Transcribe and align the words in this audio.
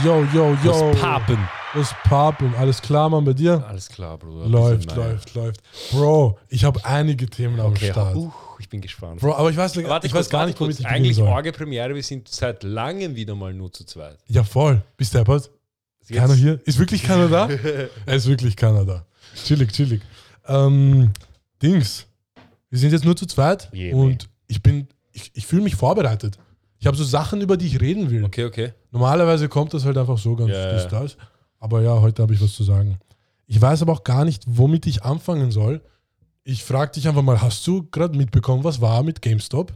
Yo, 0.00 0.24
yo, 0.32 0.56
yo. 0.64 0.72
Was 0.90 1.00
papen? 1.00 1.38
Was 1.74 1.94
papen? 2.04 2.54
Alles 2.54 2.80
klar, 2.80 3.10
Mann, 3.10 3.24
bei 3.24 3.34
dir? 3.34 3.62
Alles 3.68 3.88
klar, 3.88 4.16
Bruder. 4.16 4.48
Läuft, 4.48 4.96
läuft, 4.96 5.34
läuft. 5.34 5.60
Bro, 5.90 6.38
ich 6.48 6.64
habe 6.64 6.82
einige 6.84 7.26
Themen 7.26 7.60
am 7.60 7.72
Okay, 7.72 7.90
Start. 7.90 8.16
uh, 8.16 8.32
ich 8.58 8.68
bin 8.70 8.80
gespannt. 8.80 9.20
Bro, 9.20 9.34
aber 9.34 9.50
ich 9.50 9.56
weiß, 9.56 9.76
Warte 9.84 10.06
ich 10.06 10.14
weiß 10.14 10.30
gar 10.30 10.46
nicht, 10.46 10.58
womit 10.58 10.80
ich 10.80 10.86
Eigentlich 10.86 11.16
soll. 11.16 11.28
Orge-Premiere, 11.28 11.94
wir 11.94 12.02
sind 12.02 12.26
seit 12.28 12.62
langem 12.62 13.14
wieder 13.14 13.34
mal 13.34 13.52
nur 13.52 13.70
zu 13.70 13.84
zweit. 13.84 14.18
Ja, 14.28 14.44
voll. 14.44 14.82
Bist? 14.96 15.14
Jetzt- 15.14 15.50
Keiner 16.10 16.34
hier? 16.34 16.58
Ist 16.64 16.78
wirklich 16.78 17.02
keiner 17.02 17.28
da? 17.28 17.48
er 18.06 18.14
ist 18.16 18.26
wirklich 18.26 18.56
keiner 18.56 18.84
da. 18.84 19.04
Chillig, 19.44 19.72
chillig. 19.72 20.00
Ähm, 20.48 21.10
Dings. 21.62 22.06
Wir 22.70 22.78
sind 22.78 22.92
jetzt 22.92 23.04
nur 23.04 23.14
zu 23.14 23.26
zweit 23.26 23.70
Yeah, 23.74 23.94
und 23.94 24.28
ich 24.46 24.62
bin, 24.62 24.88
ich, 25.12 25.30
ich 25.34 25.46
fühle 25.46 25.62
mich 25.62 25.76
vorbereitet. 25.76 26.38
Ich 26.82 26.86
habe 26.88 26.96
so 26.96 27.04
Sachen, 27.04 27.40
über 27.40 27.56
die 27.56 27.68
ich 27.68 27.80
reden 27.80 28.10
will. 28.10 28.24
Okay, 28.24 28.44
okay. 28.44 28.72
Normalerweise 28.90 29.48
kommt 29.48 29.72
das 29.72 29.84
halt 29.84 29.96
einfach 29.96 30.18
so 30.18 30.34
ganz 30.34 30.50
Ja, 30.50 30.70
ist 30.70 30.90
ja. 30.90 31.00
das. 31.00 31.16
Aber 31.60 31.80
ja, 31.80 32.00
heute 32.00 32.22
habe 32.22 32.34
ich 32.34 32.42
was 32.42 32.52
zu 32.54 32.64
sagen. 32.64 32.98
Ich 33.46 33.60
weiß 33.62 33.82
aber 33.82 33.92
auch 33.92 34.02
gar 34.02 34.24
nicht, 34.24 34.42
womit 34.48 34.88
ich 34.88 35.04
anfangen 35.04 35.52
soll. 35.52 35.80
Ich 36.42 36.64
frage 36.64 36.90
dich 36.90 37.06
einfach 37.06 37.22
mal, 37.22 37.40
hast 37.40 37.64
du 37.68 37.88
gerade 37.88 38.18
mitbekommen, 38.18 38.64
was 38.64 38.80
war 38.80 39.04
mit 39.04 39.22
GameStop? 39.22 39.72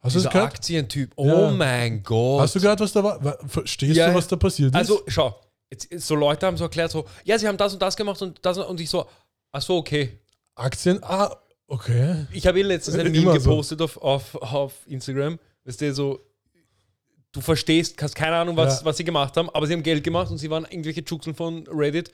Hast 0.00 0.16
du 0.16 0.18
Dieser 0.18 0.24
das 0.24 0.32
gehört? 0.32 0.54
Aktientyp, 0.54 1.12
oh 1.14 1.26
Ja. 1.28 1.50
mein 1.52 2.02
Gott. 2.02 2.40
Hast 2.40 2.56
du 2.56 2.60
gehört, 2.60 2.80
was 2.80 2.92
da 2.92 3.04
war? 3.04 3.22
Wa- 3.24 3.38
Verstehst 3.46 3.96
Ja, 3.96 4.08
du, 4.10 4.14
was 4.16 4.26
da 4.26 4.34
passiert 4.34 4.70
ist? 4.70 4.76
Also, 4.76 5.02
schau, 5.06 5.36
jetzt, 5.70 5.88
so 6.00 6.16
Leute 6.16 6.46
haben 6.46 6.56
so 6.56 6.64
erklärt, 6.64 6.90
so, 6.90 7.04
ja, 7.22 7.38
sie 7.38 7.46
haben 7.46 7.56
das 7.58 7.72
und 7.74 7.80
das 7.80 7.96
gemacht 7.96 8.20
und 8.22 8.44
das 8.44 8.58
und, 8.58 8.64
und 8.64 8.80
ich 8.80 8.90
so, 8.90 9.06
ach 9.52 9.62
so, 9.62 9.76
okay. 9.76 10.18
Aktien, 10.56 10.98
ah, 11.04 11.30
okay. 11.68 12.26
Ich 12.32 12.46
habe 12.46 12.58
eh 12.58 12.62
letztens 12.62 12.96
ein 12.98 13.10
Meme 13.12 13.32
so. 13.40 13.50
gepostet 13.50 13.80
auf, 13.82 13.96
auf, 13.98 14.34
auf 14.34 14.72
Instagram, 14.86 15.38
weißt 15.64 15.80
du, 15.80 15.94
so, 15.94 16.18
du 17.32 17.40
verstehst, 17.40 18.00
hast 18.02 18.14
keine 18.14 18.36
Ahnung, 18.36 18.56
was, 18.56 18.80
Ja. 18.80 18.86
was 18.86 18.96
sie 18.96 19.04
gemacht 19.04 19.36
haben, 19.36 19.48
aber 19.50 19.66
sie 19.66 19.74
haben 19.74 19.82
Geld 19.82 20.02
gemacht 20.02 20.30
und 20.30 20.38
sie 20.38 20.50
waren 20.50 20.64
irgendwelche 20.64 21.02
Juxeln 21.06 21.34
von 21.36 21.66
Reddit. 21.68 22.10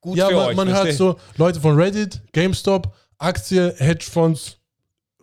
Gut 0.00 0.16
Ja, 0.16 0.28
für 0.28 0.34
man, 0.36 0.46
euch. 0.48 0.56
man 0.56 0.68
hört 0.68 0.92
so 0.92 1.16
Leute 1.36 1.60
von 1.60 1.74
Reddit, 1.76 2.20
GameStop, 2.32 2.94
Aktie, 3.18 3.74
Hedgefonds, 3.78 4.54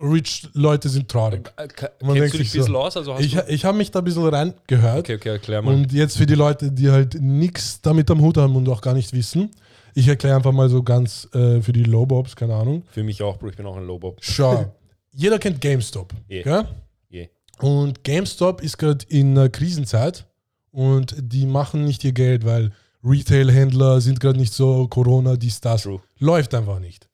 Rich 0.01 0.49
Leute 0.51 0.89
sind 0.89 1.07
traurig. 1.07 1.49
Äh, 1.55 1.69
ka- 1.69 1.89
man 2.01 2.15
Kennst 2.15 2.33
du 2.33 2.37
dich 2.39 2.49
ein 2.49 2.57
bisschen 2.59 2.73
so, 2.73 2.77
aus? 2.79 2.97
Also 2.97 3.15
Ich, 3.17 3.37
ich 3.47 3.63
habe 3.63 3.77
mich 3.77 3.91
da 3.91 3.99
ein 3.99 4.03
bisschen 4.05 4.25
reingehört. 4.27 4.99
okay, 4.99 5.15
okay, 5.15 5.29
erklär 5.29 5.61
mal. 5.61 5.73
Und 5.73 5.93
jetzt 5.93 6.17
für 6.17 6.25
die 6.25 6.35
Leute, 6.35 6.69
die 6.69 6.89
halt 6.91 7.13
nichts 7.21 7.79
damit 7.81 8.11
am 8.11 8.19
Hut 8.19 8.35
haben 8.35 8.57
und 8.57 8.67
auch 8.67 8.81
gar 8.81 8.93
nicht 8.93 9.13
wissen, 9.13 9.51
ich 9.95 10.07
erkläre 10.07 10.35
einfach 10.35 10.51
mal 10.51 10.69
so 10.69 10.83
ganz 10.83 11.27
äh, 11.33 11.61
für 11.61 11.73
die 11.73 11.83
Lowbobs, 11.83 12.35
keine 12.35 12.53
Ahnung. 12.53 12.83
für 12.91 13.03
mich 13.03 13.23
auch, 13.23 13.37
Bro, 13.37 13.49
ich 13.49 13.55
bin 13.55 13.65
auch 13.65 13.77
ein 13.77 13.87
Lowbob. 13.87 14.17
Schau, 14.21 14.75
jeder 15.11 15.39
kennt 15.39 15.61
GameStop. 15.61 16.13
Yeah. 16.29 16.67
Yeah. 17.09 17.27
Und 17.59 18.03
GameStop 18.03 18.61
ist 18.61 18.77
gerade 18.77 19.05
in 19.07 19.31
einer 19.31 19.49
Krisenzeit 19.49 20.27
und 20.71 21.15
die 21.17 21.45
machen 21.45 21.85
nicht 21.85 22.03
ihr 22.03 22.11
Geld, 22.11 22.45
weil 22.45 22.71
Retail-Händler 23.03 24.01
sind 24.01 24.19
gerade 24.19 24.37
nicht 24.37 24.53
so, 24.53 24.87
Corona, 24.87 25.37
dies, 25.37 25.61
das. 25.61 25.83
True. 25.83 26.01
Läuft 26.19 26.53
einfach 26.53 26.79
nicht. 26.79 27.07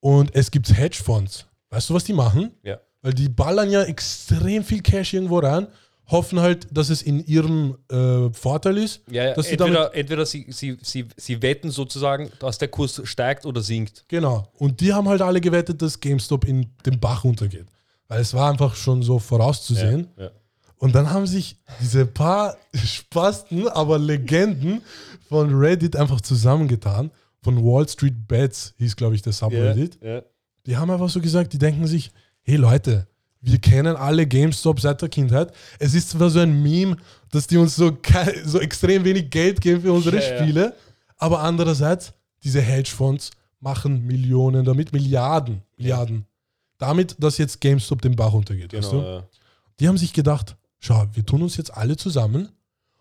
Und 0.00 0.34
es 0.34 0.50
gibt 0.50 0.68
Hedgefonds. 0.76 1.46
Weißt 1.70 1.88
du, 1.88 1.94
was 1.94 2.04
die 2.04 2.12
machen? 2.12 2.50
Ja. 2.62 2.78
Weil 3.00 3.14
die 3.14 3.28
ballern 3.28 3.70
ja 3.70 3.84
extrem 3.84 4.64
viel 4.64 4.82
Cash 4.82 5.14
irgendwo 5.14 5.38
rein, 5.38 5.68
hoffen 6.08 6.40
halt, 6.40 6.66
dass 6.70 6.90
es 6.90 7.02
in 7.02 7.24
ihrem 7.24 7.76
äh, 7.90 8.32
Vorteil 8.32 8.78
ist. 8.78 9.02
Ja, 9.10 9.26
ja 9.26 9.34
dass 9.34 9.46
sie 9.46 9.52
entweder, 9.52 9.94
entweder 9.94 10.26
sie, 10.26 10.46
sie, 10.48 10.76
sie, 10.82 11.06
sie 11.16 11.42
wetten 11.42 11.70
sozusagen, 11.70 12.30
dass 12.40 12.58
der 12.58 12.68
Kurs 12.68 13.00
steigt 13.04 13.46
oder 13.46 13.60
sinkt. 13.60 14.04
Genau. 14.08 14.48
Und 14.54 14.80
die 14.80 14.92
haben 14.92 15.08
halt 15.08 15.22
alle 15.22 15.40
gewettet, 15.40 15.80
dass 15.82 16.00
GameStop 16.00 16.44
in 16.46 16.66
den 16.84 16.98
Bach 16.98 17.24
runtergeht. 17.24 17.66
Weil 18.08 18.22
es 18.22 18.32
war 18.32 18.50
einfach 18.50 18.74
schon 18.74 19.02
so 19.02 19.18
vorauszusehen. 19.18 20.08
Ja. 20.16 20.30
Und 20.78 20.94
dann 20.94 21.10
haben 21.10 21.26
sich 21.26 21.56
diese 21.80 22.06
paar 22.06 22.56
Spasten, 22.74 23.68
aber 23.68 23.98
Legenden 23.98 24.82
von 25.28 25.54
Reddit 25.54 25.96
einfach 25.96 26.20
zusammengetan. 26.20 27.10
Von 27.42 27.62
Wall 27.62 27.88
Street 27.88 28.26
Bets 28.26 28.74
hieß, 28.78 28.96
glaube 28.96 29.14
ich, 29.14 29.22
der 29.22 29.32
Subreddit. 29.32 29.98
Die 30.66 30.76
haben 30.76 30.90
einfach 30.90 31.08
so 31.08 31.20
gesagt, 31.20 31.52
die 31.52 31.58
denken 31.58 31.86
sich, 31.86 32.10
hey 32.42 32.56
Leute, 32.56 33.06
wir 33.40 33.58
kennen 33.58 33.96
alle 33.96 34.26
GameStop 34.26 34.80
seit 34.80 35.00
der 35.00 35.08
Kindheit. 35.08 35.52
Es 35.78 35.94
ist 35.94 36.10
zwar 36.10 36.28
so 36.30 36.40
ein 36.40 36.62
Meme, 36.62 36.96
dass 37.30 37.46
die 37.46 37.56
uns 37.56 37.76
so, 37.76 37.96
so 38.44 38.60
extrem 38.60 39.04
wenig 39.04 39.30
Geld 39.30 39.60
geben 39.60 39.82
für 39.82 39.92
unsere 39.92 40.16
Ja, 40.16 40.22
ja. 40.22 40.38
Spiele, 40.42 40.76
aber 41.16 41.40
andererseits, 41.40 42.12
diese 42.42 42.60
Hedgefonds 42.60 43.30
machen 43.60 44.06
Millionen 44.06 44.64
damit, 44.64 44.92
Milliarden, 44.92 45.62
Milliarden. 45.76 46.26
Damit, 46.78 47.16
dass 47.18 47.38
jetzt 47.38 47.60
GameStop 47.60 48.00
den 48.02 48.14
Bach 48.14 48.32
runtergeht. 48.32 48.72
weißt 48.72 48.90
Genau. 48.90 49.02
du? 49.02 49.08
ja. 49.08 49.24
Die 49.80 49.88
haben 49.88 49.98
sich 49.98 50.12
gedacht, 50.12 50.56
schau, 50.78 51.06
wir 51.12 51.24
tun 51.26 51.42
uns 51.42 51.56
jetzt 51.56 51.72
alle 51.74 51.96
zusammen 51.96 52.48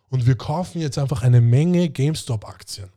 und 0.09 0.25
wir 0.25 0.36
kaufen 0.36 0.80
jetzt 0.81 0.98
einfach 0.98 1.22
eine 1.24 1.42
Menge 1.42 1.90
GameStop-Aktien. 1.90 2.90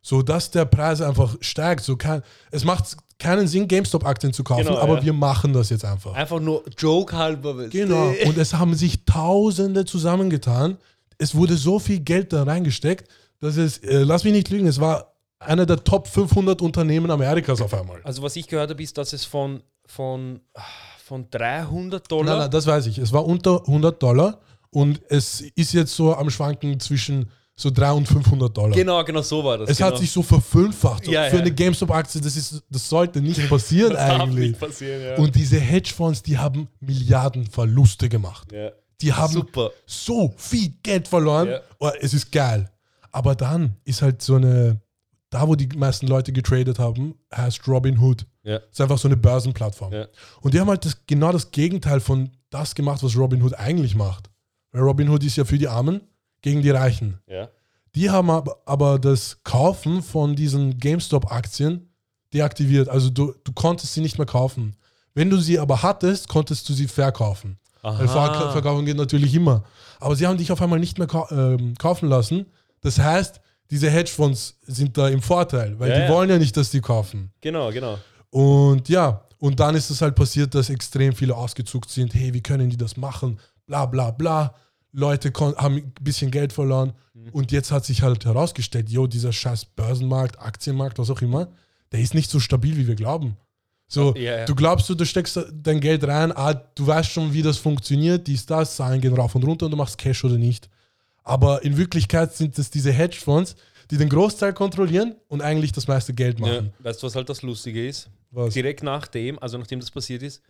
So 0.00 0.20
dass 0.22 0.50
der 0.50 0.66
Preis 0.66 1.00
einfach 1.00 1.36
steigt. 1.40 1.82
So 1.82 1.96
kann, 1.96 2.22
es 2.50 2.64
macht 2.64 2.94
keinen 3.18 3.46
Sinn, 3.46 3.68
GameStop-Aktien 3.68 4.32
zu 4.32 4.44
kaufen, 4.44 4.66
Genau, 4.66 4.78
aber 4.78 4.96
ja. 4.96 5.04
wir 5.04 5.12
machen 5.12 5.52
das 5.52 5.70
jetzt 5.70 5.84
einfach. 5.84 6.14
Einfach 6.14 6.40
nur 6.40 6.64
Joke 6.76 7.16
halber. 7.16 7.68
Genau. 7.68 8.12
Und 8.26 8.38
es 8.38 8.54
haben 8.54 8.74
sich 8.74 9.04
Tausende 9.04 9.84
zusammengetan. 9.84 10.78
Es 11.18 11.34
wurde 11.34 11.56
so 11.56 11.78
viel 11.78 12.00
Geld 12.00 12.32
da 12.32 12.42
reingesteckt, 12.42 13.08
dass 13.40 13.56
es, 13.56 13.78
äh, 13.78 14.02
lass 14.02 14.24
mich 14.24 14.32
nicht 14.32 14.50
lügen, 14.50 14.66
es 14.66 14.80
war 14.80 15.12
einer 15.38 15.66
der 15.66 15.82
Top 15.82 16.08
500 16.08 16.60
Unternehmen 16.62 17.10
Amerikas 17.10 17.60
auf 17.60 17.74
einmal. 17.74 18.00
Also 18.02 18.22
was 18.22 18.36
ich 18.36 18.48
gehört 18.48 18.70
habe, 18.70 18.82
ist, 18.82 18.96
dass 18.98 19.12
es 19.12 19.24
von, 19.24 19.62
von, 19.86 20.40
von 21.04 21.28
300 21.30 22.10
Dollar... 22.10 22.24
Nein, 22.24 22.38
nein, 22.38 22.50
das 22.50 22.66
weiß 22.66 22.86
ich. 22.86 22.98
Es 22.98 23.12
war 23.12 23.24
unter 23.26 23.60
100 23.60 24.02
Dollar 24.02 24.40
und 24.70 25.00
es 25.08 25.40
ist 25.40 25.72
jetzt 25.72 25.94
so 25.94 26.14
am 26.16 26.30
Schwanken 26.30 26.80
zwischen 26.80 27.30
so 27.56 27.70
300 27.70 27.96
und 27.98 28.06
500 28.06 28.56
Dollar. 28.56 28.70
Genau, 28.76 29.04
genau 29.04 29.22
so 29.22 29.44
war 29.44 29.58
das. 29.58 29.70
Es 29.70 29.76
genau. 29.78 29.90
hat 29.90 29.98
sich 29.98 30.10
so 30.10 30.22
verfünffacht. 30.22 31.04
So 31.04 31.12
Ja, 31.12 31.24
Für 31.30 31.36
ja. 31.36 31.42
eine 31.42 31.52
GameStop-Aktie, 31.52 32.20
das, 32.20 32.36
ist- 32.36 32.62
das 32.68 32.88
sollte 32.88 33.20
nicht 33.20 33.48
passieren 33.48 33.92
das 33.94 34.00
eigentlich. 34.20 34.48
nicht 34.50 34.60
passieren, 34.60 35.02
ja. 35.02 35.16
Und 35.16 35.34
diese 35.36 35.58
Hedgefonds, 35.60 36.22
die 36.22 36.36
haben 36.38 36.68
Milliarden 36.80 37.46
Verluste 37.46 38.08
gemacht. 38.08 38.48
Die 39.00 39.12
haben 39.12 39.32
Super. 39.32 39.70
so 39.86 40.34
viel 40.36 40.72
Geld 40.82 41.06
verloren. 41.08 41.54
Oh, 41.78 41.90
es 42.00 42.14
ist 42.14 42.32
geil. 42.32 42.70
Aber 43.12 43.34
dann 43.36 43.76
ist 43.84 44.02
halt 44.02 44.20
so 44.22 44.34
eine, 44.36 44.80
da 45.30 45.46
wo 45.46 45.54
die 45.54 45.68
meisten 45.76 46.06
Leute 46.08 46.32
getradet 46.32 46.78
haben, 46.78 47.14
heißt 47.34 47.66
Robinhood. 47.68 48.26
Ja. 48.42 48.56
ist 48.70 48.80
einfach 48.80 48.98
so 48.98 49.08
eine 49.08 49.16
Börsenplattform. 49.16 49.92
Und 50.42 50.52
die 50.54 50.60
haben 50.60 50.68
halt 50.68 50.84
das, 50.84 50.98
genau 51.06 51.32
das 51.32 51.50
Gegenteil 51.50 52.00
von 52.00 52.30
das 52.50 52.74
gemacht, 52.74 53.02
was 53.02 53.16
Robinhood 53.16 53.54
eigentlich 53.54 53.94
macht. 53.94 54.28
Weil 54.72 54.82
Robinhood 54.82 55.22
ist 55.24 55.36
ja 55.36 55.44
für 55.44 55.56
die 55.56 55.68
Armen 55.68 56.00
gegen 56.44 56.60
die 56.60 56.70
Reichen. 56.70 57.18
Ja. 57.26 57.48
Die 57.94 58.10
haben 58.10 58.28
aber, 58.30 58.98
das 58.98 59.38
Kaufen 59.44 60.02
von 60.02 60.36
diesen 60.36 60.78
GameStop-Aktien 60.78 61.88
deaktiviert. 62.34 62.88
Also 62.88 63.08
du, 63.08 63.34
du 63.44 63.52
konntest 63.52 63.94
sie 63.94 64.02
nicht 64.02 64.18
mehr 64.18 64.26
kaufen. 64.26 64.76
Wenn 65.14 65.30
du 65.30 65.38
sie 65.38 65.58
aber 65.58 65.82
hattest, 65.82 66.28
konntest 66.28 66.68
du 66.68 66.74
sie 66.74 66.86
verkaufen. 66.86 67.56
Weil 67.82 68.08
Verkaufen 68.08 68.84
geht 68.84 68.96
natürlich 68.96 69.34
immer. 69.34 69.64
Aber 70.00 70.16
sie 70.16 70.26
haben 70.26 70.36
dich 70.36 70.50
auf 70.52 70.60
einmal 70.60 70.80
nicht 70.80 70.98
mehr 70.98 71.06
kau 71.06 71.26
ähm, 71.30 71.74
kaufen 71.78 72.08
lassen. 72.08 72.46
Das 72.80 72.98
heißt, 72.98 73.40
diese 73.70 73.88
Hedgefonds 73.90 74.58
sind 74.66 74.98
da 74.98 75.08
im 75.08 75.22
Vorteil, 75.22 75.78
weil 75.78 75.90
Ja, 75.90 75.96
die 75.96 76.02
ja. 76.02 76.08
wollen 76.08 76.28
ja 76.28 76.38
nicht, 76.38 76.56
dass 76.56 76.70
die 76.70 76.80
kaufen. 76.80 77.30
Genau, 77.40 77.70
genau. 77.70 77.98
Und 78.30 78.88
ja, 78.88 79.22
und 79.38 79.60
dann 79.60 79.74
ist 79.76 79.90
es 79.90 80.02
halt 80.02 80.14
passiert, 80.14 80.54
dass 80.54 80.68
extrem 80.68 81.14
viele 81.14 81.34
ausgezuckt 81.34 81.90
sind. 81.90 82.12
Hey, 82.14 82.34
wie 82.34 82.42
können 82.42 82.68
die 82.68 82.76
das 82.76 82.96
machen? 82.96 83.38
Bla 83.66 83.86
bla 83.86 84.10
bla. 84.10 84.54
Leute 84.96 85.32
haben 85.56 85.76
ein 85.76 85.92
bisschen 86.00 86.30
Geld 86.30 86.52
verloren. 86.52 86.92
Mhm. 87.14 87.28
Und 87.32 87.52
jetzt 87.52 87.72
hat 87.72 87.84
sich 87.84 88.02
halt 88.02 88.24
herausgestellt, 88.24 88.88
jo, 88.88 89.06
dieser 89.06 89.32
scheiß 89.32 89.64
Börsenmarkt, 89.66 90.38
Aktienmarkt, 90.38 90.98
was 90.98 91.10
auch 91.10 91.20
immer, 91.20 91.48
der 91.92 92.00
ist 92.00 92.14
nicht 92.14 92.30
so 92.30 92.38
stabil, 92.40 92.76
wie 92.76 92.86
wir 92.86 92.94
glauben. 92.94 93.36
So, 93.88 94.14
Ja, 94.14 94.38
ja. 94.38 94.44
du 94.44 94.54
glaubst, 94.54 94.88
du, 94.88 94.94
du 94.94 95.04
steckst 95.04 95.38
dein 95.52 95.80
Geld 95.80 96.06
rein, 96.06 96.32
ah, 96.32 96.54
du 96.54 96.86
weißt 96.86 97.10
schon, 97.10 97.32
wie 97.32 97.42
das 97.42 97.58
funktioniert, 97.58 98.26
dies, 98.26 98.46
das, 98.46 98.76
Zahlen 98.76 99.00
gehen 99.00 99.14
rauf 99.14 99.34
und 99.34 99.44
runter 99.44 99.66
und 99.66 99.72
du 99.72 99.76
machst 99.76 99.98
Cash 99.98 100.24
oder 100.24 100.38
nicht. 100.38 100.70
Aber 101.22 101.62
in 101.64 101.76
Wirklichkeit 101.76 102.34
sind 102.34 102.58
es 102.58 102.70
diese 102.70 102.92
Hedgefonds, 102.92 103.56
die 103.90 103.96
den 103.98 104.08
Großteil 104.08 104.52
kontrollieren 104.52 105.14
und 105.28 105.42
eigentlich 105.42 105.72
das 105.72 105.86
meiste 105.88 106.14
Geld 106.14 106.38
Ja. 106.40 106.46
machen. 106.46 106.72
Weißt 106.78 107.02
du, 107.02 107.06
was 107.06 107.16
halt 107.16 107.28
das 107.28 107.42
Lustige 107.42 107.86
ist? 107.86 108.08
Was? 108.30 108.54
Direkt 108.54 108.82
nachdem, 108.82 109.38
also 109.38 109.58
nachdem 109.58 109.80
das 109.80 109.90
passiert 109.90 110.22
ist, 110.22 110.40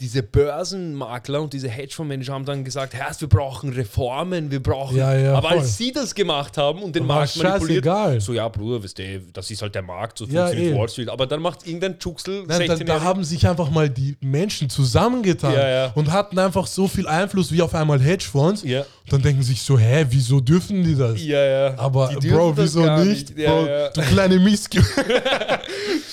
diese 0.00 0.22
Börsenmakler 0.22 1.42
und 1.42 1.52
diese 1.52 1.68
Hedgefondsmanager 1.68 2.32
haben 2.32 2.44
dann 2.44 2.64
gesagt, 2.64 2.94
Herr, 2.94 3.10
wir 3.18 3.28
brauchen 3.28 3.72
Reformen, 3.72 4.50
wir 4.50 4.62
brauchen. 4.62 4.96
Ja, 4.96 5.14
ja, 5.14 5.34
Aber 5.34 5.48
voll. 5.50 5.58
als 5.58 5.76
sie 5.76 5.92
das 5.92 6.14
gemacht 6.14 6.56
haben 6.56 6.82
und 6.82 6.96
den 6.96 7.06
Markt 7.06 7.36
manipuliert, 7.36 7.84
scheißegal. 7.84 8.20
so 8.20 8.32
ja, 8.32 8.48
Bruder, 8.48 8.82
weißt 8.82 8.98
du, 8.98 9.20
das 9.32 9.50
ist 9.50 9.60
halt 9.62 9.74
der 9.74 9.82
Markt, 9.82 10.18
so 10.18 10.24
Ja, 10.26 10.46
funktioniert. 10.46 10.78
Wall 10.78 10.88
Street. 10.88 11.08
Aber 11.10 11.26
dann 11.26 11.42
macht 11.42 11.66
irgendein 11.66 11.96
Juxel, 12.00 12.44
Nein, 12.46 12.60
da, 12.60 12.66
16 12.68 12.86
da 12.86 13.00
haben 13.02 13.24
sich 13.24 13.46
einfach 13.46 13.70
mal 13.70 13.90
die 13.90 14.16
Menschen 14.20 14.70
zusammengetan 14.70 15.52
Ja, 15.54 15.92
und 15.94 16.10
hatten 16.10 16.38
einfach 16.38 16.66
so 16.66 16.88
viel 16.88 17.06
Einfluss 17.06 17.52
wie 17.52 17.60
auf 17.60 17.74
einmal 17.74 18.00
Hedgefonds. 18.00 18.62
Ja. 18.64 18.84
dann 19.08 19.20
denken 19.22 19.42
sich 19.42 19.60
so, 19.62 19.78
hä, 19.78 20.06
wieso 20.08 20.40
dürfen 20.40 20.82
die 20.82 20.96
das? 20.96 21.22
Ja, 21.22 21.44
ja. 21.44 21.78
Aber 21.78 22.08
Bro, 22.20 22.52
das 22.52 22.64
wieso 22.66 22.86
nicht? 23.04 23.36
Ja, 23.36 23.50
Bro, 23.50 23.66
du 23.94 24.00
kleine 24.02 24.38
Missgeburt. 24.38 24.88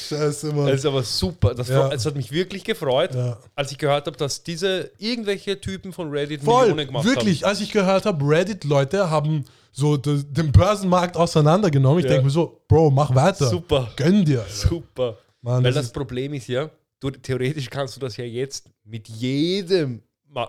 Scheiße, 0.10 0.54
Mann. 0.54 0.68
Das 0.68 0.80
ist 0.80 0.86
aber 0.86 1.04
super. 1.04 1.54
Das, 1.54 1.70
es 1.70 2.06
hat 2.06 2.16
mich 2.16 2.32
wirklich 2.32 2.64
gefreut, 2.64 3.12
als 3.56 3.72
ich 3.72 3.77
gehört 3.78 4.08
habe, 4.08 4.18
dass 4.18 4.44
diese 4.44 4.92
irgendwelche 4.98 5.60
Typen 5.60 5.92
von 5.94 6.10
Reddit 6.10 6.42
Voll, 6.44 6.68
Millionen 6.68 6.88
gemacht 6.88 7.06
wirklich, 7.06 7.46
als 7.46 7.62
ich 7.62 7.72
gehört 7.72 8.06
habe, 8.06 8.24
Reddit-Leute 8.28 9.10
haben 9.10 9.44
so 9.72 9.96
de- 9.98 10.24
den 10.24 10.52
Börsenmarkt 10.52 11.16
auseinandergenommen. 11.18 12.00
Ich 12.00 12.06
Ja. 12.06 12.12
denke 12.12 12.26
mir 12.26 12.32
so, 12.32 12.62
Bro, 12.68 12.90
mach 12.92 13.14
weiter. 13.14 13.46
haben. 13.46 13.52
Super. 13.52 13.92
Gönn 13.96 14.26
dir. 14.26 14.42
Alter. 14.42 14.52
Super. 14.52 15.18
Mann, 15.42 15.64
Weil 15.64 15.72
das 15.72 15.86
das 15.86 15.94
Problem 15.94 16.34
ist 16.34 16.48
ja, 16.48 16.70
du, 17.00 17.12
theoretisch 17.12 17.70
kannst 17.70 17.96
du 17.96 18.00
das 18.00 18.18
ja 18.18 18.26
jetzt 18.26 18.70
mit 18.84 19.08
jedem, 19.08 20.02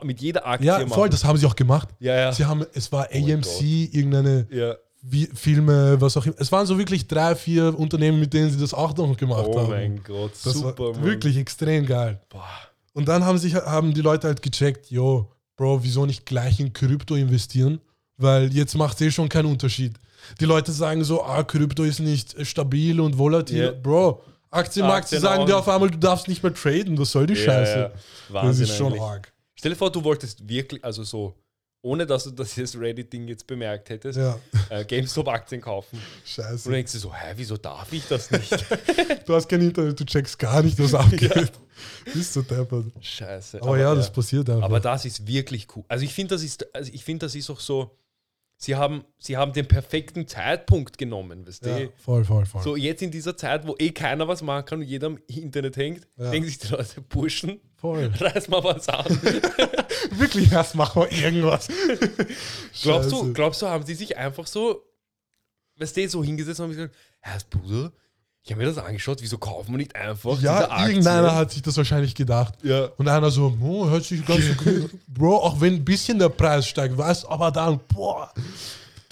mit 0.02 0.20
jeder 0.20 0.46
Aktie 0.46 0.66
ja, 0.66 0.78
machen. 0.78 0.88
voll, 0.88 1.08
das 1.10 1.24
haben 1.24 1.36
sie 1.38 1.46
auch 1.46 1.54
gemacht. 1.56 1.88
Ja, 2.00 2.14
ja. 2.14 2.32
Sie 2.32 2.44
haben, 2.44 2.64
es 2.72 2.90
war 2.90 3.06
Oh 3.12 3.16
AMC, 3.16 3.90
irgendeine 3.92 4.46
ja. 4.50 4.74
Filme, 5.34 6.00
was 6.00 6.16
auch 6.16 6.26
immer. 6.26 6.34
Es 6.38 6.50
waren 6.50 6.66
so 6.66 6.76
wirklich 6.78 7.06
drei, 7.06 7.34
vier 7.36 7.78
Unternehmen, 7.78 8.18
mit 8.18 8.32
denen 8.34 8.50
sie 8.50 8.58
das 8.58 8.74
auch 8.74 8.96
noch 8.96 9.16
gemacht 9.16 9.44
Oh 9.46 9.58
haben. 9.60 9.70
mein 9.70 10.02
Gott, 10.02 10.32
das 10.44 10.54
super. 10.54 10.78
war 10.78 10.92
Mann. 10.94 11.04
wirklich 11.04 11.36
extrem 11.36 11.86
geil. 11.86 12.20
Boah. 12.28 12.44
Und 12.98 13.06
dann 13.06 13.24
haben 13.24 13.38
sich 13.38 13.54
haben 13.54 13.94
die 13.94 14.00
Leute 14.00 14.26
halt 14.26 14.42
gecheckt, 14.42 14.90
yo, 14.90 15.30
Bro, 15.56 15.84
wieso 15.84 16.04
nicht 16.04 16.26
gleich 16.26 16.58
in 16.58 16.72
Krypto 16.72 17.14
investieren? 17.14 17.80
Weil 18.16 18.52
jetzt 18.52 18.74
macht 18.74 19.00
es 19.00 19.06
eh 19.06 19.10
schon 19.12 19.28
keinen 19.28 19.46
Unterschied. 19.46 19.94
Die 20.40 20.44
Leute 20.46 20.72
sagen 20.72 21.04
so, 21.04 21.22
ah, 21.22 21.44
Krypto 21.44 21.84
ist 21.84 22.00
nicht 22.00 22.34
stabil 22.44 23.00
und 23.00 23.16
volatil. 23.16 23.64
Ja. 23.66 23.70
Bro, 23.70 24.20
Aktienmarkt, 24.50 25.08
sie 25.08 25.16
Aktien 25.16 25.30
sagen 25.30 25.42
auch 25.42 25.46
dir 25.46 25.58
auf 25.58 25.68
einmal, 25.68 25.90
du 25.90 25.98
darfst 25.98 26.26
nicht 26.26 26.42
mehr 26.42 26.52
traden. 26.52 26.98
Was 26.98 27.12
soll 27.12 27.28
die 27.28 27.34
Ja, 27.34 27.44
Scheiße? 27.44 27.92
ja. 28.32 28.42
Das 28.42 28.58
ist 28.58 28.76
schon 28.76 28.88
eigentlich. 28.88 29.02
arg. 29.02 29.32
Stell 29.54 29.70
dir 29.70 29.76
vor, 29.76 29.92
du 29.92 30.02
wolltest 30.02 30.48
wirklich, 30.48 30.84
also 30.84 31.04
so, 31.04 31.34
ohne 31.82 32.06
dass 32.06 32.24
du 32.24 32.30
das 32.30 32.56
Reddit-Ding 32.78 33.28
jetzt 33.28 33.46
bemerkt 33.46 33.90
hättest, 33.90 34.18
Ja, 34.18 34.38
äh, 34.68 34.84
GameStop-Aktien 34.84 35.60
kaufen. 35.60 35.96
Und 35.96 36.28
scheiße. 36.28 36.68
du 36.68 36.74
denkst 36.74 36.92
dir 36.92 36.98
so, 36.98 37.14
hä, 37.14 37.32
wieso 37.36 37.56
darf 37.56 37.92
ich 37.92 38.06
das 38.08 38.30
nicht? 38.30 38.52
Du 39.26 39.34
hast 39.34 39.46
kein 39.48 39.60
Internet, 39.60 40.00
du 40.00 40.04
checkst 40.06 40.38
gar 40.38 40.62
nicht, 40.62 40.78
was 40.78 40.94
abgeht. 40.94 41.52
Bist 42.14 42.34
du 42.34 42.40
deppert. 42.42 42.86
Scheiße. 43.00 43.60
Aber, 43.60 43.78
ja, 43.78 43.94
das 43.94 44.10
passiert 44.10 44.48
einfach. 44.48 44.64
Aber 44.64 44.80
das 44.80 45.04
ist 45.04 45.26
wirklich 45.26 45.66
cool. 45.76 45.84
Also 45.88 46.04
ich 46.04 46.14
finde, 46.14 46.34
das 46.34 46.42
ist, 46.42 46.74
also 46.74 46.90
ich 46.92 47.04
finde, 47.04 47.26
das 47.26 47.34
ist 47.34 47.50
auch 47.50 47.60
so. 47.60 47.90
Sie 48.60 48.74
haben, 48.74 49.04
sie 49.18 49.36
haben 49.36 49.52
den 49.52 49.68
perfekten 49.68 50.26
Zeitpunkt 50.26 50.98
genommen, 50.98 51.46
weißt 51.46 51.64
du? 51.64 51.68
ja, 51.82 51.88
voll, 51.96 52.24
voll, 52.24 52.44
voll. 52.44 52.60
So 52.60 52.74
jetzt 52.74 53.02
in 53.02 53.12
dieser 53.12 53.36
Zeit, 53.36 53.64
wo 53.68 53.76
eh 53.78 53.90
keiner 53.90 54.26
was 54.26 54.42
machen 54.42 54.64
kann 54.64 54.78
und 54.80 54.84
jeder 54.84 55.06
im 55.06 55.20
Internet 55.28 55.76
hängt, 55.76 56.08
Ja. 56.16 56.32
denken 56.32 56.48
sich 56.48 56.58
die 56.58 56.66
Leute, 56.68 57.00
Burschen, 57.02 57.60
voll. 57.76 58.10
reiß 58.18 58.48
mal 58.48 58.64
was 58.64 58.88
an. 58.88 59.04
Wirklich, 60.10 60.50
erst 60.50 60.74
machen 60.74 61.02
wir 61.02 61.12
irgendwas. 61.12 61.68
glaubst, 62.82 63.12
du, 63.12 63.32
glaubst 63.32 63.62
du, 63.62 63.66
haben 63.68 63.86
sie 63.86 63.94
sich 63.94 64.16
einfach 64.16 64.48
so, 64.48 64.82
weißt 65.76 65.96
du, 65.96 66.08
so 66.08 66.24
hingesetzt 66.24 66.58
und 66.58 66.64
haben 66.64 66.76
gesagt, 66.76 66.96
Herr 67.20 67.38
Bruder, 67.48 67.92
ich 68.44 68.50
habe 68.52 68.62
mir 68.62 68.68
das 68.72 68.78
angeschaut, 68.78 69.18
wieso 69.20 69.36
kaufen 69.36 69.72
wir 69.72 69.78
nicht 69.78 69.94
einfach 69.94 70.34
diese 70.36 70.46
Ja, 70.46 70.86
irgendeiner 70.86 71.34
hat 71.34 71.50
sich 71.50 71.60
das 71.62 71.76
wahrscheinlich 71.76 72.14
gedacht. 72.14 72.54
Ja. 72.62 72.86
Und 72.96 73.06
einer 73.08 73.30
so, 73.30 73.54
oh, 73.60 73.88
hört 73.90 74.04
sich 74.04 74.24
ganz 74.24 74.44
gut. 74.56 74.90
Bro, 75.06 75.36
auch 75.42 75.60
wenn 75.60 75.74
ein 75.74 75.84
bisschen 75.84 76.18
der 76.18 76.30
Preis 76.30 76.66
steigt, 76.66 76.96
weißt 76.96 77.28
aber 77.28 77.50
dann, 77.50 77.78
boah. 77.92 78.32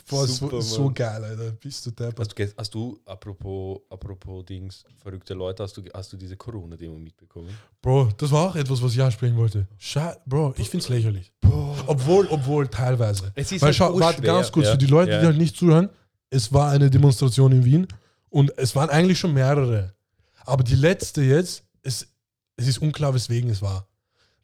Boah, 0.09 0.25
Super, 0.27 0.63
so, 0.63 0.77
so 0.77 0.85
Mann. 0.85 0.95
geil, 0.95 1.25
Alter. 1.25 1.51
Bist 1.61 1.85
du 1.85 1.91
deppert. 1.91 2.29
Hast 2.29 2.39
du, 2.39 2.55
hast 2.57 2.75
du 2.75 3.01
apropos, 3.07 3.81
apropos 3.91 4.45
Dings, 4.47 4.85
verrückte 5.03 5.35
Leute, 5.35 5.65
hast 5.65 5.77
du, 5.77 5.83
hast 5.93 6.13
du 6.13 6.17
diese 6.17 6.37
Corona-Demo 6.37 6.97
mitbekommen? 6.97 7.49
Bro, 7.83 8.11
das 8.17 8.31
war 8.31 8.51
auch 8.51 8.55
etwas, 8.57 8.81
was 8.81 8.93
ich 8.93 9.03
ansprechen 9.03 9.37
wollte. 9.37 9.67
Scha 9.79 10.17
Bro, 10.25 10.55
ich 10.59 10.71
find's 10.71 10.89
lächerlich. 10.89 11.33
Obwohl, 11.89 12.29
obwohl 12.31 12.69
teilweise. 12.69 13.33
Es 13.35 13.51
ist 13.51 13.61
Weil 13.63 13.67
halt 13.69 13.77
schau, 13.77 13.99
warte 13.99 14.23
ganz 14.23 14.53
kurz 14.53 14.67
ja. 14.67 14.73
für 14.73 14.79
die 14.79 14.87
Leute, 14.87 15.11
Ja. 15.11 15.21
die 15.21 15.27
halt 15.27 15.39
nicht 15.39 15.57
zuhören. 15.57 15.89
Es 16.31 16.53
war 16.53 16.71
eine 16.71 16.89
Demonstration 16.89 17.51
in 17.51 17.65
Wien 17.65 17.89
und 18.31 18.53
es 18.57 18.75
waren 18.77 18.91
eigentlich 18.91 19.19
schon 19.19 19.35
mehrere. 19.35 19.95
Aber 20.45 20.63
die 20.65 20.75
letzte 20.75 21.23
jetzt, 21.23 21.65
es, 21.83 22.07
es 22.57 22.69
ist 22.69 22.79
unklar, 22.79 23.15
weswegen 23.15 23.51
es 23.51 23.63
war. 23.63 23.89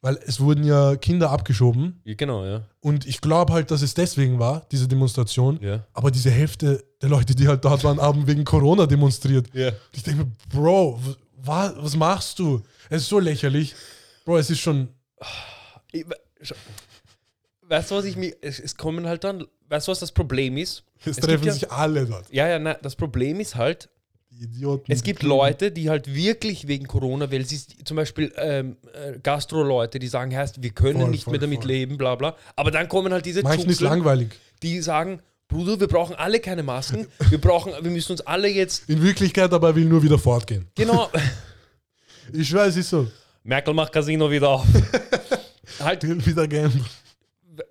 Weil 0.01 0.19
es 0.25 0.41
wurden 0.41 0.65
ja 0.65 0.97
Kinder 0.97 1.29
abgeschoben 1.31 2.01
Ja, 2.03 2.15
genau, 2.15 2.45
ja. 2.45 2.63
und 2.81 3.05
ich 3.05 3.21
glaube 3.21 3.53
halt, 3.53 3.71
dass 3.71 3.81
es 3.81 3.93
deswegen 3.93 4.37
war, 4.37 4.65
diese 4.69 4.85
Demonstration. 4.89 5.59
Ja. 5.61 5.85
Aber 5.93 6.11
diese 6.11 6.29
Hälfte 6.29 6.83
der 7.01 7.07
Leute, 7.07 7.33
die 7.35 7.47
halt 7.47 7.63
dort 7.63 7.85
waren, 7.85 8.01
haben 8.01 8.27
wegen 8.27 8.43
Corona 8.43 8.85
demonstriert. 8.85 9.47
ja. 9.53 9.71
Ich 9.93 10.03
denke 10.03 10.25
mir, 10.25 10.31
Bro, 10.49 10.99
was, 11.37 11.73
was 11.77 11.95
machst 11.95 12.37
du? 12.39 12.61
Es 12.89 13.03
ist 13.03 13.09
so 13.09 13.19
lächerlich. 13.19 13.75
Bro, 14.25 14.39
es 14.39 14.49
ist 14.49 14.59
schon. 14.59 14.89
Ich, 15.93 16.05
weißt 17.73 17.91
du, 17.91 17.95
was 17.95 18.05
ich 18.05 18.15
mir. 18.15 18.35
Es, 18.41 18.59
es 18.59 18.77
kommen 18.77 19.07
halt 19.07 19.23
dann. 19.23 19.45
Weißt 19.69 19.87
du, 19.87 19.91
was 19.91 19.99
das 19.99 20.11
Problem 20.11 20.57
ist? 20.57 20.83
Es, 20.99 21.15
gibt 21.15 21.21
treffen 21.27 21.45
ja- 21.47 21.53
sich 21.53 21.71
alle 21.71 22.05
dort. 22.05 22.25
Ja, 22.31 22.47
ja, 22.47 22.59
nein, 22.59 22.75
das 22.83 22.95
Problem 22.95 23.39
ist 23.39 23.55
halt, 23.55 23.89
Die 24.31 24.43
Idioten. 24.43 24.91
es 24.91 25.01
gibt 25.03 25.23
Leute, 25.23 25.71
die 25.71 25.89
halt 25.89 26.13
wirklich 26.13 26.67
wegen 26.67 26.85
Corona, 26.85 27.31
weil 27.31 27.43
sie 27.45 27.59
zum 27.83 27.97
Beispiel 27.97 28.31
ähm, 28.37 28.77
äh, 28.93 29.17
Gastro-Leute, 29.21 29.97
die 29.99 30.07
sagen, 30.07 30.35
heißt, 30.35 30.61
wir 30.61 30.69
können 30.69 31.01
Voll, 31.01 31.09
nicht 31.09 31.23
voll, 31.23 31.31
mehr 31.31 31.41
damit 31.41 31.59
voll. 31.61 31.67
leben, 31.71 31.97
bla 31.97 32.15
bla. 32.15 32.35
Aber 32.55 32.69
dann 32.71 32.87
kommen 32.87 33.11
halt 33.11 33.25
diese 33.25 33.41
Manchen 33.41 33.69
ist 33.69 33.81
langweilig. 33.81 34.29
die 34.61 34.79
sagen, 34.81 35.21
Bruder, 35.47 35.79
wir 35.79 35.87
brauchen 35.87 36.15
alle 36.15 36.39
keine 36.39 36.63
Masken, 36.63 37.07
wir 37.29 37.39
brauchen, 37.41 37.73
wir 37.81 37.91
müssen 37.91 38.11
uns 38.13 38.21
alle 38.21 38.47
jetzt. 38.47 38.87
In 38.89 39.01
Wirklichkeit 39.03 39.51
aber 39.51 39.75
will 39.75 39.85
nur 39.85 40.01
wieder 40.03 40.17
fortgehen. 40.19 40.67
Genau. 40.75 41.09
Ich 42.31 42.53
weiß, 42.53 42.69
es 42.69 42.77
ist 42.77 42.89
so. 42.89 43.07
Merkel 43.43 43.73
macht 43.73 43.91
Casino 43.91 44.31
wieder 44.31 44.47
auf. 44.49 44.65
halt, 45.79 46.03
Will 46.03 46.25
wieder 46.25 46.47
gamblen. 46.47 46.85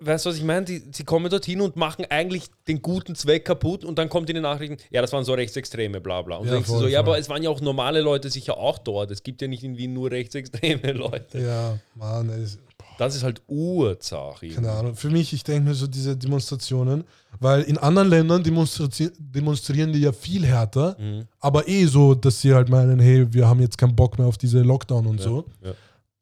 Weißt 0.00 0.25
du, 0.26 0.31
was 0.31 0.37
ich 0.37 0.44
meine? 0.44 0.64
Die, 0.64 0.82
sie 0.93 1.05
kommen 1.05 1.29
dorthin 1.31 1.61
und 1.61 1.76
machen 1.76 2.05
eigentlich 2.08 2.44
den 2.69 2.82
guten 2.82 3.14
Zweck 3.14 3.44
kaputt 3.44 3.84
und 3.84 3.99
dann 3.99 4.08
kommt 4.08 4.29
in 4.31 4.34
den 4.34 4.43
Nachrichten, 4.43 4.76
ja, 4.90 5.00
das 5.02 5.12
waren 5.12 5.25
so 5.25 5.34
Rechtsextreme, 5.34 6.00
bla 6.00 6.23
bla. 6.23 6.37
Und 6.37 6.46
Ja, 6.46 6.52
denkst 6.55 6.69
du 6.69 6.73
voll, 6.75 6.82
so, 6.82 6.88
ja, 6.88 7.00
aber 7.00 7.19
es 7.19 7.29
waren 7.29 7.43
ja 7.43 7.50
auch 7.50 7.61
normale 7.61 8.00
Leute 8.00 8.31
sicher 8.31 8.56
auch 8.58 8.79
dort. 8.79 9.11
Es 9.11 9.23
gibt 9.23 9.43
ja 9.43 9.49
nicht 9.49 9.64
in 9.64 9.76
Wien 9.76 9.93
nur 9.93 10.11
rechtsextreme 10.11 10.93
Leute. 10.93 11.40
Ja, 11.40 11.79
Mann, 11.94 12.29
es, 12.31 12.58
Das 12.99 13.17
ist 13.17 13.23
halt 13.25 13.43
Ursache. 13.49 14.49
keine 14.49 14.70
Ahnung. 14.70 14.94
Für 14.94 15.11
mich, 15.11 15.32
ich 15.32 15.43
denke 15.43 15.69
mir 15.70 15.75
so 15.75 15.87
diese 15.87 16.17
Demonstrationen, 16.17 17.05
weil 17.40 17.62
in 17.62 17.79
anderen 17.79 18.08
Ländern 18.08 18.43
demonstri 18.44 19.11
demonstrieren 19.19 19.93
die 19.93 20.00
ja 20.00 20.12
viel 20.12 20.44
härter, 20.46 20.96
Mhm. 20.99 21.26
aber 21.40 21.67
eh 21.67 21.87
so, 21.87 22.14
dass 22.14 22.40
sie 22.40 22.55
halt 22.55 22.69
meinen, 22.69 23.00
hey, 23.00 23.32
wir 23.32 23.49
haben 23.49 23.61
jetzt 23.61 23.79
keinen 23.79 23.96
Bock 23.96 24.19
mehr 24.19 24.26
auf 24.29 24.38
diese 24.38 24.61
Lockdown 24.61 25.06
und 25.06 25.20
so. 25.20 25.46
Ja. 25.64 25.73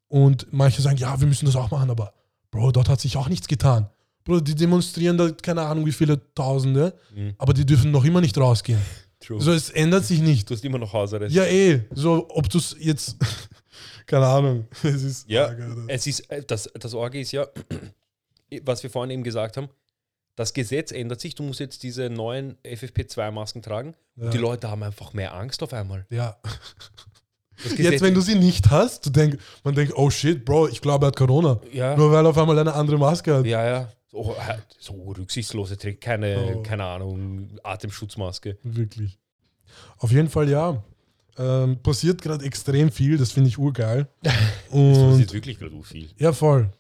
Und 0.09 0.47
manche 0.51 0.81
sagen, 0.83 0.97
ja, 0.97 1.21
wir 1.21 1.27
müssen 1.29 1.47
das 1.47 1.57
auch 1.57 1.71
machen, 1.71 1.91
aber 1.91 2.13
Bro, 2.51 2.73
dort 2.73 2.89
hat 2.89 3.01
sich 3.01 3.17
auch 3.17 3.29
nichts 3.29 3.47
getan. 3.49 3.89
Bro, 4.25 4.41
die 4.41 4.55
demonstrieren 4.55 5.17
da 5.17 5.31
keine 5.31 5.63
Ahnung 5.63 5.87
wie 5.87 5.93
viele 5.93 6.21
Tausende, 6.35 6.95
Mhm. 7.15 7.35
aber 7.39 7.53
die 7.55 7.65
dürfen 7.65 7.91
noch 7.91 8.05
immer 8.05 8.21
nicht 8.21 8.37
rausgehen. 8.39 8.81
True. 9.21 9.41
So, 9.41 9.53
es 9.53 9.71
ändert 9.71 10.05
sich 10.05 10.21
nicht. 10.21 10.49
du 10.49 10.55
hast 10.55 10.65
immer 10.65 10.79
noch 10.79 10.93
Hausarrest. 10.93 11.35
Ja, 11.35 11.45
eh. 11.45 11.83
So, 11.93 12.27
ob 12.31 12.49
du 12.49 12.59
es 12.59 12.75
jetzt. 12.79 13.17
keine 14.07 14.27
Ahnung. 14.27 14.67
Es 14.83 15.03
ist. 15.03 15.29
Ja, 15.29 15.47
arg, 15.49 15.59
es 15.89 16.07
ist, 16.07 16.21
äh, 16.31 16.43
das, 16.45 16.71
das 16.75 16.95
Orge 16.95 17.21
ist 17.21 17.33
ja, 17.33 17.47
was 18.63 18.83
wir 18.83 18.91
vorhin 18.91 19.11
eben 19.11 19.23
gesagt 19.23 19.57
haben, 19.57 19.69
das 20.37 20.55
Gesetz 20.55 20.91
ändert 20.91 21.21
sich, 21.21 21.35
du 21.35 21.43
musst 21.43 21.61
jetzt 21.61 21.83
diese 21.83 22.09
neuen 22.09 22.57
FFP2-Masken 22.65 23.61
tragen 23.63 23.95
Ja. 24.17 24.25
und 24.25 24.35
die 24.35 24.39
Leute 24.39 24.71
haben 24.71 24.83
einfach 24.83 25.13
mehr 25.13 25.35
Angst 25.35 25.63
auf 25.63 25.73
einmal. 25.75 26.07
ja. 26.11 26.37
Das 27.65 27.77
Jetzt, 27.79 28.01
wenn 28.03 28.15
du 28.15 28.21
sie 28.21 28.35
nicht 28.37 28.71
hast, 28.71 29.07
du 29.07 29.11
denk, 29.11 29.39
man 29.65 29.75
denkt, 29.75 29.93
oh 29.97 30.09
shit, 30.11 30.45
Bro, 30.45 30.69
ich 30.69 30.81
glaube, 30.81 31.07
er 31.07 31.09
hat 31.09 31.17
Corona. 31.17 31.61
ja, 31.73 31.97
Nur 31.97 32.11
weil 32.13 32.25
er 32.25 32.31
auf 32.31 32.39
einmal 32.39 32.59
eine 32.59 32.73
andere 32.75 32.99
Maske 32.99 33.35
hat. 33.35 33.47
ja, 33.47 33.65
ja, 33.65 33.89
so, 34.11 34.35
äh, 34.35 34.57
so 34.79 34.95
rücksichtslose 35.17 35.77
trägt 35.77 36.01
keine, 36.03 36.55
Oh. 36.57 36.63
keine 36.63 36.85
Ahnung, 36.85 37.49
Atemschutzmaske. 37.63 38.57
Wirklich. 38.63 39.19
Auf 39.99 40.11
jeden 40.11 40.29
Fall 40.29 40.49
ja. 40.49 40.83
Ähm, 41.39 41.79
passiert 41.83 42.21
gerade 42.21 42.45
extrem 42.45 42.91
viel, 42.91 43.17
das 43.17 43.33
finde 43.33 43.49
ich 43.49 43.59
urgeil. 43.59 44.07
Das 44.23 44.35
Und 44.71 45.21
ist 45.21 45.33
wirklich 45.33 45.59
gerade 45.59 45.73
viel. 45.83 46.09
ja, 46.19 46.33
voll. 46.33 46.71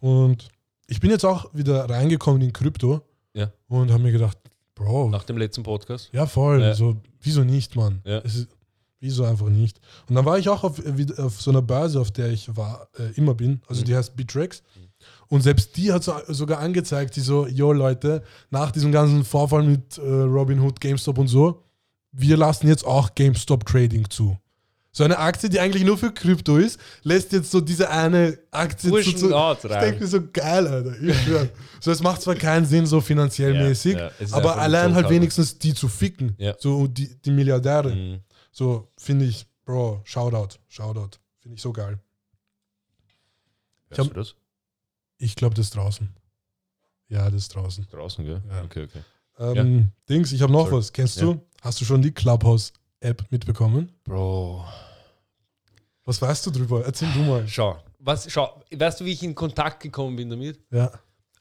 Und 0.00 0.48
ich 0.88 1.00
bin 1.00 1.10
jetzt 1.10 1.24
auch 1.24 1.52
wieder 1.54 1.88
reingekommen 1.88 2.40
in 2.42 2.52
Krypto 2.52 3.00
Ja. 3.34 3.50
und 3.68 3.90
habe 3.90 4.02
mir 4.02 4.12
gedacht, 4.12 4.38
Bro, 4.74 5.08
Nach 5.10 5.22
dem 5.24 5.38
letzten 5.38 5.62
Podcast. 5.62 6.10
Ja, 6.12 6.26
voll. 6.26 6.60
Ja. 6.60 6.74
So, 6.74 6.96
wieso 7.22 7.44
nicht, 7.44 7.76
Mann? 7.76 8.00
Ja. 8.04 8.18
Es 8.24 8.34
ist, 8.34 8.48
wieso 9.04 9.24
einfach 9.24 9.48
nicht? 9.50 9.78
Und 10.08 10.14
dann 10.16 10.24
war 10.24 10.38
ich 10.38 10.48
auch 10.48 10.64
auf, 10.64 10.78
äh, 10.84 11.06
auf 11.20 11.40
so 11.40 11.50
einer 11.50 11.62
Börse, 11.62 12.00
auf 12.00 12.10
der 12.10 12.30
ich 12.30 12.56
war, 12.56 12.88
äh, 12.98 13.12
immer 13.16 13.34
bin. 13.34 13.60
Also 13.68 13.82
Mhm. 13.82 13.84
die 13.84 13.94
heißt 13.96 14.16
Bittrex. 14.16 14.62
Und 15.28 15.42
selbst 15.42 15.76
die 15.76 15.92
hat 15.92 16.02
so, 16.02 16.14
sogar 16.28 16.58
angezeigt, 16.60 17.14
die 17.16 17.20
so, 17.20 17.46
yo 17.46 17.72
Leute, 17.72 18.22
nach 18.50 18.70
diesem 18.72 18.90
ganzen 18.92 19.24
Vorfall 19.24 19.62
mit 19.62 19.98
äh, 19.98 20.00
Robinhood, 20.00 20.80
GameStop 20.80 21.18
und 21.18 21.28
so, 21.28 21.62
wir 22.12 22.36
lassen 22.36 22.66
jetzt 22.68 22.86
auch 22.86 23.14
GameStop 23.14 23.66
Trading 23.66 24.08
zu. 24.08 24.38
So 24.96 25.02
eine 25.02 25.18
Aktie, 25.18 25.48
die 25.50 25.58
eigentlich 25.58 25.82
nur 25.82 25.98
für 25.98 26.12
Krypto 26.12 26.56
ist, 26.56 26.78
lässt 27.02 27.32
jetzt 27.32 27.50
so 27.50 27.60
diese 27.60 27.90
eine 27.90 28.38
Aktie 28.52 28.88
zu. 28.88 28.94
Burschen 28.94 29.16
zu 29.16 29.34
Art 29.34 29.64
ich 29.64 29.70
denke 29.72 30.00
mir 30.02 30.06
so 30.06 30.20
geil, 30.32 30.66
Alter. 30.68 30.94
So, 31.80 31.90
es 31.90 32.00
macht 32.00 32.22
zwar 32.22 32.36
keinen 32.36 32.64
Sinn 32.64 32.86
so 32.86 33.00
finanziell 33.02 33.54
Ja, 33.56 33.62
mäßig, 33.62 33.96
ja, 33.96 34.10
aber 34.30 34.56
allein 34.58 34.94
halt 34.94 35.06
halt. 35.06 35.10
wenigstens 35.14 35.58
die 35.58 35.74
zu 35.74 35.88
ficken. 35.88 36.34
Ja. 36.38 36.54
So 36.58 36.86
die, 36.86 37.10
die 37.22 37.30
Milliardäre. 37.32 37.94
Mhm. 37.94 38.20
So 38.54 38.88
finde 38.96 39.24
ich, 39.24 39.46
Bro, 39.64 40.00
Shoutout, 40.04 40.58
Shoutout. 40.68 41.18
Finde 41.40 41.56
ich 41.56 41.60
so 41.62 41.72
geil. 41.72 41.98
Hörst 43.88 43.98
hab- 43.98 44.08
du 44.08 44.14
das? 44.14 44.36
Ich 45.18 45.34
glaube, 45.34 45.56
das 45.56 45.66
ist 45.66 45.74
draußen. 45.76 46.08
Ja, 47.08 47.24
das 47.24 47.34
ist 47.42 47.48
draußen. 47.54 47.86
Draußen, 47.90 48.24
gell? 48.24 48.40
Ja. 48.48 48.62
Okay, 48.62 48.84
okay. 48.84 49.02
Ähm, 49.38 49.90
Dings, 50.08 50.30
ich 50.32 50.40
habe 50.40 50.52
noch 50.52 50.66
Sorry. 50.66 50.76
was. 50.78 50.92
Kennst 50.92 51.16
Ja. 51.16 51.24
du? 51.24 51.40
Hast 51.62 51.80
du 51.80 51.84
schon 51.84 52.00
die 52.00 52.12
Clubhouse-App 52.12 53.24
mitbekommen? 53.30 53.92
Bro. 54.04 54.64
Was 56.04 56.22
weißt 56.22 56.46
du 56.46 56.50
drüber? 56.52 56.84
Erzähl 56.84 57.10
du 57.12 57.20
mal. 57.20 57.48
Schau, 57.48 57.82
was, 57.98 58.30
schau, 58.30 58.62
weißt 58.72 59.00
du, 59.00 59.04
wie 59.04 59.12
ich 59.12 59.22
in 59.24 59.34
Kontakt 59.34 59.82
gekommen 59.82 60.14
bin 60.14 60.30
damit? 60.30 60.60
Ja. 60.70 60.92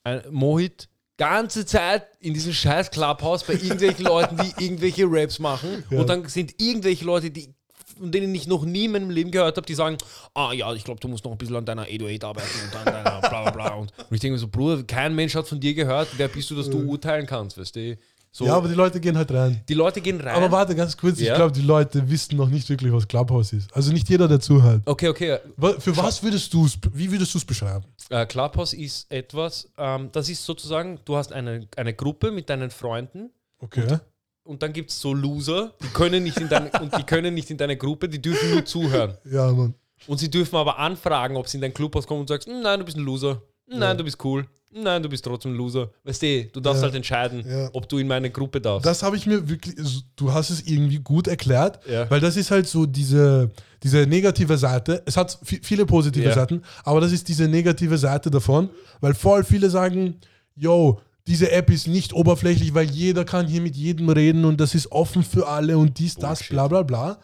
Ein 0.03 0.24
Mohit, 0.32 0.89
ganze 1.17 1.65
Zeit 1.65 2.03
in 2.20 2.34
diesem 2.34 2.53
scheiß 2.53 2.91
Clubhouse 2.91 3.43
bei 3.43 3.53
irgendwelchen 3.53 4.05
Leuten, 4.05 4.38
die 4.38 4.63
irgendwelche 4.65 5.05
Raps 5.08 5.39
machen. 5.39 5.84
Ja. 5.89 6.00
Und 6.00 6.10
dann 6.10 6.27
sind 6.27 6.53
irgendwelche 6.62 7.05
Leute, 7.05 7.32
die 7.32 7.53
von 8.00 8.12
denen 8.12 8.34
ich 8.34 8.48
noch 8.48 8.65
nie 8.65 8.86
in 8.86 8.91
meinem 8.91 9.12
Leben 9.12 9.29
gehört 9.29 9.55
habe, 9.55 9.67
die 9.67 9.75
sagen, 9.75 9.98
ah 10.34 10.51
ja, 10.51 10.74
ich 10.74 10.84
glaube, 10.84 11.00
du 11.00 11.08
musst 11.08 11.24
noch 11.25 11.32
ein 11.32 11.38
bisschen 11.38 11.55
an 11.58 11.65
deiner 11.65 11.84
808 11.84 12.24
arbeiten 12.24 12.48
und 12.65 12.75
an 12.75 12.86
deiner 12.86 13.20
bla 13.20 13.41
bla 13.43 13.51
bla. 13.51 13.74
Und, 13.75 13.91
ich 14.10 14.20
denke 14.20 14.34
mir 14.34 14.39
so, 14.39 14.48
Bruder, 14.48 14.82
kein 14.82 15.13
Mensch 15.13 15.36
hat 15.36 15.48
von 15.48 15.60
dir 15.60 15.75
gehört, 15.75 16.08
wer 16.17 16.27
bist 16.27 16.50
du, 16.50 16.55
dass 16.55 16.70
du 16.72 16.79
urteilen 16.79 17.27
kannst, 17.27 17.55
weißt 17.58 17.75
du? 17.75 17.96
So, 18.36 18.48
ja, 18.48 18.55
aber 18.55 18.67
die 18.67 18.74
Leute 18.74 19.00
gehen 19.00 19.15
halt 19.15 19.32
rein. 19.32 19.62
die 19.70 19.75
Leute 19.75 20.01
gehen 20.01 20.20
rein. 20.20 20.34
Aber 20.36 20.50
warte, 20.51 20.74
ganz 20.74 20.98
kurz. 20.98 21.20
Ich 21.20 21.27
Ja. 21.27 21.36
glaube, 21.36 21.51
die 21.51 21.62
Leute 21.62 22.10
wissen 22.10 22.36
noch 22.36 22.50
nicht 22.50 22.67
wirklich, 22.67 22.91
was 22.91 23.08
Clubhouse 23.08 23.53
ist. 23.53 23.72
Also 23.75 23.93
nicht 23.93 24.10
jeder, 24.10 24.27
der 24.27 24.39
zuhört. 24.39 24.82
okay, 24.88 25.10
okay. 25.10 25.38
Für 25.77 25.96
was 25.96 26.24
würdest 26.24 26.51
du 26.51 26.65
es, 26.65 26.79
wie 26.93 27.12
würdest 27.12 27.32
du 27.36 27.38
es 27.38 27.46
beschreiben? 27.46 27.86
Äh, 28.10 28.25
Clubhouse 28.25 28.74
ist 28.74 29.12
etwas, 29.12 29.72
ähm, 29.77 30.10
das 30.12 30.29
ist 30.29 30.45
sozusagen, 30.45 31.00
du 31.05 31.15
hast 31.15 31.31
eine, 31.33 31.67
eine 31.77 31.93
Gruppe 31.93 32.31
mit 32.31 32.50
deinen 32.50 32.69
Freunden 32.69 33.29
Okay. 33.60 33.98
und 34.43 34.62
dann 34.62 34.74
gibt 34.74 34.89
es 34.91 35.00
so 35.00 35.13
Loser, 35.13 35.74
die 35.81 35.88
können 35.88 36.24
nicht 36.24 36.38
in 36.38 36.50
deine, 36.50 36.69
und 36.81 36.95
die 36.98 37.03
können 37.03 37.33
nicht 37.33 37.50
in 37.50 37.57
deine 37.57 37.77
Gruppe, 37.77 38.10
die 38.10 38.22
dürfen 38.22 38.51
nur 38.51 38.65
zuhören. 38.65 39.17
Ja, 39.25 39.51
Mann. 39.51 39.74
Und 40.05 40.17
sie 40.17 40.29
dürfen 40.29 40.57
aber 40.57 40.79
anfragen, 40.79 41.38
ob 41.38 41.48
sie 41.48 41.57
in 41.57 41.62
dein 41.62 41.74
Clubhaus 41.74 42.05
kommen 42.05 42.19
und 42.22 42.27
sagst, 42.27 42.48
"Hm, 42.50 42.62
nein, 42.62 42.79
du 42.79 42.86
bist 42.86 42.98
ein 42.98 43.03
Loser. 43.05 43.41
Hm, 43.69 43.79
Nein, 43.79 43.81
Ja. 43.91 43.93
du 43.93 44.03
bist 44.03 44.24
cool. 44.25 44.45
Nein, 44.75 45.03
du 45.03 45.10
bist 45.10 45.24
trotzdem 45.24 45.53
ein 45.53 45.56
Loser. 45.58 45.92
Weißt 46.03 46.22
du, 46.22 46.46
du 46.51 46.60
darfst 46.60 46.82
Ja. 46.82 46.88
halt 46.88 46.96
entscheiden, 46.96 47.44
Ja. 47.48 47.70
ob 47.74 47.88
du 47.88 47.98
in 48.00 48.08
meine 48.08 48.30
Gruppe 48.32 48.60
darfst. 48.60 48.86
Das 48.86 49.03
habe 49.03 49.15
ich 49.18 49.25
mir 49.27 49.48
wirklich, 49.48 49.75
du 50.15 50.34
hast 50.34 50.50
es 50.50 50.62
irgendwie 50.65 50.98
gut 51.00 51.27
erklärt, 51.27 51.80
Ja. 51.88 52.10
weil 52.10 52.20
das 52.20 52.36
ist 52.38 52.50
halt 52.51 52.68
so 52.68 52.86
diese, 52.86 53.51
diese 53.84 54.08
negative 54.08 54.58
Seite. 54.58 55.03
Es 55.06 55.15
hat 55.18 55.38
vi- 55.44 55.60
viele 55.63 55.86
positive. 55.86 56.34
Seiten, 56.34 56.63
aber 56.84 57.01
das 57.01 57.12
ist 57.12 57.27
diese 57.27 57.48
negative 57.48 57.98
Seite 57.98 58.32
davon, 58.32 58.70
weil 59.01 59.13
voll 59.13 59.44
viele 59.44 59.70
sagen, 59.70 60.15
yo, 60.56 61.00
diese 61.27 61.51
App 61.51 61.70
ist 61.70 61.88
nicht 61.88 62.12
oberflächlich, 62.13 62.74
weil 62.74 62.89
jeder 62.89 63.24
kann 63.25 63.48
hier 63.48 63.62
mit 63.62 63.75
jedem 63.75 64.10
reden 64.10 64.44
und 64.46 64.60
das 64.60 64.74
ist 64.75 64.92
offen 64.92 65.24
für 65.24 65.48
alle 65.48 65.77
und 65.77 65.98
dies, 66.00 66.15
das, 66.15 66.39
Bullshit. 66.39 66.50
bla 66.50 66.68
bla 66.68 66.82
bla. 66.82 67.18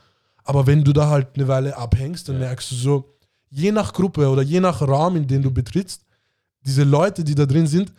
Aber 0.43 0.67
wenn 0.67 0.83
du 0.83 0.93
da 0.93 1.09
halt 1.09 1.27
eine 1.35 1.47
Weile 1.47 1.75
abhängst, 1.77 2.29
dann 2.29 2.39
merkst 2.39 2.71
du 2.71 2.75
so, 2.75 3.15
je 3.49 3.71
nach 3.71 3.91
Gruppe 3.93 4.29
oder 4.29 4.41
je 4.41 4.59
nach 4.59 4.81
Raum, 4.81 5.15
in 5.15 5.27
den 5.27 5.41
du 5.41 5.51
betrittst, 5.51 6.03
diese 6.61 6.83
Leute, 6.83 7.23
die 7.23 7.35
da 7.35 7.45
drin 7.45 7.67
sind, 7.67 7.91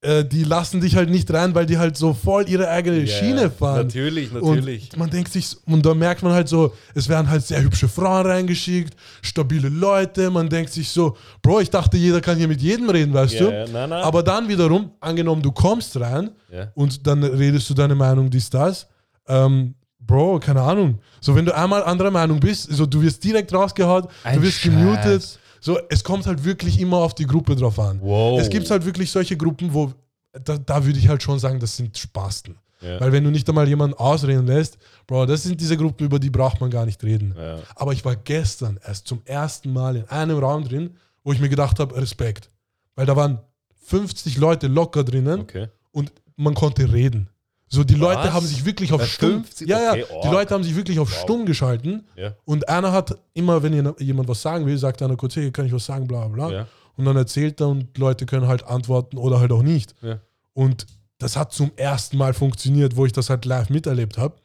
äh, 0.00 0.22
die 0.24 0.44
lassen 0.44 0.80
dich 0.82 0.96
halt 0.96 1.08
nicht 1.08 1.32
rein, 1.32 1.54
weil 1.54 1.64
die 1.64 1.78
halt 1.78 1.96
so 1.96 2.12
voll 2.12 2.46
ihre 2.48 2.68
eigene 2.68 3.04
Ja, 3.04 3.06
Schiene 3.06 3.50
fahren. 3.50 3.86
Natürlich, 3.86 4.30
natürlich. 4.32 4.92
Und 4.92 4.98
man 4.98 5.08
denkt 5.10 5.32
sich, 5.32 5.56
und 5.66 5.84
da 5.86 5.94
merkt 5.94 6.22
man 6.22 6.32
halt 6.32 6.46
so, 6.48 6.74
es 6.94 7.08
werden 7.08 7.28
halt 7.30 7.42
sehr 7.46 7.62
hübsche 7.62 7.88
Frauen 7.88 8.26
reingeschickt, 8.26 8.94
stabile 9.22 9.70
Leute. 9.70 10.30
Man 10.30 10.48
denkt 10.50 10.72
sich 10.72 10.90
so, 10.90 11.16
Bro, 11.40 11.60
ich 11.60 11.70
dachte, 11.70 11.96
jeder 11.96 12.20
kann 12.20 12.36
hier 12.36 12.48
mit 12.48 12.60
jedem 12.60 12.90
reden, 12.90 13.14
weißt 13.14 13.34
Ja, 13.34 13.64
du? 13.64 13.72
nein, 13.72 13.88
nein. 13.90 14.02
Aber 14.04 14.22
dann 14.22 14.46
wiederum, 14.48 14.90
angenommen, 15.00 15.40
du 15.40 15.52
kommst 15.52 15.98
rein 15.98 16.30
Ja. 16.52 16.70
und 16.74 17.06
dann 17.06 17.24
redest 17.24 17.70
du 17.70 17.74
deine 17.74 17.94
Meinung, 17.94 18.28
dies, 18.28 18.50
das. 18.50 18.86
Ähm, 19.26 19.74
Bro, 19.98 20.38
keine 20.40 20.60
Ahnung. 20.60 20.98
So, 21.22 21.34
wenn 21.34 21.46
du 21.46 21.56
einmal 21.56 21.82
anderer 21.82 22.10
Meinung 22.10 22.38
bist, 22.38 22.70
so, 22.70 22.84
du 22.84 23.00
wirst 23.00 23.24
direkt 23.24 23.54
rausgehauen, 23.54 24.06
Ein 24.22 24.36
du 24.36 24.42
wirst 24.42 24.58
Scheiß. 24.58 24.70
gemutet. 24.70 25.38
So, 25.64 25.78
es 25.88 26.04
kommt 26.04 26.26
halt 26.26 26.44
wirklich 26.44 26.78
immer 26.78 26.98
auf 26.98 27.14
die 27.14 27.26
Gruppe 27.26 27.56
drauf 27.56 27.78
an. 27.78 27.98
Wow. 28.02 28.38
Es 28.38 28.50
gibt 28.50 28.70
halt 28.70 28.84
wirklich 28.84 29.10
solche 29.10 29.34
Gruppen, 29.34 29.72
wo, 29.72 29.92
da, 30.32 30.58
da 30.58 30.84
würde 30.84 30.98
ich 30.98 31.08
halt 31.08 31.22
schon 31.22 31.38
sagen, 31.38 31.58
das 31.58 31.74
sind 31.78 31.96
Spasten. 31.96 32.58
Ja. 32.82 33.00
Weil 33.00 33.12
wenn 33.12 33.24
du 33.24 33.30
nicht 33.30 33.48
einmal 33.48 33.66
jemanden 33.66 33.96
ausreden 33.96 34.46
lässt, 34.46 34.76
Bro, 35.06 35.24
das 35.24 35.42
sind 35.42 35.58
diese 35.58 35.78
Gruppen, 35.78 36.04
über 36.04 36.18
die 36.18 36.28
braucht 36.28 36.60
man 36.60 36.68
gar 36.70 36.84
nicht 36.84 37.02
reden. 37.02 37.34
Ja. 37.34 37.60
Aber 37.76 37.94
ich 37.94 38.04
war 38.04 38.14
gestern 38.14 38.78
erst 38.84 39.08
zum 39.08 39.22
ersten 39.24 39.72
Mal 39.72 39.96
in 39.96 40.04
einem 40.10 40.38
Raum 40.38 40.64
drin, 40.64 40.96
wo 41.22 41.32
ich 41.32 41.40
mir 41.40 41.48
gedacht 41.48 41.78
habe, 41.80 41.96
Respekt. 41.96 42.50
Weil 42.94 43.06
da 43.06 43.16
waren 43.16 43.38
50 43.86 44.36
Leute 44.36 44.66
locker 44.66 45.02
drinnen 45.02 45.40
Okay. 45.40 45.68
und 45.92 46.12
man 46.36 46.52
konnte 46.52 46.92
reden. 46.92 47.30
So, 47.74 47.84
die 47.84 47.94
Leute 47.94 48.24
Was? 48.24 48.32
haben 48.32 48.46
sich 48.46 48.64
wirklich 48.64 48.92
auf 48.92 49.00
Bei 49.00 49.06
stumm. 49.06 49.44
50? 49.44 49.68
Ja, 49.68 49.78
ja, 49.82 49.90
Okay, 49.92 50.04
die 50.22 50.28
oh. 50.28 50.32
Leute 50.32 50.54
haben 50.54 50.62
sich 50.64 50.76
wirklich 50.76 50.98
auf 50.98 51.10
Wow. 51.10 51.22
stumm 51.22 51.44
geschalten. 51.46 52.06
Ja. 52.16 52.34
Und 52.44 52.68
einer 52.68 52.92
hat 52.92 53.18
immer, 53.34 53.62
wenn 53.62 53.94
jemand 53.98 54.28
was 54.28 54.40
sagen 54.42 54.64
will, 54.66 54.78
sagt 54.78 55.02
einer 55.02 55.16
kurz, 55.16 55.36
hey, 55.36 55.50
kann 55.50 55.66
ich 55.66 55.72
was 55.72 55.84
sagen, 55.84 56.06
bla 56.06 56.28
bla. 56.28 56.50
Ja. 56.50 56.66
Und 56.96 57.04
dann 57.06 57.16
erzählt 57.16 57.60
er 57.60 57.68
und 57.68 57.98
Leute 57.98 58.26
können 58.26 58.46
halt 58.46 58.62
antworten 58.64 59.18
oder 59.18 59.40
halt 59.40 59.50
auch 59.50 59.62
nicht. 59.62 59.94
Ja. 60.02 60.20
Und 60.52 60.86
das 61.18 61.36
hat 61.36 61.52
zum 61.52 61.72
ersten 61.76 62.16
Mal 62.16 62.32
funktioniert, 62.34 62.94
wo 62.96 63.06
ich 63.06 63.12
das 63.12 63.28
halt 63.30 63.44
live 63.44 63.70
miterlebt 63.70 64.16
habe. 64.18 64.36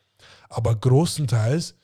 Aber 0.49 0.75
großenteils 0.75 1.75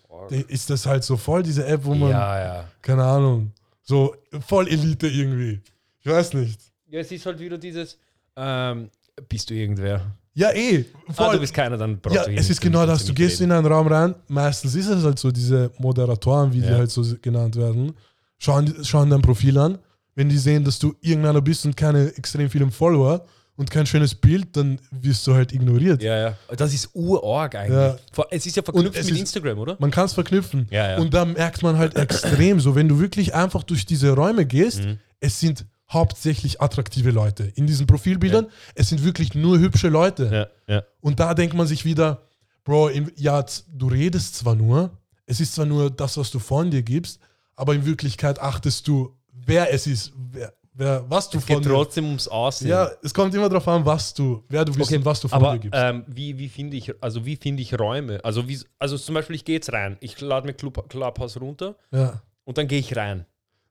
ist 0.47 0.69
das 0.71 0.85
halt 0.87 1.03
so 1.03 1.17
voll 1.17 1.43
diese 1.43 1.65
App, 1.67 1.85
wo 1.85 1.93
man, 1.93 2.09
Ja, 2.09 2.39
ja. 2.39 2.63
keine 2.81 3.03
Ahnung, 3.03 3.51
so 3.83 4.15
voll 4.47 4.67
Elite 4.67 5.07
irgendwie. 5.07 5.61
Ich 6.01 6.07
weiß 6.11 6.33
nicht. 6.33 6.59
Ja, 6.89 6.99
es 7.01 7.11
ist 7.11 7.25
halt 7.27 7.37
wieder 7.39 7.57
dieses, 7.59 7.97
ähm, 8.35 8.89
bist 9.29 9.49
du 9.49 9.53
irgendwer? 9.53 10.01
Ja, 10.37 10.51
eh. 10.53 10.83
Voll. 11.11 11.27
Ah, 11.27 11.33
du 11.33 11.39
bist 11.39 11.53
keiner, 11.53 11.77
dann 11.77 11.99
brauchst 11.99 12.15
ja, 12.17 12.25
du 12.25 12.31
es 12.33 12.49
ist 12.49 12.59
genau 12.59 12.85
das. 12.85 13.05
Du 13.05 13.13
gehst 13.13 13.39
in 13.41 13.51
einen 13.51 13.65
Raum 13.65 13.87
rein, 13.87 14.15
meistens 14.27 14.75
ist 14.75 14.87
es 14.87 15.03
halt 15.03 15.17
so, 15.17 15.31
diese 15.31 15.71
Moderatoren, 15.79 16.51
wie 16.53 16.59
die 16.61 16.67
Ja. 16.67 16.77
halt 16.77 16.91
so 16.91 17.03
genannt 17.21 17.55
werden, 17.55 17.93
schauen, 18.37 18.73
schauen 18.83 19.09
dein 19.09 19.21
Profil 19.21 19.57
an. 19.57 19.77
Wenn 20.13 20.27
die 20.29 20.37
sehen, 20.37 20.63
dass 20.63 20.77
du 20.79 20.93
irgendeiner 21.01 21.41
bist 21.41 21.65
und 21.65 21.75
keine 21.77 22.07
extrem 22.15 22.49
vielen 22.49 22.71
Follower 22.71 23.25
und 23.57 23.69
kein 23.71 23.85
schönes 23.85 24.13
Bild, 24.15 24.55
dann 24.57 24.79
wirst 24.91 25.25
du 25.27 25.33
halt 25.33 25.53
ignoriert. 25.53 26.01
Ja, 26.03 26.17
ja. 26.17 26.37
Das 26.57 26.73
ist 26.73 26.89
urorg 26.93 27.55
eigentlich. 27.55 27.77
Ja. 27.77 27.97
Es 28.29 28.45
ist 28.45 28.55
ja 28.57 28.63
verknüpft 28.63 28.95
mit 28.97 29.09
ist- 29.11 29.17
Instagram, 29.17 29.57
oder? 29.59 29.77
Man 29.79 29.91
kann 29.91 30.05
es 30.05 30.13
verknüpfen. 30.13 30.67
Ja, 30.69 30.91
ja. 30.91 30.97
Und 30.97 31.13
da 31.13 31.23
merkt 31.23 31.63
man 31.63 31.77
halt 31.77 31.95
extrem 31.95 32.59
so, 32.59 32.75
wenn 32.75 32.89
du 32.89 32.99
wirklich 32.99 33.33
einfach 33.33 33.63
durch 33.63 33.85
diese 33.85 34.11
Räume 34.11 34.45
gehst, 34.45 34.83
Mhm. 34.83 34.99
es 35.21 35.39
sind 35.39 35.65
hauptsächlich 35.91 36.61
attraktive 36.61 37.11
Leute. 37.11 37.43
In 37.55 37.67
diesen 37.67 37.87
Profilbildern, 37.87 38.47
es 38.73 38.89
sind 38.89 39.03
wirklich 39.03 39.35
nur 39.35 39.59
hübsche 39.59 39.89
Leute. 39.89 40.49
Ja, 40.67 40.75
ja. 40.75 40.83
Und 40.99 41.19
da 41.19 41.33
denkt 41.33 41.55
man 41.55 41.67
sich 41.67 41.85
wieder, 41.85 42.23
Bro, 42.63 42.89
in, 42.89 43.11
ja, 43.15 43.45
du 43.71 43.87
redest 43.87 44.35
zwar 44.35 44.55
nur, 44.55 44.97
es 45.27 45.39
ist 45.39 45.53
zwar 45.53 45.65
nur 45.65 45.91
das, 45.91 46.17
was 46.17 46.31
du 46.31 46.39
von 46.39 46.71
dir 46.71 46.81
gibst, 46.81 47.19
aber 47.55 47.75
in 47.75 47.85
Wirklichkeit 47.85 48.39
achtest 48.39 48.87
du, 48.87 49.15
wer 49.31 49.71
es 49.71 49.85
ist, 49.85 50.13
wer, 50.31 50.51
wer, 50.73 51.05
was 51.09 51.29
du 51.29 51.37
Es 51.37 51.45
von 51.45 51.57
geht 51.57 51.65
dir 51.65 51.69
trotzdem 51.69 52.05
ums 52.05 52.27
Aussehen. 52.27 52.69
Ja, 52.69 52.89
es 53.03 53.13
kommt 53.13 53.35
immer 53.35 53.47
darauf 53.47 53.67
an, 53.67 53.85
was 53.85 54.13
du, 54.13 54.43
wer 54.49 54.65
du 54.65 54.73
bist 54.73 54.89
Okay, 54.89 54.97
und 54.97 55.05
was 55.05 55.19
du 55.19 55.27
von 55.27 55.37
aber 55.37 55.53
dir 55.53 55.59
gibst. 55.59 55.79
ähm, 55.79 56.03
wie, 56.07 56.37
wie 56.39 56.49
finde 56.49 56.75
ich, 56.77 56.91
also 57.01 57.23
wie 57.25 57.35
finde 57.35 57.61
ich 57.61 57.79
Räume? 57.79 58.19
Also 58.23 58.47
wie, 58.47 58.59
also 58.79 58.97
zum 58.97 59.13
Beispiel, 59.13 59.35
ich 59.35 59.45
gehe 59.45 59.55
jetzt 59.55 59.71
rein, 59.71 59.97
ich 59.99 60.19
lade 60.19 60.47
mir 60.47 60.53
Club, 60.53 60.89
Clubhouse 60.89 61.39
runter 61.39 61.75
ja. 61.91 62.21
und 62.43 62.57
dann 62.57 62.67
gehe 62.67 62.79
ich 62.79 62.95
rein. 62.95 63.25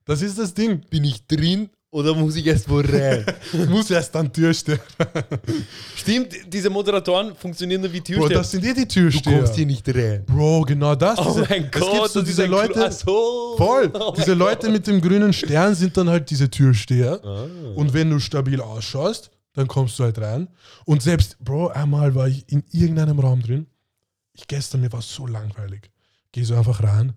Das 0.05 0.23
ist 0.23 0.39
das 0.39 0.55
Ding. 0.55 0.83
Bin 0.91 1.05
ich 1.05 1.27
drin 1.27 1.71
oder 1.95 2.13
muss 2.13 2.35
ich 2.35 2.45
erst 2.53 2.69
wo 2.69 2.81
rein? 2.81 3.25
Du 3.53 3.67
musst 3.67 3.89
erst 3.91 4.15
an 4.17 4.33
Tür 4.33 4.53
stehen. 4.53 4.81
Stimmt, 5.95 6.35
diese 6.53 6.69
Moderatoren 6.69 7.37
funktionieren 7.37 7.83
nur 7.83 7.93
wie 7.93 8.01
Bro, 8.01 8.07
Türsteher. 8.15 8.39
das 8.39 8.51
sind 8.51 8.65
eh 8.65 8.75
die 8.75 8.89
Türsteher. 8.89 9.67
nicht 9.67 9.89
rein. 9.89 10.25
Bro, 10.27 10.63
genau 10.63 10.97
das. 10.97 11.21
Oh 11.21 11.27
diese, 11.29 11.47
mein 11.49 11.65
es 11.67 11.71
Gott, 11.71 11.93
gibt 11.93 12.11
so 12.11 12.23
diese 12.23 12.47
Leute, 12.47 12.91
so. 12.91 13.55
voll, 13.57 13.91
Oh 13.95 14.13
diese 14.17 14.35
Leute 14.35 14.71
mit 14.71 14.89
dem 14.89 15.01
grünen 15.01 15.33
Stern 15.33 15.77
sind 15.77 15.97
dann 15.97 16.09
halt 16.09 16.29
diese 16.29 16.51
Türsteher. 16.51 17.21
Ah. 17.25 17.47
Und 17.77 17.95
wenn 17.95 18.11
du 18.11 18.19
stabil 18.19 18.61
ausschaust, 18.61 19.31
dann 19.53 19.69
kommst 19.69 19.97
du 20.01 20.03
halt 20.03 20.19
rein. 20.19 20.49
Und 20.85 21.01
selbst, 21.01 21.37
Bro, 21.39 21.69
einmal 21.69 22.17
war 22.17 22.27
ich 22.27 22.45
in 22.51 22.65
irgendeinem 22.73 23.21
Raum 23.21 23.41
drin. 23.41 23.67
Ich 24.33 24.49
gestern, 24.49 24.81
mir 24.81 24.93
war 24.93 24.99
es 24.99 25.15
so 25.15 25.29
langweilig. 25.29 25.93
Geh 26.33 26.43
so 26.43 26.57
einfach 26.57 26.83
rein. 26.83 27.13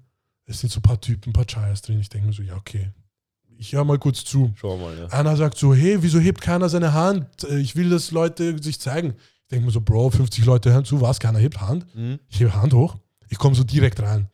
Es 0.45 0.59
sind 0.59 0.71
so 0.71 0.79
ein 0.79 0.83
paar 0.83 1.01
Typen, 1.01 1.31
ein 1.31 1.33
paar 1.33 1.47
Chayas 1.47 1.81
drin. 1.81 1.99
Ich 1.99 2.09
denke 2.09 2.27
mir 2.27 2.33
so, 2.33 2.43
ja, 2.43 2.55
okay. 2.55 2.91
Ich 3.59 3.73
höre 3.73 3.83
mal 3.83 3.97
kurz 3.97 4.23
zu. 4.23 4.51
Schau 4.55 4.77
mal, 4.77 4.97
ja. 4.97 5.07
Einer 5.07 5.35
sagt 5.35 5.57
so, 5.57 5.73
hey, 5.73 5.97
wieso 6.01 6.19
hebt 6.19 6.41
keiner 6.41 6.69
seine 6.69 6.93
Hand? 6.93 7.25
Äh, 7.49 7.59
Ich 7.59 7.75
will, 7.75 7.89
dass 7.89 8.11
Leute 8.11 8.61
sich 8.61 8.79
zeigen. 8.79 9.15
Ich 9.43 9.49
denke 9.51 9.65
mir 9.65 9.71
so, 9.71 9.81
Bro, 9.81 10.11
50 10.11 10.45
Leute 10.45 10.71
hören 10.73 10.85
zu, 10.85 10.99
was? 11.01 11.19
Keiner 11.19 11.39
hebt 11.39 11.59
Hand? 11.61 11.85
Mhm. 11.95 12.19
Ich 12.29 12.39
hebe 12.39 12.53
Hand 12.53 12.73
hoch. 12.73 12.95
Ich 13.29 13.37
komme 13.37 13.55
so 13.55 13.63
direkt 13.63 14.01
rein. 14.01 14.27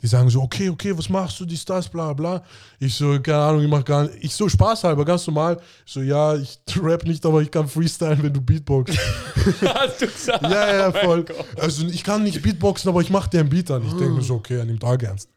Die 0.00 0.08
sagen 0.08 0.28
so, 0.30 0.42
okay, 0.42 0.68
okay, 0.68 0.98
was 0.98 1.08
machst 1.08 1.38
du, 1.38 1.44
dies, 1.44 1.64
das, 1.64 1.88
bla, 1.88 2.12
bla. 2.12 2.42
Ich 2.80 2.92
so, 2.94 3.20
keine 3.20 3.38
Ahnung, 3.38 3.62
ich 3.62 3.68
mach 3.70 3.84
gar 3.84 4.02
nicht. 4.02 4.16
Ich 4.24 4.34
so, 4.34 4.48
spaßhalber, 4.48 5.04
ganz 5.04 5.24
normal. 5.28 5.60
Ich 5.86 5.92
so, 5.92 6.00
ja, 6.00 6.34
ich 6.34 6.58
rap 6.82 7.04
nicht, 7.04 7.24
aber 7.24 7.40
ich 7.40 7.50
kann 7.52 7.68
freestylen, 7.68 8.20
wenn 8.20 8.32
du 8.32 8.40
Beatbox. 8.40 8.96
Hast 9.62 10.02
du 10.02 10.06
gesagt? 10.08 10.42
ja, 10.42 10.76
ja, 10.76 10.88
Oh 10.88 11.04
voll. 11.06 11.24
Also, 11.56 11.86
ich 11.86 12.02
kann 12.02 12.24
nicht 12.24 12.42
Beatboxen, 12.42 12.88
aber 12.88 13.00
ich 13.00 13.10
mach 13.10 13.28
dir 13.28 13.40
einen 13.40 13.48
Beat 13.48 13.70
an. 13.70 13.82
Ich 13.86 13.92
denke 13.92 14.14
mir 14.14 14.22
so, 14.22 14.34
okay, 14.34 14.56
er 14.56 14.64
nimmt 14.64 14.82
arg 14.82 15.04
ernst. 15.04 15.28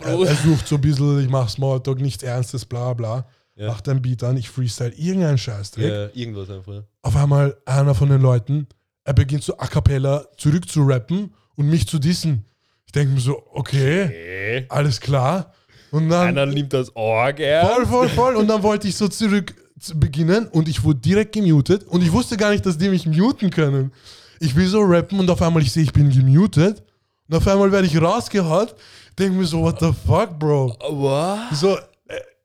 Er, 0.00 0.16
Bro. 0.16 0.24
er 0.24 0.34
sucht 0.34 0.66
so 0.68 0.76
ein 0.76 0.80
bisschen, 0.80 1.20
ich 1.20 1.28
mach 1.28 1.48
Smalltalk, 1.48 2.00
nichts 2.00 2.22
Ernstes, 2.22 2.64
bla, 2.64 2.92
bla. 2.94 3.26
Ja. 3.56 3.68
Macht 3.68 3.88
einen 3.88 4.00
Beat 4.00 4.22
an, 4.24 4.36
ich 4.36 4.48
freestyle 4.48 4.92
irgendeinen 4.96 5.36
Scheißdreck. 5.38 5.84
Ja, 5.90 6.08
irgendwas 6.20 6.48
einfach. 6.50 6.72
ja. 6.72 6.82
Auf 7.02 7.16
einmal 7.16 7.56
einer 7.66 7.94
von 7.94 8.08
den 8.08 8.20
Leuten, 8.22 8.66
er 9.04 9.12
beginnt 9.12 9.42
so 9.44 9.56
a 9.58 9.66
cappella 9.66 10.24
zurück 10.38 10.68
zu 10.68 10.82
rappen 10.82 11.34
und 11.56 11.68
mich 11.68 11.86
zu 11.86 11.98
dissen. 11.98 12.46
Ich 12.86 12.92
denke 12.92 13.12
mir 13.14 13.20
so, 13.20 13.42
okay, 13.52 14.04
Okay. 14.04 14.66
alles 14.68 15.00
klar. 15.00 15.52
Und 15.90 16.08
dann 16.08 16.28
Einer 16.28 16.46
nimmt 16.46 16.72
das 16.72 16.94
Org 16.96 17.40
ernst. 17.40 17.72
voll, 17.74 17.86
voll, 17.86 18.08
voll. 18.10 18.36
Und 18.36 18.46
dann 18.48 18.62
wollte 18.62 18.88
ich 18.88 18.96
so 18.96 19.08
zurück 19.08 19.54
zu 19.78 19.98
beginnen 19.98 20.46
und 20.48 20.68
ich 20.68 20.82
wurde 20.84 21.00
direkt 21.00 21.32
gemutet 21.32 21.84
und 21.84 22.02
ich 22.02 22.12
wusste 22.12 22.36
gar 22.36 22.50
nicht, 22.50 22.64
dass 22.64 22.78
die 22.78 22.88
mich 22.88 23.06
muten 23.06 23.50
können. 23.50 23.92
Ich 24.38 24.54
will 24.56 24.66
so 24.68 24.80
rappen 24.82 25.18
und 25.18 25.28
auf 25.30 25.42
einmal 25.42 25.62
ich 25.62 25.72
sehe, 25.72 25.82
ich 25.82 25.92
bin 25.92 26.10
gemutet 26.10 26.82
und 27.28 27.34
auf 27.36 27.46
einmal 27.48 27.72
werde 27.72 27.86
ich 27.86 28.00
rausgehaut. 28.00 28.74
Denke 29.20 29.36
mir 29.38 29.44
so, 29.46 29.60
what 29.62 29.78
the 29.80 29.92
fuck, 30.06 30.38
Bro? 30.38 30.76
What? 30.90 31.38
So, 31.54 31.76
äh, 31.76 31.80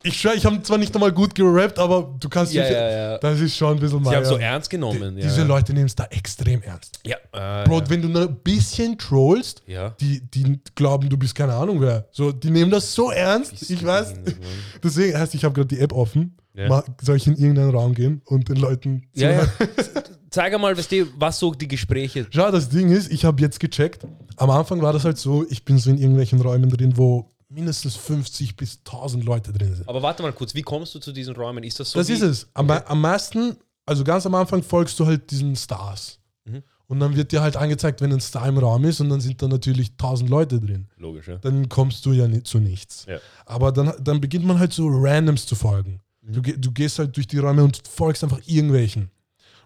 ich 0.03 0.19
schwör, 0.19 0.33
ich 0.35 0.45
habe 0.45 0.61
zwar 0.61 0.77
nicht 0.77 0.93
nochmal 0.93 1.11
gut 1.13 1.33
gerappt, 1.33 1.79
aber 1.79 2.13
du 2.19 2.27
kannst 2.29 2.53
Ja, 2.53 2.63
dich- 2.63 2.71
ja, 2.73 2.89
ja. 2.91 3.17
Das 3.17 3.39
ist 3.39 3.55
schon 3.55 3.75
ein 3.75 3.79
bisschen 3.79 4.03
Sie 4.03 4.09
haben 4.09 4.13
Meier. 4.21 4.25
so 4.25 4.37
ernst 4.37 4.69
genommen. 4.69 5.15
Die. 5.15 5.21
Diese 5.21 5.43
Leute 5.43 5.73
nehmen 5.73 5.85
es 5.85 5.95
da 5.95 6.03
extrem 6.05 6.61
ernst. 6.61 6.99
Ja, 7.05 7.15
äh, 7.31 7.63
Bro, 7.65 7.83
wenn 7.87 8.01
du 8.01 8.09
nur 8.09 8.23
ein 8.23 8.35
bisschen 8.35 8.97
trollst, 8.97 9.63
die, 10.01 10.19
die 10.29 10.59
glauben, 10.75 11.09
du 11.09 11.17
bist 11.17 11.33
keine 11.33 11.53
Ahnung 11.53 11.79
wer. 11.81 12.07
So, 12.11 12.31
die 12.33 12.51
nehmen 12.51 12.69
das 12.71 12.93
so 12.93 13.09
ernst. 13.09 13.51
Bist 13.57 13.71
Ich 13.71 13.83
weiß. 13.85 14.13
Mann? 14.15 14.23
Deswegen 14.83 15.17
heißt, 15.17 15.33
ich 15.33 15.43
habe 15.45 15.53
gerade 15.55 15.67
die 15.67 15.79
App 15.79 15.93
offen. 15.93 16.37
Mal, 16.53 16.83
soll 17.01 17.17
ich 17.17 17.27
in 17.27 17.35
irgendeinen 17.35 17.71
Raum 17.71 17.93
gehen 17.93 18.21
und 18.25 18.47
den 18.49 18.55
Leuten 18.57 19.07
Ja, 19.13 19.31
ja. 19.31 19.47
Zeig 20.35 20.53
einmal, 20.53 20.77
was, 20.77 20.89
die, 20.89 21.05
was 21.17 21.39
so 21.39 21.53
die 21.53 21.67
Gespräche. 21.69 22.27
Schau, 22.29 22.51
das 22.51 22.67
Ding 22.67 22.91
ist, 22.91 23.09
ich 23.09 23.23
habe 23.23 23.41
jetzt 23.41 23.57
gecheckt. 23.61 24.05
Am 24.35 24.49
Anfang 24.49 24.81
war 24.81 24.91
das 24.91 25.05
halt 25.05 25.17
so, 25.17 25.45
ich 25.49 25.63
bin 25.63 25.77
so 25.77 25.89
in 25.89 25.97
irgendwelchen 25.97 26.41
Räumen 26.41 26.69
drin, 26.69 26.97
wo 26.97 27.31
mindestens 27.47 27.95
50 27.95 28.57
bis 28.57 28.79
1000 28.79 29.23
Leute 29.23 29.53
drin 29.53 29.73
sind. 29.73 29.87
Aber 29.87 30.01
warte 30.01 30.23
mal 30.23 30.33
kurz, 30.33 30.53
wie 30.53 30.61
kommst 30.61 30.93
du 30.93 30.99
zu 30.99 31.13
diesen 31.13 31.37
Räumen? 31.37 31.63
Ist 31.63 31.79
das 31.79 31.91
so? 31.91 31.99
das 31.99 32.09
ist 32.09 32.21
es. 32.21 32.49
Am, 32.53 32.69
Okay. 32.69 32.81
am 32.85 32.99
meisten, 32.99 33.55
also 33.85 34.03
ganz 34.03 34.25
am 34.25 34.35
Anfang 34.35 34.61
folgst 34.61 34.99
du 34.99 35.05
halt 35.05 35.31
diesen 35.31 35.55
Stars. 35.55 36.19
Mhm. 36.43 36.63
Und 36.87 36.99
dann 36.99 37.15
wird 37.15 37.31
dir 37.31 37.41
halt 37.41 37.55
angezeigt, 37.55 38.01
wenn 38.01 38.11
ein 38.11 38.19
Star 38.19 38.45
im 38.49 38.57
Raum 38.57 38.83
ist 38.83 38.99
und 38.99 39.09
dann 39.09 39.21
sind 39.21 39.41
da 39.41 39.47
natürlich 39.47 39.91
1000 39.91 40.29
Leute 40.29 40.59
drin. 40.59 40.89
Logisch, 40.97 41.29
ja. 41.29 41.37
Dann 41.37 41.69
kommst 41.69 42.05
du 42.05 42.11
ja 42.11 42.27
nicht 42.27 42.45
zu 42.45 42.59
nichts. 42.59 43.05
Ja. 43.07 43.19
Aber 43.45 43.71
dann, 43.71 43.93
dann 44.01 44.19
beginnt 44.19 44.45
man 44.45 44.59
halt 44.59 44.73
so 44.73 44.85
Randoms 44.89 45.45
zu 45.45 45.55
folgen. 45.55 46.01
Mhm. 46.21 46.33
Du, 46.33 46.41
du 46.41 46.71
gehst 46.73 46.99
halt 46.99 47.15
durch 47.15 47.25
die 47.27 47.37
Räume 47.37 47.63
und 47.63 47.81
folgst 47.87 48.21
einfach 48.21 48.41
irgendwelchen. 48.45 49.11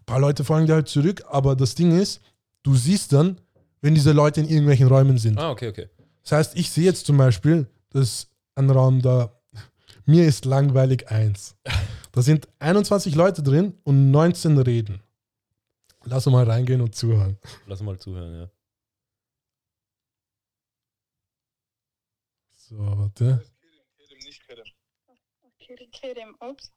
Ein 0.09 0.13
paar 0.13 0.21
Leute 0.21 0.43
folgen 0.43 0.65
dir 0.65 0.73
halt 0.73 0.87
zurück, 0.87 1.23
aber 1.27 1.55
das 1.55 1.75
Ding 1.75 1.91
ist, 1.91 2.19
du 2.63 2.73
siehst 2.73 3.13
dann, 3.13 3.39
wenn 3.81 3.93
diese 3.93 4.11
Leute 4.11 4.39
in 4.39 4.49
irgendwelchen 4.49 4.87
Räumen 4.87 5.19
sind. 5.19 5.37
Ah, 5.37 5.51
okay, 5.51 5.67
okay. 5.67 5.87
Das 6.23 6.31
heißt, 6.31 6.57
ich 6.57 6.71
sehe 6.71 6.85
jetzt 6.85 7.05
zum 7.05 7.15
Beispiel, 7.15 7.67
dass 7.91 8.27
ein 8.55 8.71
Raum 8.71 9.03
da, 9.03 9.39
mir 10.05 10.25
ist 10.25 10.45
langweilig 10.45 11.11
eins. 11.11 11.55
Da 12.11 12.23
sind 12.23 12.47
21 12.57 13.13
Leute 13.13 13.43
drin 13.43 13.77
und 13.83 14.09
19 14.09 14.57
reden. 14.57 15.03
Lass 16.05 16.25
uns 16.25 16.33
mal 16.33 16.43
reingehen 16.43 16.81
und 16.81 16.95
zuhören. 16.95 17.37
Lass 17.67 17.83
mal 17.83 17.99
zuhören, 17.99 18.33
ja. 18.33 18.49
So, 22.55 22.79
warte. 22.79 23.45
Kerim, 23.99 24.17
nicht 24.25 24.41
Kerem. 24.47 24.65
Kerim, 25.59 25.91
Kerim, 25.91 26.35
ups. 26.39 26.71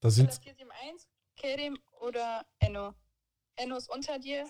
Da 0.00 0.08
Das 0.08 0.14
sind 0.14 0.30
471, 0.32 1.08
Kerim 1.36 1.78
oder 2.00 2.42
Enno? 2.60 2.94
Enno 3.56 3.76
ist 3.76 3.90
unter 3.90 4.18
dir, 4.18 4.44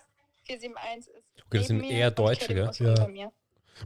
471 0.44 1.14
ist 1.14 1.22
Okay, 1.46 1.58
das 1.58 1.68
neben 1.68 1.80
sind 1.80 1.88
mir 1.88 1.90
eher 1.98 2.10
Deutsche, 2.10 2.54
gell? 2.54 2.68
ist 2.70 2.80
Ja. 2.80 2.90
unter 2.90 3.08
mir. 3.08 3.32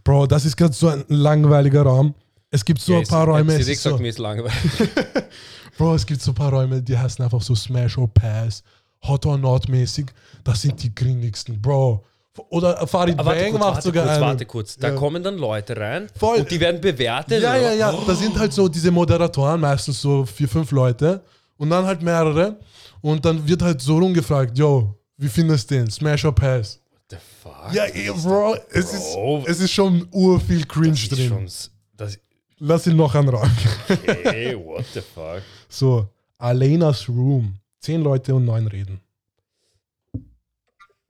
Bro, 0.04 0.26
das 0.26 0.44
ist 0.44 0.56
gerade 0.56 0.72
so 0.72 0.88
ein 0.88 1.04
langweiliger 1.08 1.82
Raum. 1.82 2.14
Es 2.50 2.64
gibt 2.64 2.80
so 2.80 2.94
ja, 2.94 2.98
ein 3.00 3.06
paar 3.06 3.26
Räume. 3.26 3.52
Ich 3.58 3.66
gesagt, 3.66 3.96
so, 3.96 3.98
mir 4.02 4.08
ist 4.08 4.18
langweilig. 4.18 4.54
Bro, 5.78 5.94
es 5.94 6.06
gibt 6.06 6.20
so 6.20 6.32
ein 6.32 6.34
paar 6.34 6.52
Räume, 6.52 6.82
die 6.82 6.96
heißen 6.98 7.24
einfach 7.24 7.40
so 7.42 7.54
Smash 7.54 7.96
or 7.98 8.08
Pass, 8.12 8.62
Hot 9.06 9.24
or 9.26 9.38
Not 9.38 9.68
mäßig. 9.68 10.06
Das 10.44 10.62
sind 10.62 10.82
die 10.82 10.94
grindigsten, 10.94 11.60
Bro. 11.60 12.04
Oder 12.48 12.86
Farid 12.86 13.18
Aber 13.18 13.26
warte 13.30 13.40
Bang 13.42 13.50
kurz, 13.52 13.60
macht 13.60 13.74
warte 13.74 13.82
sogar 13.88 14.04
kurz, 14.04 14.14
einen. 14.16 14.24
warte 14.24 14.46
kurz. 14.46 14.76
Da 14.78 14.88
Ja. 14.88 14.94
kommen 14.94 15.22
dann 15.22 15.36
Leute 15.36 15.76
rein 15.76 16.08
Voll. 16.18 16.38
und 16.40 16.50
die 16.50 16.58
werden 16.60 16.80
bewertet. 16.80 17.42
Ja, 17.42 17.56
ja, 17.56 17.72
ja. 17.74 17.92
Da 18.06 18.14
sind 18.14 18.38
halt 18.38 18.52
so 18.52 18.68
diese 18.68 18.90
Moderatoren, 18.90 19.60
meistens 19.60 20.00
so 20.00 20.24
vier, 20.24 20.48
fünf 20.48 20.70
Leute. 20.70 21.22
Und 21.62 21.70
dann 21.70 21.86
halt 21.86 22.02
mehrere. 22.02 22.58
Und 23.02 23.24
dann 23.24 23.46
wird 23.46 23.62
halt 23.62 23.80
so 23.80 23.96
rumgefragt, 23.96 24.58
yo, 24.58 24.98
wie 25.16 25.28
findest 25.28 25.70
du 25.70 25.76
den? 25.76 25.88
Smash 25.88 26.24
or 26.24 26.34
Pass? 26.34 26.80
What 26.90 27.02
the 27.10 27.16
fuck? 27.40 27.72
Ja, 27.72 27.86
eh, 27.86 28.10
Bro, 28.10 28.56
es, 28.70 28.90
Bro. 28.90 29.38
Ist, 29.42 29.48
es 29.48 29.60
ist 29.60 29.70
schon 29.70 30.08
urviel 30.10 30.66
Cringe 30.66 30.90
das 30.90 31.02
ist 31.02 31.12
drin. 31.12 31.28
schon. 31.28 31.48
Das, 31.96 32.18
Lass 32.58 32.88
ihn 32.88 32.96
noch 32.96 33.14
anragen. 33.14 33.56
okay, 33.88 34.56
what 34.64 34.84
the 34.92 35.00
fuck? 35.02 35.42
So, 35.68 36.08
Alenas 36.38 37.08
Room. 37.08 37.54
Zehn 37.78 38.02
Leute 38.02 38.34
und 38.34 38.44
neun 38.44 38.66
reden. 38.66 39.00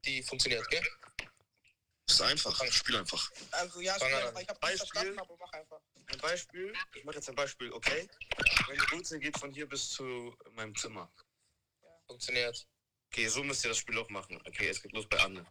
Die 0.05 0.21
funktioniert, 0.21 0.69
gell? 0.69 0.81
Ist 2.13 2.21
einfach. 2.21 2.71
Spiel 2.71 2.97
einfach. 2.97 3.31
Also 3.51 3.81
ja, 3.81 3.93
Fang 3.93 4.09
spiel 4.09 4.17
an. 4.17 4.27
einfach. 4.27 4.41
Ich 4.41 4.47
hab 4.47 4.55
nicht 4.55 4.61
Beispiel. 4.61 4.77
verstanden, 4.87 5.19
aber 5.19 5.37
mach 5.39 5.53
einfach. 5.53 5.79
Ein 6.07 6.19
Beispiel. 6.19 6.73
Ich 6.95 7.03
mache 7.05 7.15
jetzt 7.15 7.29
ein 7.29 7.35
Beispiel, 7.35 7.71
okay? 7.71 8.07
Meine 8.67 8.83
Route 8.91 9.19
geht 9.19 9.37
von 9.37 9.51
hier 9.51 9.67
bis 9.67 9.89
zu 9.89 10.35
meinem 10.55 10.75
Zimmer. 10.75 11.11
Funktioniert. 12.07 12.67
Okay, 13.11 13.27
so 13.27 13.43
müsst 13.43 13.63
ihr 13.63 13.69
das 13.69 13.77
Spiel 13.77 13.97
auch 13.97 14.09
machen. 14.09 14.39
Okay, 14.45 14.69
es 14.69 14.81
geht 14.81 14.91
los 14.91 15.07
bei 15.07 15.19
Anne. 15.19 15.45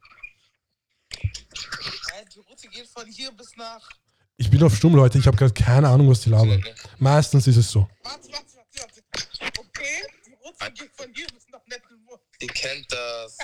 Nein, 2.11 2.29
die 2.35 2.41
Route 2.41 2.69
geht 2.69 2.89
von 2.89 3.07
hier 3.07 3.33
bis 3.33 3.57
nach. 3.57 3.89
Ich 4.37 4.51
bin 4.51 4.63
auf 4.63 4.75
Stumm, 4.75 4.95
Leute. 4.95 5.19
Ich 5.19 5.27
habe 5.27 5.37
gerade 5.37 5.53
keine 5.55 5.89
Ahnung, 5.89 6.11
was 6.11 6.21
die 6.21 6.31
labern. 6.31 6.65
Meistens 6.99 7.47
ist 7.47 7.57
es 7.57 7.71
so. 7.71 7.89
Warte, 8.03 8.31
warte, 8.33 8.57
warte, 8.73 9.03
warte. 9.11 9.61
Okay, 9.61 10.03
die 10.27 10.33
Route 10.35 10.73
geht 10.73 10.91
von 10.97 11.13
hier 11.15 11.27
bis 11.29 11.47
nach 11.49 11.65
Mecklenburg. 11.67 12.21
Ihr 12.41 12.49
kennt 12.49 12.91
das. 12.93 13.39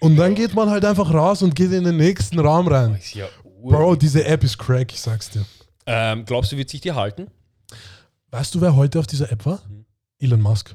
Und 0.00 0.16
dann 0.16 0.34
geht 0.34 0.54
man 0.54 0.70
halt 0.70 0.84
einfach 0.84 1.12
raus 1.12 1.42
und 1.42 1.54
geht 1.54 1.72
in 1.72 1.84
den 1.84 1.96
nächsten 1.96 2.38
Raum 2.38 2.68
rein. 2.68 2.98
Ja 3.12 3.26
Bro, 3.62 3.96
diese 3.96 4.24
App 4.24 4.44
ist 4.44 4.58
crack, 4.58 4.92
ich 4.92 5.00
sag's 5.00 5.30
dir. 5.30 5.44
ähm, 5.86 6.24
glaubst 6.24 6.52
du, 6.52 6.56
wird 6.56 6.70
sich 6.70 6.80
die 6.80 6.92
halten? 6.92 7.26
Weißt 8.30 8.54
du, 8.54 8.60
wer 8.60 8.76
heute 8.76 8.98
auf 8.98 9.06
dieser 9.06 9.32
App 9.32 9.44
war? 9.46 9.62
Hm. 9.66 9.84
Elon 10.20 10.40
Musk. 10.40 10.74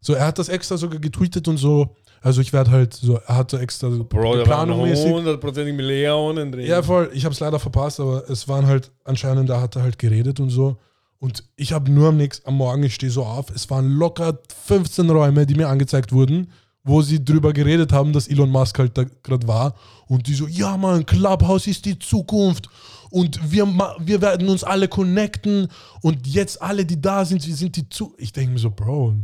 So, 0.00 0.14
er 0.14 0.26
hat 0.26 0.38
das 0.38 0.48
extra 0.48 0.76
sogar 0.76 1.00
getweetet 1.00 1.48
und 1.48 1.56
so. 1.56 1.96
Also 2.20 2.40
ich 2.40 2.52
werde 2.52 2.70
halt 2.70 2.94
so, 2.94 3.16
er 3.16 3.36
hat 3.36 3.50
so 3.50 3.58
extra 3.58 3.90
so 3.90 4.04
Bro, 4.04 4.42
planungmäßig. 4.44 5.10
hundertprozentig 5.12 5.74
Millionen 5.74 6.52
drin. 6.52 6.66
Ja, 6.66 6.82
voll. 6.82 7.10
Ich 7.12 7.24
habe 7.24 7.32
es 7.32 7.40
leider 7.40 7.58
verpasst, 7.58 8.00
aber 8.00 8.28
es 8.28 8.48
waren 8.48 8.66
halt 8.66 8.90
anscheinend, 9.04 9.48
da 9.48 9.60
hat 9.60 9.76
er 9.76 9.82
halt 9.82 9.98
geredet 9.98 10.40
und 10.40 10.50
so. 10.50 10.76
Und 11.18 11.44
ich 11.56 11.72
habe 11.72 11.90
nur 11.90 12.08
am 12.10 12.16
nächsten, 12.16 12.46
am 12.46 12.56
Morgen, 12.56 12.82
ich 12.82 12.94
stehe 12.94 13.10
so 13.10 13.24
auf, 13.24 13.50
es 13.50 13.70
waren 13.70 13.88
locker 13.88 14.38
15 14.66 15.08
Räume, 15.08 15.46
die 15.46 15.54
mir 15.54 15.68
angezeigt 15.68 16.12
wurden, 16.12 16.52
wo 16.86 17.02
sie 17.02 17.22
drüber 17.22 17.52
geredet 17.52 17.92
haben, 17.92 18.12
dass 18.12 18.28
Elon 18.28 18.50
Musk 18.50 18.78
halt 18.78 18.96
da 18.96 19.04
gerade 19.22 19.46
war. 19.46 19.74
Und 20.06 20.28
die 20.28 20.34
so, 20.34 20.46
ja 20.46 20.76
Mann, 20.76 21.04
Clubhouse 21.04 21.66
ist 21.66 21.84
die 21.84 21.98
Zukunft. 21.98 22.68
Und 23.10 23.38
wir, 23.50 23.66
wir 23.98 24.20
werden 24.22 24.48
uns 24.48 24.62
alle 24.62 24.88
connecten. 24.88 25.68
Und 26.00 26.26
jetzt 26.26 26.62
alle, 26.62 26.86
die 26.86 27.00
da 27.00 27.24
sind, 27.24 27.44
wir 27.46 27.56
sind 27.56 27.76
die 27.76 27.88
zu. 27.88 28.14
Ich 28.18 28.32
denke 28.32 28.52
mir 28.52 28.58
so, 28.58 28.70
Bro, 28.70 29.16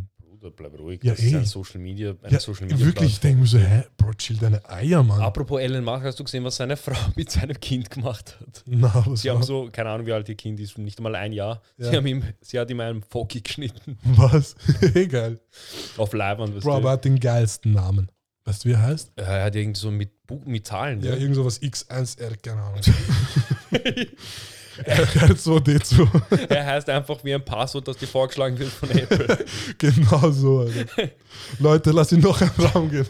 bleib 0.50 0.78
ruhig. 0.78 1.02
Ja, 1.02 1.12
das 1.12 1.20
ist 1.20 1.32
eh. 1.32 1.36
ein 1.36 1.44
Social 1.44 1.80
Media, 1.80 2.14
eine 2.22 2.32
ja, 2.32 2.40
Social 2.40 2.66
Media 2.66 2.84
wirklich, 2.84 3.12
ich 3.12 3.20
denke 3.20 3.40
mir 3.40 3.46
so, 3.46 3.58
hä, 3.58 3.84
Bro, 3.96 4.14
chill 4.14 4.36
deine 4.36 4.68
Eier, 4.68 5.02
Mann. 5.02 5.20
Apropos 5.20 5.60
Elon 5.60 5.84
Musk, 5.84 6.04
hast 6.04 6.18
du 6.18 6.24
gesehen, 6.24 6.44
was 6.44 6.56
seine 6.56 6.76
Frau 6.78 6.96
mit 7.16 7.30
seinem 7.30 7.58
Kind 7.60 7.90
gemacht 7.90 8.38
hat? 8.40 8.62
Na, 8.66 8.92
was, 9.06 9.22
Sie 9.22 9.30
haben 9.30 9.42
so, 9.42 9.68
keine 9.70 9.90
Ahnung, 9.90 10.06
wie 10.06 10.12
alt 10.12 10.28
ihr 10.28 10.34
Kind 10.34 10.58
ist, 10.60 10.76
nicht 10.78 10.98
einmal 10.98 11.14
ein 11.14 11.32
Jahr. 11.32 11.62
Ja. 11.76 11.90
Sie, 11.90 11.96
haben 11.96 12.06
ihm, 12.06 12.22
sie 12.40 12.58
hat 12.58 12.70
ihm 12.70 12.80
einen 12.80 13.02
Foki 13.02 13.40
geschnitten. 13.40 13.98
was? 14.04 14.56
Egal. 14.94 15.40
Auf 15.96 16.12
Leibwand. 16.12 16.60
Bro, 16.60 16.76
aber 16.76 16.90
er 16.90 16.92
hat 16.92 17.04
den 17.04 17.20
geilsten 17.20 17.72
Namen. 17.72 18.10
Weißt 18.44 18.64
du, 18.64 18.70
wie 18.70 18.72
er 18.72 18.82
heißt? 18.82 19.12
Er 19.16 19.44
hat 19.44 19.54
irgendwie 19.54 19.78
so 19.78 19.90
mit, 19.90 20.10
mit 20.46 20.66
Zahlen. 20.66 21.00
Ja, 21.00 21.10
Ja, 21.12 21.16
irgend 21.16 21.36
sowas 21.36 21.62
X1R, 21.62 22.36
keine 22.42 22.60
Ahnung. 22.60 22.80
R2D2. 24.82 26.48
Er 26.48 26.66
heißt 26.66 26.88
einfach 26.88 27.22
wie 27.24 27.34
ein 27.34 27.44
Passwort, 27.44 27.88
das 27.88 27.96
dir 27.96 28.06
vorgeschlagen 28.06 28.58
wird 28.58 28.70
von 28.70 28.90
Apple. 28.90 29.44
genau 29.78 30.30
so. 30.30 30.60
Alter. 30.60 31.10
Leute, 31.58 31.90
lass 31.90 32.12
ihn 32.12 32.20
noch 32.20 32.40
einen 32.40 32.50
Raum 32.50 32.90
gehen. 32.90 33.06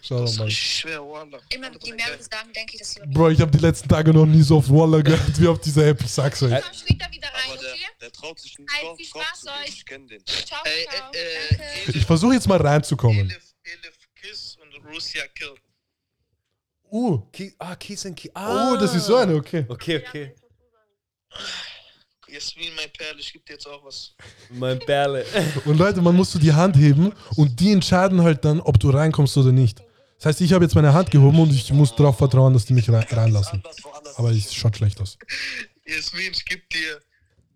Schau 0.00 0.20
Das 0.20 0.32
ist 0.32 0.38
mal. 0.38 0.50
schwer, 0.50 1.00
Wallah. 1.02 1.38
Immer 1.52 1.70
die 1.70 1.92
mehrere 1.92 2.22
sagen, 2.22 2.52
denke 2.54 2.74
ich, 2.74 2.78
dass 2.78 2.92
sie 2.92 3.00
Bro, 3.06 3.30
ich 3.30 3.40
habe 3.40 3.50
die 3.50 3.58
letzten 3.58 3.88
Tage 3.88 4.12
noch 4.12 4.26
nie 4.26 4.42
so 4.42 4.58
auf 4.58 4.70
Waller 4.70 5.02
gehört 5.02 5.40
wie 5.40 5.48
auf 5.48 5.60
dieser 5.60 5.86
App. 5.88 6.00
Ich 6.02 6.12
sag's 6.12 6.40
euch. 6.42 6.52
Äh, 6.52 6.60
Komm 6.62 6.74
später 6.74 7.10
wieder 7.10 7.26
rein, 7.28 7.50
Aber 7.50 7.60
der, 7.60 7.72
okay? 7.72 7.80
der 8.00 8.12
traut 8.12 8.38
sich 8.38 8.56
nicht 8.58 8.70
drauf, 8.82 8.96
viel 8.96 9.06
Spaß 9.06 9.46
euch. 9.64 9.68
Ich 9.68 9.84
kenne 9.86 10.06
den. 10.06 10.24
Ciao, 10.24 10.60
Ey, 10.64 10.86
ciao. 10.88 11.10
äh, 11.12 11.18
äh, 11.18 11.58
Danke. 11.84 11.98
Ich 11.98 12.06
versuche 12.06 12.34
jetzt 12.34 12.46
mal 12.48 12.60
reinzukommen. 12.60 13.18
Elif, 13.28 13.54
Elif 13.64 13.98
Kiss 14.14 14.56
und 14.62 14.94
Russia 14.94 15.24
Kill. 15.34 15.54
Uh, 16.88 17.18
Ki 17.32 17.52
ah, 17.58 17.74
Kiss 17.74 18.06
and 18.06 18.16
Kiss. 18.16 18.30
Ah. 18.34 18.72
oh, 18.72 18.76
das 18.76 18.94
ist 18.94 19.06
so 19.06 19.16
eine, 19.16 19.34
okay. 19.34 19.64
Okay, 19.68 20.04
okay. 20.06 20.34
Jasmin, 22.28 22.74
mein 22.74 22.90
Perl, 22.92 23.18
ich 23.20 23.32
geb 23.32 23.46
dir 23.46 23.52
jetzt 23.54 23.66
auch 23.66 23.84
was. 23.84 24.14
Mein 24.50 24.78
Perle. 24.80 25.24
Und 25.64 25.76
Leute, 25.78 26.02
man 26.02 26.14
muss 26.16 26.32
so 26.32 26.38
die 26.38 26.52
Hand 26.52 26.76
heben 26.76 27.12
und 27.36 27.60
die 27.60 27.70
entscheiden 27.72 28.20
halt 28.22 28.44
dann, 28.44 28.60
ob 28.60 28.80
du 28.80 28.90
reinkommst 28.90 29.36
oder 29.36 29.52
nicht. 29.52 29.80
Das 30.16 30.26
heißt, 30.26 30.40
ich 30.40 30.52
habe 30.52 30.64
jetzt 30.64 30.74
meine 30.74 30.92
Hand 30.92 31.10
gehoben 31.10 31.38
und 31.40 31.52
ich 31.52 31.72
muss 31.72 31.94
darauf 31.94 32.18
vertrauen, 32.18 32.52
dass 32.52 32.64
die 32.64 32.72
mich 32.72 32.90
rein, 32.90 33.06
reinlassen. 33.10 33.62
Aber 34.16 34.30
es 34.30 34.52
schaut 34.52 34.76
schlecht 34.76 35.00
aus. 35.00 35.18
Jasmin, 35.84 36.32
ich 36.32 36.44
geb 36.44 36.68
dir 36.70 37.00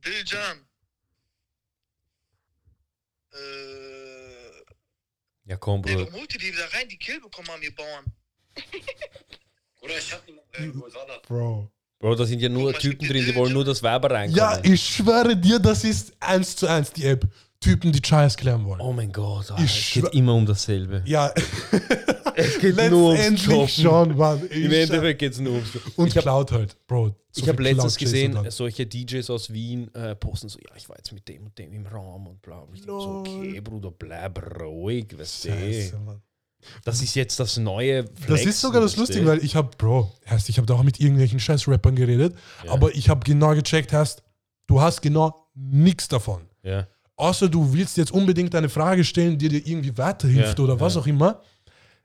Diljan. 0.04 0.66
Äh, 3.32 3.90
Ja, 5.46 5.56
komm, 5.56 5.82
Bruder. 5.82 6.00
warum 6.06 6.14
holt 6.14 6.32
ihr 6.34 6.40
die 6.40 6.52
wieder 6.52 6.72
rein? 6.74 6.88
Die 6.88 6.98
Kill 6.98 7.20
bekommen 7.20 7.48
haben, 7.48 7.62
ihr 7.62 7.74
Bauern. 7.74 8.04
Oder 9.80 9.98
ich 9.98 10.12
hab 10.12 10.28
ihn 10.28 10.38
irgendwo. 10.52 10.86
Bro. 11.26 11.72
Bro, 12.00 12.14
da 12.14 12.24
sind 12.24 12.40
ja 12.40 12.48
nur 12.48 12.72
Typen 12.72 13.06
drin, 13.06 13.26
die 13.26 13.34
wollen 13.34 13.52
nur, 13.52 13.64
dass 13.64 13.82
Werber 13.82 14.10
reinkommen. 14.10 14.36
Ja, 14.36 14.58
ich 14.62 14.82
schwöre 14.82 15.36
dir, 15.36 15.58
das 15.58 15.84
ist 15.84 16.14
eins 16.18 16.56
zu 16.56 16.66
eins 16.66 16.92
die 16.92 17.04
App. 17.04 17.28
Typen, 17.60 17.92
die 17.92 18.00
Scheiß 18.02 18.38
klären 18.38 18.64
wollen. 18.64 18.80
oh 18.80 18.90
mein 18.90 19.12
Gott, 19.12 19.50
Alter, 19.50 19.62
Ich 19.62 19.94
es 19.96 20.02
geht 20.02 20.14
immer 20.14 20.34
um 20.34 20.46
dasselbe. 20.46 21.02
Ja, 21.04 21.30
Es 22.34 22.58
geht 22.58 22.76
nur 22.90 23.10
ums 23.12 23.18
letztendlich 23.20 23.78
Jobben. 23.78 24.08
schon, 24.08 24.16
Mann. 24.16 24.42
Ich 24.50 24.64
Im 24.64 24.72
Endeffekt 24.72 25.18
geht 25.18 25.32
es 25.32 25.40
nur 25.40 25.52
ums. 25.54 25.70
Und 25.96 26.08
ich 26.08 26.16
habe 26.16 26.22
Cloud 26.22 26.52
halt, 26.52 26.76
Bro. 26.86 27.14
so 27.30 27.42
ich 27.42 27.48
hab 27.48 27.56
viel 27.56 27.64
letztens 27.66 27.96
gesehen, 27.96 28.38
solche 28.48 28.86
DJs 28.86 29.28
aus 29.28 29.52
Wien 29.52 29.92
äh, 29.94 30.14
posten 30.16 30.48
so, 30.48 30.58
ja, 30.58 30.74
ich 30.74 30.88
war 30.88 30.96
jetzt 30.96 31.12
mit 31.12 31.28
dem 31.28 31.44
und 31.44 31.58
dem 31.58 31.72
im 31.74 31.86
Raum 31.86 32.28
und 32.28 32.40
bla. 32.40 32.60
Und 32.60 32.74
ich 32.74 32.80
denk 32.80 32.98
so, 32.98 33.24
okay, 33.26 33.60
Bruder, 33.60 33.90
bleib 33.90 34.42
ruhig, 34.60 35.18
weißt 35.18 35.44
du. 35.46 35.50
Das 36.84 37.02
ist 37.02 37.14
jetzt 37.14 37.40
das 37.40 37.56
neue 37.56 38.04
Das 38.04 38.24
Flexen, 38.24 38.48
ist 38.50 38.60
sogar 38.60 38.80
das. 38.82 38.96
Lustige, 38.96 39.26
weil 39.26 39.42
ich 39.44 39.56
habe, 39.56 39.70
Bro, 39.78 40.12
heißt, 40.28 40.48
ich 40.48 40.58
habe 40.58 40.66
da 40.66 40.74
auch 40.74 40.82
mit 40.82 41.00
irgendwelchen 41.00 41.40
Scheiß-Rappern 41.40 41.96
geredet, 41.96 42.34
Ja. 42.64 42.72
aber 42.72 42.94
ich 42.94 43.08
habe 43.08 43.20
genau 43.24 43.54
gecheckt, 43.54 43.92
heißt, 43.92 44.22
du 44.66 44.80
hast 44.80 45.00
genau 45.02 45.48
nichts 45.54 46.08
davon. 46.08 46.42
Ja. 46.62 46.86
Außer 47.16 47.48
du 47.48 47.72
willst 47.72 47.96
jetzt 47.96 48.12
unbedingt 48.12 48.54
eine 48.54 48.68
Frage 48.68 49.04
stellen, 49.04 49.36
die 49.38 49.48
dir 49.48 49.66
irgendwie 49.66 49.96
weiterhilft 49.98 50.58
Ja, 50.58 50.64
oder 50.64 50.80
was 50.80 50.96
auch 50.96 51.06
immer. 51.06 51.42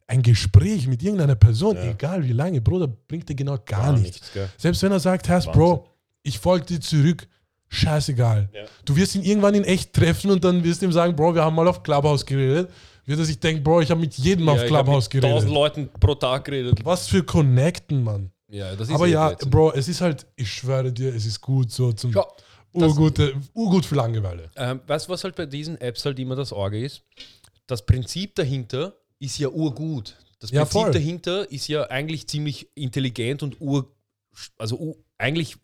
Ein 0.08 0.22
Gespräch 0.22 0.88
mit 0.88 1.02
irgendeiner 1.02 1.36
Person, 1.36 1.78
egal 1.78 2.24
wie 2.24 2.34
lange, 2.34 2.62
Bruder, 2.62 2.88
bringt 2.88 3.28
dir 3.30 3.36
genau 3.36 3.58
gar, 3.66 3.86
Gar 3.86 3.94
nichts. 3.94 4.22
nichts? 4.36 4.52
Selbst 4.62 4.84
wenn 4.84 4.92
er 4.92 5.00
sagt, 5.00 5.28
Wahnsinn. 5.30 5.52
Bro, 5.54 5.88
ich 6.22 6.38
folge 6.40 6.66
dir 6.66 6.80
zurück, 6.82 7.28
scheißegal. 7.70 8.50
Du 8.86 8.96
wirst 8.96 9.16
ihn 9.16 9.24
irgendwann 9.24 9.56
in 9.56 9.64
echt 9.64 9.94
treffen 9.94 10.32
und 10.32 10.44
dann 10.44 10.64
wirst 10.64 10.82
du 10.82 10.86
ihm 10.86 10.92
sagen, 10.92 11.16
Bro, 11.16 11.36
wir 11.36 11.44
haben 11.44 11.56
mal 11.56 11.68
auf 11.68 11.84
Clubhouse 11.84 12.26
geredet. 12.26 12.70
Wird 13.06 13.20
er 13.20 13.26
sich 13.26 13.40
denken, 13.40 13.64
Bro, 13.64 13.82
ich 13.82 13.92
habe 13.92 14.02
mit 14.02 14.16
jedem 14.18 14.50
auf 14.50 14.58
Ja, 14.58 14.66
ich 14.66 14.72
hab 14.72 14.84
Clubhouse 14.86 15.14
mit 15.14 15.24
tausend 15.24 15.52
geredet. 15.52 15.54
Leuten 15.54 15.90
pro 16.00 16.16
Tag 16.16 16.46
geredet. 16.46 16.80
Was 16.84 17.08
für 17.08 17.24
Connecten, 17.24 18.04
Mann. 18.04 18.32
Ja, 18.50 18.76
das 18.76 18.90
ist 18.90 18.96
Aber 18.96 19.08
eh 19.08 19.12
ja, 19.12 19.28
Blödsinn. 19.30 19.50
Bro, 19.50 19.72
es 19.74 19.88
ist 19.88 20.02
halt, 20.02 20.26
ich 20.36 20.52
schwöre 20.52 20.92
dir, 20.92 21.14
es 21.14 21.26
ist 21.26 21.42
gut 21.42 21.72
so 21.72 21.92
zum 21.94 22.12
Ja, 22.12 22.26
urgute, 22.74 23.34
urgut 23.54 23.86
für 23.86 23.96
Langeweile. 23.96 24.50
Ähm, 24.56 24.82
weißt 24.88 25.08
du, 25.08 25.12
was 25.14 25.24
halt 25.24 25.36
bei 25.36 25.46
diesen 25.46 25.80
Apps 25.82 26.06
halt 26.06 26.18
immer 26.20 26.36
das 26.36 26.52
Orge 26.52 26.84
ist? 26.84 27.04
Das 27.68 27.86
Prinzip 27.86 28.36
dahinter 28.36 28.94
ist 29.20 29.38
ja 29.40 29.50
urgut. 29.50 30.16
Das 30.40 30.52
Ja, 30.52 30.62
Prinzip 30.64 30.82
voll. 30.82 30.92
dahinter 30.92 31.52
ist 31.52 31.68
ja 31.68 31.84
eigentlich 31.90 32.28
ziemlich 32.28 32.70
intelligent 32.76 33.42
und 33.44 33.60
ur, 33.62 33.92
also 34.58 34.78
u, 34.80 34.96
eigentlich 35.18 35.58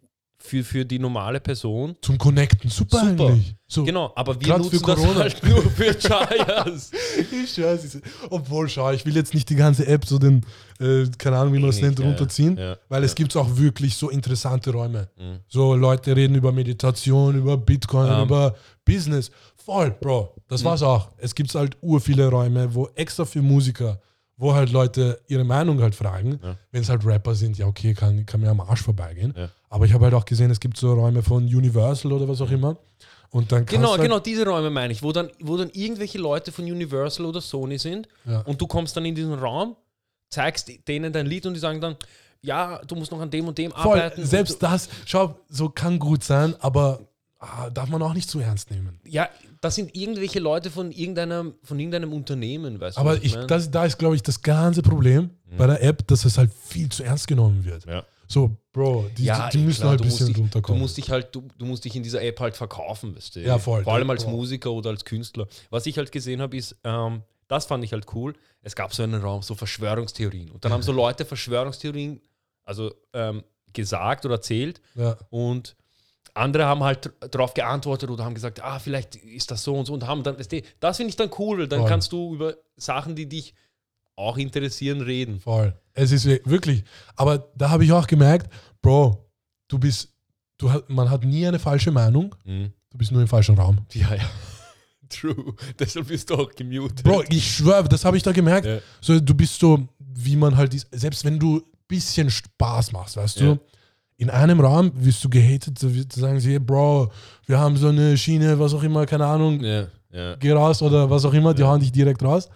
für, 0.44 0.64
für 0.64 0.84
die 0.86 1.00
normale 1.00 1.40
Person. 1.40 1.96
Zum 2.02 2.18
Connecten, 2.18 2.70
super, 2.70 3.00
Super. 3.08 3.28
eigentlich. 3.28 3.56
So, 3.68 3.84
Genau, 3.86 4.12
aber 4.16 4.34
wir 4.40 4.48
Grad 4.48 4.58
nutzen 4.60 4.80
für 4.80 4.86
das 4.86 4.96
Corona. 4.96 5.20
halt 5.22 5.44
nur 5.44 5.62
für 5.62 5.94
Chayas. 6.00 6.92
Ich 7.20 7.58
ich- 7.58 8.02
Obwohl, 8.30 8.68
schau, 8.68 8.92
ich 8.92 9.06
will 9.06 9.16
jetzt 9.16 9.34
nicht 9.34 9.50
die 9.50 9.56
ganze 9.56 9.88
App 9.88 10.06
so 10.06 10.18
den, 10.20 10.46
äh, 10.80 11.06
keine 11.18 11.38
Ahnung, 11.38 11.54
wie 11.54 11.60
man 11.60 11.70
das 11.70 11.80
nennt, 11.80 12.00
ja, 12.00 12.06
runterziehen, 12.06 12.58
ja, 12.58 12.76
weil 12.90 13.04
es 13.04 13.12
ja. 13.12 13.16
gibt 13.16 13.38
auch 13.38 13.56
wirklich 13.58 13.96
so 13.96 14.10
interessante 14.10 14.72
Räume. 14.72 15.08
Mhm. 15.18 15.40
So 15.48 15.76
Leute 15.76 16.16
reden 16.16 16.36
über 16.36 16.52
Meditation, 16.52 17.38
über 17.38 17.56
Bitcoin, 17.58 18.12
Ähm. 18.12 18.24
über 18.24 18.56
Business. 18.84 19.32
Voll, 19.56 19.92
Bro. 19.92 20.36
Das 20.48 20.62
Mhm. 20.62 20.66
war's 20.66 20.82
auch. 20.84 21.12
Es 21.18 21.34
gibt 21.36 21.54
halt 21.56 21.78
ur 21.82 22.02
viele 22.02 22.28
Räume, 22.30 22.74
wo 22.74 22.90
extra 22.96 23.24
für 23.26 23.42
Musiker, 23.42 24.02
wo 24.38 24.54
halt 24.54 24.72
Leute 24.72 25.22
ihre 25.28 25.44
Meinung 25.44 25.82
halt 25.82 25.94
fragen. 25.96 26.40
Ja. 26.44 26.58
Wenn 26.72 26.82
es 26.82 26.90
halt 26.90 27.06
Rapper 27.06 27.36
sind, 27.36 27.58
ja 27.58 27.68
okay, 27.68 27.94
kann, 27.94 28.26
kann 28.26 28.42
mir 28.42 28.50
am 28.50 28.60
Arsch 28.60 28.82
vorbeigehen. 28.82 29.34
Aber 29.72 29.86
ich 29.86 29.94
habe 29.94 30.04
halt 30.04 30.14
auch 30.14 30.26
gesehen, 30.26 30.52
es 30.52 30.60
gibt 30.60 30.78
so 30.78 30.94
Räume 30.94 31.24
von 31.24 31.44
Universal 31.46 32.12
oder 32.12 32.28
was 32.28 32.42
auch 32.42 32.52
immer. 32.52 32.78
Und 33.30 33.52
dann 33.54 33.66
Genau, 33.66 33.92
halt, 33.94 34.02
genau, 34.02 34.20
diese 34.20 34.46
Räume 34.46 34.70
meine 34.70 34.92
ich, 34.92 35.02
wo 35.02 35.14
dann, 35.14 35.32
wo 35.40 35.56
dann 35.56 35.70
irgendwelche 35.70 36.18
Leute 36.18 36.52
von 36.52 36.66
Universal 36.66 37.26
oder 37.26 37.40
Sony 37.40 37.78
sind 37.80 38.10
Ja. 38.26 38.42
und 38.42 38.60
du 38.60 38.68
kommst 38.68 38.98
dann 38.98 39.06
in 39.06 39.16
diesen 39.16 39.34
Raum, 39.34 39.78
zeigst 40.30 40.70
denen 40.90 41.14
dein 41.14 41.26
Lied 41.26 41.46
und 41.46 41.54
die 41.54 41.60
sagen 41.62 41.80
dann, 41.80 41.96
ja, 42.42 42.82
du 42.86 42.96
musst 42.96 43.12
noch 43.14 43.22
an 43.22 43.30
dem 43.32 43.48
und 43.48 43.58
dem 43.58 43.72
Voll, 43.72 43.98
arbeiten. 44.00 44.26
selbst 44.26 44.62
das, 44.62 44.90
schau, 45.06 45.40
so 45.48 45.70
kann 45.70 46.00
gut 46.00 46.26
sein, 46.26 46.54
aber 46.60 47.00
ah, 47.40 47.70
darf 47.70 47.88
man 47.88 48.02
auch 48.02 48.14
nicht 48.14 48.30
zu 48.30 48.40
ernst 48.40 48.72
nehmen. 48.72 49.00
Ja, 49.06 49.30
das 49.62 49.76
sind 49.76 49.96
irgendwelche 49.96 50.40
Leute 50.40 50.70
von 50.70 50.92
irgendeinem, 50.92 51.54
von 51.64 51.80
irgendeinem 51.80 52.12
Unternehmen, 52.12 52.82
weißt 52.82 52.98
du? 52.98 53.02
Aber 53.02 53.24
ich, 53.24 53.36
mein? 53.36 53.48
das, 53.48 53.72
da 53.72 53.86
ist, 53.86 53.98
glaube 53.98 54.16
ich, 54.18 54.24
das 54.24 54.42
ganze 54.42 54.82
Problem 54.82 55.30
bei 55.58 55.68
der 55.68 55.82
App, 55.82 56.06
dass 56.08 56.26
es 56.26 56.38
halt 56.38 56.52
viel 56.68 56.90
zu 56.90 57.04
ernst 57.04 57.28
genommen 57.28 57.64
wird. 57.64 57.86
Ja. 57.86 58.04
So, 58.32 58.56
Bro, 58.72 59.08
die, 59.18 59.26
ja, 59.26 59.50
die, 59.50 59.58
die 59.58 59.64
müssen 59.66 59.82
klar, 59.82 59.90
halt 59.92 60.00
du 60.00 60.06
ein 60.06 60.10
bisschen 60.10 60.28
dich, 60.28 60.36
Du 60.36 60.42
runterkommen. 60.44 60.82
musst 60.82 60.96
dich 60.96 61.12
halt, 61.12 61.36
du, 61.36 61.44
du 61.58 61.66
musst 61.66 61.84
dich 61.84 61.96
in 61.96 62.04
dieser 62.04 62.22
App 62.24 62.40
halt 62.40 62.56
verkaufen, 62.56 63.14
weißt 63.16 63.36
du? 63.36 63.42
Ja, 63.42 63.60
voll. 63.60 63.84
Vor 63.84 63.94
allem 63.94 64.10
als 64.10 64.24
Boah. 64.24 64.32
Musiker 64.32 64.72
oder 64.72 64.90
als 64.92 65.04
Künstler. 65.04 65.48
Was 65.70 65.86
ich 65.86 65.98
halt 65.98 66.12
gesehen 66.14 66.42
habe, 66.42 66.56
ist, 66.56 66.78
ähm, 66.86 67.24
das 67.50 67.66
fand 67.66 67.84
ich 67.84 67.92
halt 67.92 68.06
cool. 68.14 68.34
Es 68.62 68.76
gab 68.76 68.94
so 68.94 69.04
einen 69.04 69.22
Raum, 69.22 69.42
so 69.42 69.56
Verschwörungstheorien. 69.56 70.50
Und 70.50 70.64
dann 70.64 70.72
haben 70.72 70.82
so 70.82 70.94
Leute 70.94 71.26
Verschwörungstheorien, 71.26 72.22
also 72.64 72.94
ähm, 73.14 73.44
gesagt 73.74 74.26
oder 74.26 74.36
erzählt. 74.36 74.82
ja. 74.96 75.18
Und 75.30 75.76
andere 76.34 76.66
haben 76.66 76.82
halt 76.82 77.12
darauf 77.32 77.54
geantwortet 77.54 78.10
oder 78.10 78.24
haben 78.24 78.36
gesagt, 78.36 78.64
ah, 78.64 78.80
vielleicht 78.80 79.16
ist 79.18 79.52
das 79.52 79.64
so 79.66 79.76
und 79.76 79.86
so 79.86 79.94
und 79.94 80.08
haben 80.08 80.24
dann, 80.24 80.38
du, 80.38 80.62
das 80.80 80.96
finde 80.96 81.10
ich 81.10 81.18
dann 81.18 81.30
cool, 81.38 81.60
weil 81.60 81.68
dann 81.68 81.82
Voll. 81.82 81.90
kannst 81.90 82.14
du 82.14 82.34
über 82.36 82.56
Sachen, 82.78 83.16
die 83.16 83.28
dich 83.28 83.54
auch 84.16 84.38
interessieren, 84.38 85.02
reden. 85.02 85.40
Voll. 85.40 85.74
Es 85.94 86.12
ist 86.12 86.26
wir- 86.26 86.42
wirklich. 86.46 86.84
Aber 87.16 87.50
da 87.56 87.70
habe 87.70 87.84
ich 87.86 87.92
auch 87.92 88.08
gemerkt, 88.08 88.52
Bro, 88.82 89.30
du 89.68 89.78
bist, 89.80 90.10
du 90.58 90.70
man 90.88 91.10
hat 91.10 91.24
nie 91.24 91.46
eine 91.48 91.60
falsche 91.60 91.92
Meinung. 91.92 92.36
Du 92.46 92.98
bist 92.98 93.12
nur 93.12 93.22
im 93.22 93.28
falschen 93.28 93.58
Raum. 93.58 93.80
Ja, 93.94 94.14
ja. 94.16 94.24
True. 95.10 95.54
Deshalb 95.80 96.08
bist 96.08 96.30
du 96.30 96.36
auch 96.36 96.52
gemutet. 96.52 97.04
Bro, 97.04 97.24
ich 97.30 97.56
schwöre, 97.56 97.88
das 97.90 98.06
habe 98.06 98.16
ich 98.18 98.24
da 98.24 98.32
gemerkt. 98.32 98.66
Ja. 98.66 98.80
So, 99.02 99.20
du 99.20 99.34
bist 99.34 99.60
so, 99.60 99.88
wie 100.00 100.36
man 100.38 100.56
halt 100.56 100.74
ist, 100.74 100.88
selbst 100.92 101.26
wenn 101.26 101.38
du 101.38 101.58
ein 101.58 101.64
bisschen 101.88 102.30
Spaß 102.30 102.94
machst, 102.94 103.18
weißt 103.18 103.40
Ja. 103.42 103.54
du, 103.56 103.60
in 104.18 104.30
einem 104.30 104.60
Raum 104.62 104.92
wirst 104.96 105.22
du 105.24 105.30
gehatet, 105.30 105.78
wird- 105.82 106.14
sagen 106.14 106.40
sie, 106.40 106.52
hey, 106.52 106.60
Bro, 106.60 107.12
wir 107.46 107.60
haben 107.60 107.76
so 107.76 107.90
eine 107.90 108.18
Schiene, 108.18 108.58
was 108.58 108.74
auch 108.74 108.84
immer, 108.84 109.06
keine 109.06 109.26
Ahnung, 109.26 109.60
Ja, 109.62 109.88
ja. 110.14 110.36
geh 110.36 110.52
raus 110.52 110.82
oder 110.82 111.10
was 111.10 111.26
auch 111.26 111.34
immer, 111.34 111.54
die 111.54 111.64
hauen 111.64 111.80
dich 111.82 111.92
direkt 111.92 112.24
raus. 112.24 112.48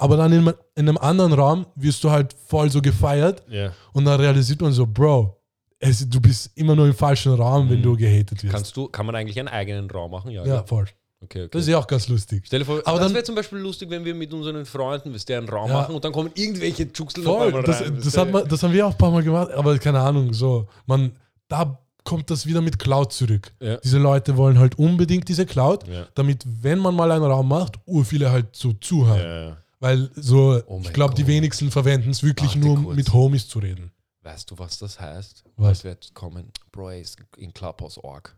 Aber 0.00 0.16
dann 0.16 0.32
in, 0.32 0.46
in 0.48 0.88
einem 0.88 0.98
anderen 0.98 1.32
Raum 1.32 1.66
wirst 1.74 2.02
du 2.04 2.10
halt 2.10 2.34
voll 2.46 2.70
so 2.70 2.80
gefeiert 2.80 3.42
ja. 3.50 3.72
und 3.92 4.04
dann 4.06 4.18
realisiert 4.20 4.60
man 4.62 4.72
so, 4.72 4.86
Bro, 4.86 5.36
es, 5.78 6.08
du 6.08 6.20
bist 6.20 6.50
immer 6.54 6.74
nur 6.74 6.86
im 6.86 6.94
falschen 6.94 7.34
Raum, 7.34 7.68
wenn 7.70 7.78
Mhm. 7.78 7.82
du 7.82 7.96
gehatet 7.96 8.42
wirst. 8.42 8.52
Kannst 8.54 8.76
du, 8.76 8.88
kann 8.88 9.06
man 9.06 9.14
eigentlich 9.14 9.38
einen 9.38 9.48
eigenen 9.48 9.90
Raum 9.90 10.10
machen? 10.10 10.30
Ja, 10.30 10.44
ja, 10.44 10.62
voll. 10.64 10.86
Okay, 11.22 11.40
okay. 11.42 11.48
Das 11.52 11.62
ist 11.62 11.68
ja 11.68 11.78
auch 11.78 11.86
ganz 11.86 12.08
lustig. 12.08 12.44
Stell 12.46 12.60
dir 12.60 12.64
vor, 12.64 12.80
Aber 12.84 12.98
das 12.98 13.12
wäre 13.12 13.24
zum 13.24 13.34
Beispiel 13.34 13.58
lustig, 13.58 13.90
wenn 13.90 14.04
wir 14.06 14.14
mit 14.14 14.32
unseren 14.32 14.64
Freunden, 14.64 15.12
ihr, 15.28 15.36
einen 15.38 15.48
Raum 15.50 15.68
Ja. 15.68 15.76
machen 15.82 15.94
und 15.94 16.02
dann 16.04 16.12
kommen 16.12 16.30
irgendwelche 16.34 16.86
Voll, 17.22 17.62
das, 17.62 17.82
rein. 17.82 17.94
das, 17.96 18.06
wisst 18.06 18.16
hat 18.16 18.30
man, 18.32 18.48
das 18.48 18.62
haben 18.62 18.72
wir 18.72 18.86
auch 18.86 18.92
ein 18.92 18.98
paar 18.98 19.10
Mal 19.10 19.22
gemacht, 19.22 19.50
aber 19.52 19.76
keine 19.78 20.00
Ahnung, 20.00 20.32
so, 20.32 20.66
man, 20.86 21.12
da 21.48 21.78
kommt 22.04 22.30
das 22.30 22.46
wieder 22.46 22.62
mit 22.62 22.78
Cloud 22.78 23.12
zurück. 23.12 23.52
Ja. 23.60 23.76
Diese 23.76 23.98
Leute 23.98 24.34
wollen 24.38 24.58
halt 24.58 24.78
unbedingt 24.78 25.28
diese 25.28 25.44
Cloud, 25.44 25.86
Ja. 25.86 26.06
damit, 26.14 26.42
wenn 26.46 26.78
man 26.78 26.94
mal 26.94 27.10
einen 27.12 27.24
Raum 27.24 27.48
macht, 27.48 27.74
ur 27.84 28.02
viele 28.06 28.30
halt 28.30 28.56
so 28.56 28.72
zuhören. 28.72 29.56
Weil 29.80 30.10
so, 30.14 30.62
Oh 30.66 30.80
ich 30.84 30.92
glaube, 30.92 31.14
die 31.14 31.26
wenigsten 31.26 31.70
verwenden 31.70 32.10
es 32.10 32.22
wirklich 32.22 32.50
Warte 32.54 32.58
nur, 32.60 32.76
um 32.78 32.84
kurz. 32.84 32.96
mit 32.96 33.12
Homies 33.12 33.48
zu 33.48 33.58
reden. 33.58 33.90
Weißt 34.22 34.50
du, 34.50 34.58
was 34.58 34.78
das 34.78 35.00
heißt? 35.00 35.44
Was? 35.56 35.78
Es 35.78 35.84
wird 35.84 36.14
kommen, 36.14 36.52
Bro, 36.70 36.90
er 36.90 37.00
ist 37.00 37.16
in 37.38 37.52
Clubhouse 37.54 37.96
Org. 37.98 38.36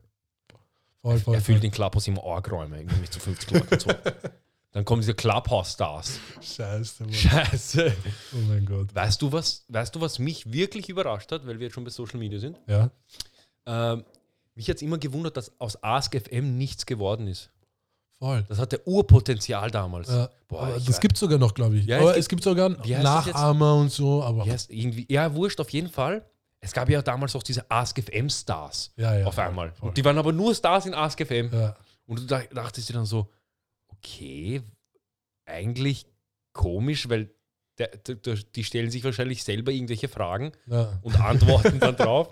Voll, 1.02 1.18
voll, 1.18 1.34
Er 1.34 1.40
voll. 1.40 1.54
füllt 1.54 1.62
den 1.64 1.72
Clubhouse 1.72 2.06
im 2.06 2.16
Org-Räume, 2.18 2.78
irgendwie 2.78 3.10
zu 3.10 3.18
50 3.18 3.50
Leuten 3.50 3.80
so. 3.80 3.90
Dann 4.70 4.84
kommen 4.86 5.02
diese 5.02 5.14
Clubhouse-Stars. 5.14 6.18
Scheiße, 6.40 7.02
Mann. 7.02 7.12
Scheiße. 7.12 7.92
Oh 8.34 8.36
mein 8.48 8.64
Gott. 8.64 8.94
Weißt 8.94 9.20
du, 9.20 9.30
was, 9.32 9.64
weißt 9.68 9.94
du, 9.94 10.00
was 10.00 10.18
mich 10.20 10.50
wirklich 10.52 10.88
überrascht 10.88 11.30
hat, 11.32 11.44
weil 11.46 11.58
wir 11.58 11.66
jetzt 11.66 11.74
schon 11.74 11.84
bei 11.84 11.90
Social 11.90 12.18
Media 12.20 12.38
sind? 12.38 12.58
Ja, 12.68 12.90
Ähm, 13.66 14.04
mich 14.54 14.68
hat 14.70 14.76
es 14.76 14.82
immer 14.82 14.98
gewundert, 14.98 15.36
dass 15.36 15.52
aus 15.60 15.82
AskFM 15.82 16.56
nichts 16.56 16.86
geworden 16.86 17.26
ist. 17.26 17.50
Voll. 18.22 18.44
Das 18.48 18.58
hatte 18.58 18.80
Urpotenzial 18.86 19.70
damals. 19.70 20.08
Ja, 20.08 20.28
Boah, 20.48 20.62
aber 20.62 20.80
das 20.80 21.00
gibt 21.00 21.14
es 21.16 21.20
sogar 21.20 21.38
noch, 21.38 21.54
glaube 21.54 21.76
ich. 21.76 21.86
Ja, 21.86 21.96
es 21.96 22.02
aber 22.02 22.10
gibt- 22.12 22.20
es 22.20 22.28
gibt 22.28 22.42
sogar? 22.44 22.68
Nachahmer 22.68 23.74
und 23.76 23.90
so, 23.90 24.22
aber 24.22 24.44
Ja, 24.46 24.54
ist 24.54 24.70
irgendwie, 24.70 25.06
ja, 25.10 25.34
wurscht, 25.34 25.60
auf 25.60 25.70
jeden 25.70 25.88
Fall. 25.90 26.24
Es 26.60 26.72
gab 26.72 26.88
ja 26.88 27.02
damals 27.02 27.34
auch 27.34 27.42
diese 27.42 27.68
AskFM-Stars 27.68 28.92
ja, 28.96 29.18
ja. 29.18 29.26
auf 29.26 29.36
einmal. 29.38 29.72
voll. 29.72 29.88
Und 29.88 29.96
die 29.96 30.04
waren 30.04 30.16
aber 30.18 30.32
nur 30.32 30.54
Stars 30.54 30.86
in 30.86 30.94
AskFM. 30.94 31.50
Ja, 31.52 31.76
Und 32.06 32.20
du 32.20 32.26
dach- 32.26 32.46
dachtest 32.54 32.88
dir 32.88 32.92
dann 32.92 33.04
so, 33.06 33.28
okay, 33.88 34.62
eigentlich 35.46 36.06
komisch, 36.52 37.08
weil 37.08 37.30
der, 37.78 37.88
der, 37.88 38.36
die 38.54 38.64
stellen 38.64 38.90
sich 38.90 39.02
wahrscheinlich 39.02 39.42
selber 39.44 39.72
irgendwelche 39.72 40.08
Fragen 40.08 40.52
ja. 40.66 40.98
und 41.02 41.18
antworten 41.18 41.80
dann 41.80 41.96
drauf. 41.96 42.28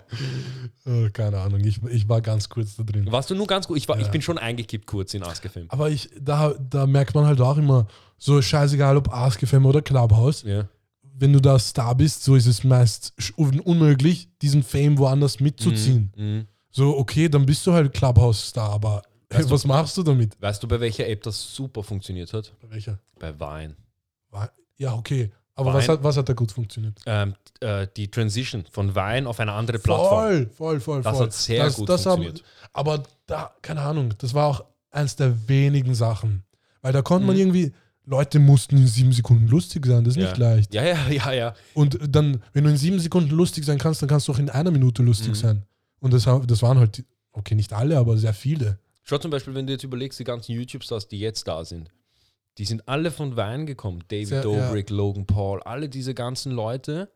Äh, 0.85 1.09
keine 1.13 1.39
Ahnung, 1.39 1.61
ich, 1.61 1.81
ich 1.83 2.07
war 2.07 2.21
ganz 2.21 2.47
kurz 2.47 2.75
da 2.75 2.83
drin. 2.83 3.11
Warst 3.11 3.29
du 3.31 3.35
nur 3.35 3.47
ganz 3.47 3.67
gut? 3.67 3.77
Ich, 3.77 3.87
war, 3.89 3.97
ich 3.99 4.05
Ja. 4.05 4.11
bin 4.11 4.21
schon 4.21 4.37
eingekippt 4.37 4.85
kurz 4.85 5.13
in 5.13 5.23
AskFM. 5.23 5.65
Aber 5.69 5.89
ich, 5.89 6.09
da, 6.19 6.53
da 6.53 6.85
merkt 6.85 7.15
man 7.15 7.25
halt 7.25 7.41
auch 7.41 7.57
immer, 7.57 7.87
so 8.17 8.39
scheißegal 8.41 8.97
ob 8.97 9.11
AskFM 9.11 9.65
oder 9.65 9.81
Clubhouse, 9.81 10.43
Ja. 10.43 10.67
wenn 11.15 11.33
du 11.33 11.39
da 11.41 11.57
Star 11.57 11.95
bist, 11.95 12.23
so 12.23 12.35
ist 12.35 12.45
es 12.45 12.63
meist 12.63 13.13
unmöglich, 13.35 14.29
diesen 14.43 14.61
Fame 14.61 14.97
woanders 14.99 15.39
mitzuziehen. 15.39 16.13
Mhm. 16.15 16.47
So, 16.69 16.97
okay, 16.97 17.27
dann 17.29 17.45
bist 17.45 17.65
du 17.65 17.73
halt 17.73 17.91
Clubhouse-Star, 17.93 18.69
aber 18.69 19.01
Weißt 19.29 19.49
du- 19.49 19.53
was 19.55 19.65
machst 19.65 19.97
du 19.97 20.03
damit? 20.03 20.39
Weißt 20.39 20.61
du, 20.61 20.67
bei 20.67 20.79
welcher 20.79 21.07
App 21.07 21.23
das 21.23 21.55
super 21.55 21.81
funktioniert 21.83 22.31
hat? 22.31 22.53
Bei 22.61 22.69
welcher? 22.69 22.99
Bei 23.19 23.33
Vine. 23.37 23.75
Ja, 24.81 24.93
okay. 24.95 25.31
Aber 25.55 25.73
was 25.73 25.87
hat, 25.87 26.03
was 26.03 26.17
hat 26.17 26.27
da 26.27 26.33
gut 26.33 26.51
funktioniert? 26.51 26.97
ähm, 27.05 27.35
äh, 27.59 27.85
die 27.95 28.09
Transition 28.09 28.65
von 28.71 28.95
Wein 28.95 29.27
auf 29.27 29.39
eine 29.39 29.51
andere 29.51 29.77
Plattform. 29.79 30.09
Voll, 30.09 30.49
voll, 30.55 30.79
voll, 30.79 31.01
Das 31.03 31.15
voll. 31.17 31.25
hat 31.27 31.33
sehr 31.33 31.69
gut 31.69 31.87
haben, 31.89 31.97
funktioniert. 31.99 32.43
aber 32.73 33.03
da, 33.27 33.51
keine 33.61 33.81
Ahnung, 33.81 34.13
das 34.17 34.33
war 34.33 34.47
auch 34.47 34.63
eins 34.89 35.15
der 35.15 35.47
wenigen 35.47 35.93
Sachen. 35.93 36.43
Weil 36.81 36.93
da 36.93 37.01
konnte 37.03 37.27
man 37.27 37.35
Mhm. 37.35 37.41
irgendwie, 37.41 37.73
Leute 38.05 38.39
mussten 38.39 38.77
in 38.77 38.87
sieben 38.87 39.11
Sekunden 39.13 39.47
lustig 39.47 39.85
sein, 39.85 40.03
das 40.03 40.15
ist 40.15 40.21
Ja. 40.23 40.29
nicht 40.29 40.37
leicht. 40.37 40.73
Ja, 40.73 40.83
ja, 40.83 41.09
ja, 41.09 41.31
ja. 41.31 41.53
Und 41.75 41.99
dann, 42.09 42.41
wenn 42.53 42.63
du 42.63 42.71
in 42.71 42.77
sieben 42.77 42.99
Sekunden 42.99 43.29
lustig 43.29 43.63
sein 43.65 43.77
kannst, 43.77 44.01
dann 44.01 44.09
kannst 44.09 44.27
du 44.27 44.31
auch 44.31 44.39
in 44.39 44.49
einer 44.49 44.71
Minute 44.71 45.03
lustig 45.03 45.29
Mhm. 45.29 45.35
sein. 45.35 45.63
Und 45.99 46.11
das, 46.13 46.23
das 46.47 46.61
waren 46.63 46.79
halt, 46.79 47.03
okay, 47.33 47.53
nicht 47.53 47.71
alle, 47.73 47.99
aber 47.99 48.17
sehr 48.17 48.33
viele. 48.33 48.79
Schau 49.03 49.19
zum 49.19 49.29
Beispiel, 49.29 49.53
wenn 49.53 49.67
du 49.67 49.73
jetzt 49.73 49.83
überlegst, 49.83 50.17
die 50.19 50.23
ganzen 50.23 50.53
YouTube-Stars, 50.53 51.07
die 51.07 51.19
jetzt 51.19 51.47
da 51.47 51.63
sind, 51.63 51.91
die 52.61 52.65
sind 52.65 52.87
alle 52.87 53.09
von 53.09 53.35
Wein 53.37 53.65
gekommen. 53.65 54.03
David 54.09 54.27
Sehr- 54.27 54.41
Dobrik, 54.43 54.91
Logan 54.91 55.25
Paul, 55.25 55.63
alle 55.63 55.89
diese 55.89 56.13
ganzen 56.13 56.51
Leute, 56.51 57.11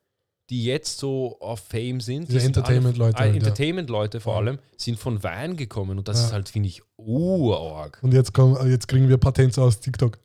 die 0.50 0.66
jetzt 0.66 0.98
so 0.98 1.38
auf 1.40 1.60
Fame 1.60 2.02
sind. 2.02 2.32
Die 2.32 2.38
Entertainment-Leute 2.38 3.16
Ah, 3.16 3.20
halt, 3.20 3.34
ja. 3.34 3.38
Entertainment-Leute 3.38 4.22
vor 4.22 4.34
Ja. 4.34 4.40
allem, 4.40 4.60
sind 4.76 4.98
von 4.98 5.22
Wein 5.22 5.56
gekommen 5.56 6.00
und 6.00 6.08
das 6.08 6.18
Ja. 6.20 6.26
ist 6.26 6.34
halt, 6.34 6.50
finde 6.50 6.70
ich, 6.70 6.82
urarg. 6.98 8.00
Und 8.02 8.12
jetzt, 8.16 8.34
kommen, 8.34 8.56
jetzt 8.72 8.88
kriegen 8.88 9.08
wir 9.08 9.18
Patente 9.20 9.62
aus 9.62 9.80
TikTok. 9.80 10.18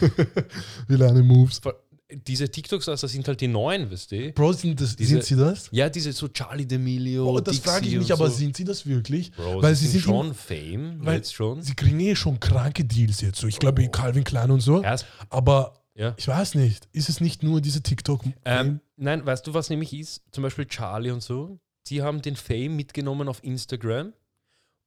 Wilane 0.88 1.22
Moves. 1.22 1.60
Diese 2.10 2.48
TikToks, 2.48 2.84
das 2.84 3.00
sind 3.00 3.26
halt 3.26 3.40
die 3.40 3.48
neuen, 3.48 3.90
weißt 3.90 4.12
du? 4.12 4.32
Bro, 4.32 4.52
sind, 4.52 4.80
das, 4.80 4.94
Diese- 4.94 5.10
sind 5.14 5.24
sie 5.24 5.34
das? 5.36 5.68
Ja, 5.72 5.88
diese 5.88 6.12
so 6.12 6.28
Charlie 6.28 6.64
D'Amelio. 6.64 7.24
Oh, 7.24 7.40
das 7.40 7.58
frage 7.58 7.88
ich 7.88 7.96
mich, 7.96 8.12
aber 8.12 8.30
so. 8.30 8.36
sind 8.36 8.56
sie 8.56 8.62
das 8.62 8.86
wirklich? 8.86 9.32
Bro, 9.32 9.60
weil 9.60 9.74
sie 9.74 9.86
sind 9.86 10.02
sind 10.02 10.02
schon 10.02 10.32
Fame, 10.34 11.04
weil 11.04 11.16
jetzt 11.16 11.34
schon. 11.34 11.62
Sie 11.62 11.74
kriegen 11.74 11.98
eh 11.98 12.14
schon 12.14 12.38
kranke 12.38 12.84
Deals 12.84 13.20
jetzt. 13.22 13.40
So. 13.40 13.48
Ich 13.48 13.58
glaube, 13.58 13.82
Oh. 13.84 13.90
Calvin 13.90 14.22
Klein 14.22 14.52
und 14.52 14.60
so. 14.60 14.82
Erst, 14.82 15.04
Aber 15.30 15.82
ja. 15.96 16.14
ich 16.16 16.28
weiß 16.28 16.54
nicht. 16.54 16.88
Ist 16.92 17.08
es 17.08 17.20
nicht 17.20 17.42
nur 17.42 17.60
diese 17.60 17.82
TikTok? 17.82 18.22
Ähm, 18.44 18.80
nein, 18.96 19.26
weißt 19.26 19.44
du, 19.44 19.54
was 19.54 19.68
nämlich 19.68 19.92
ist? 19.92 20.22
Zum 20.30 20.42
Beispiel 20.42 20.66
Charlie 20.66 21.10
und 21.10 21.24
so. 21.24 21.58
Die 21.88 22.02
haben 22.02 22.22
den 22.22 22.36
Fame 22.36 22.76
mitgenommen 22.76 23.26
auf 23.28 23.42
Instagram 23.42 24.12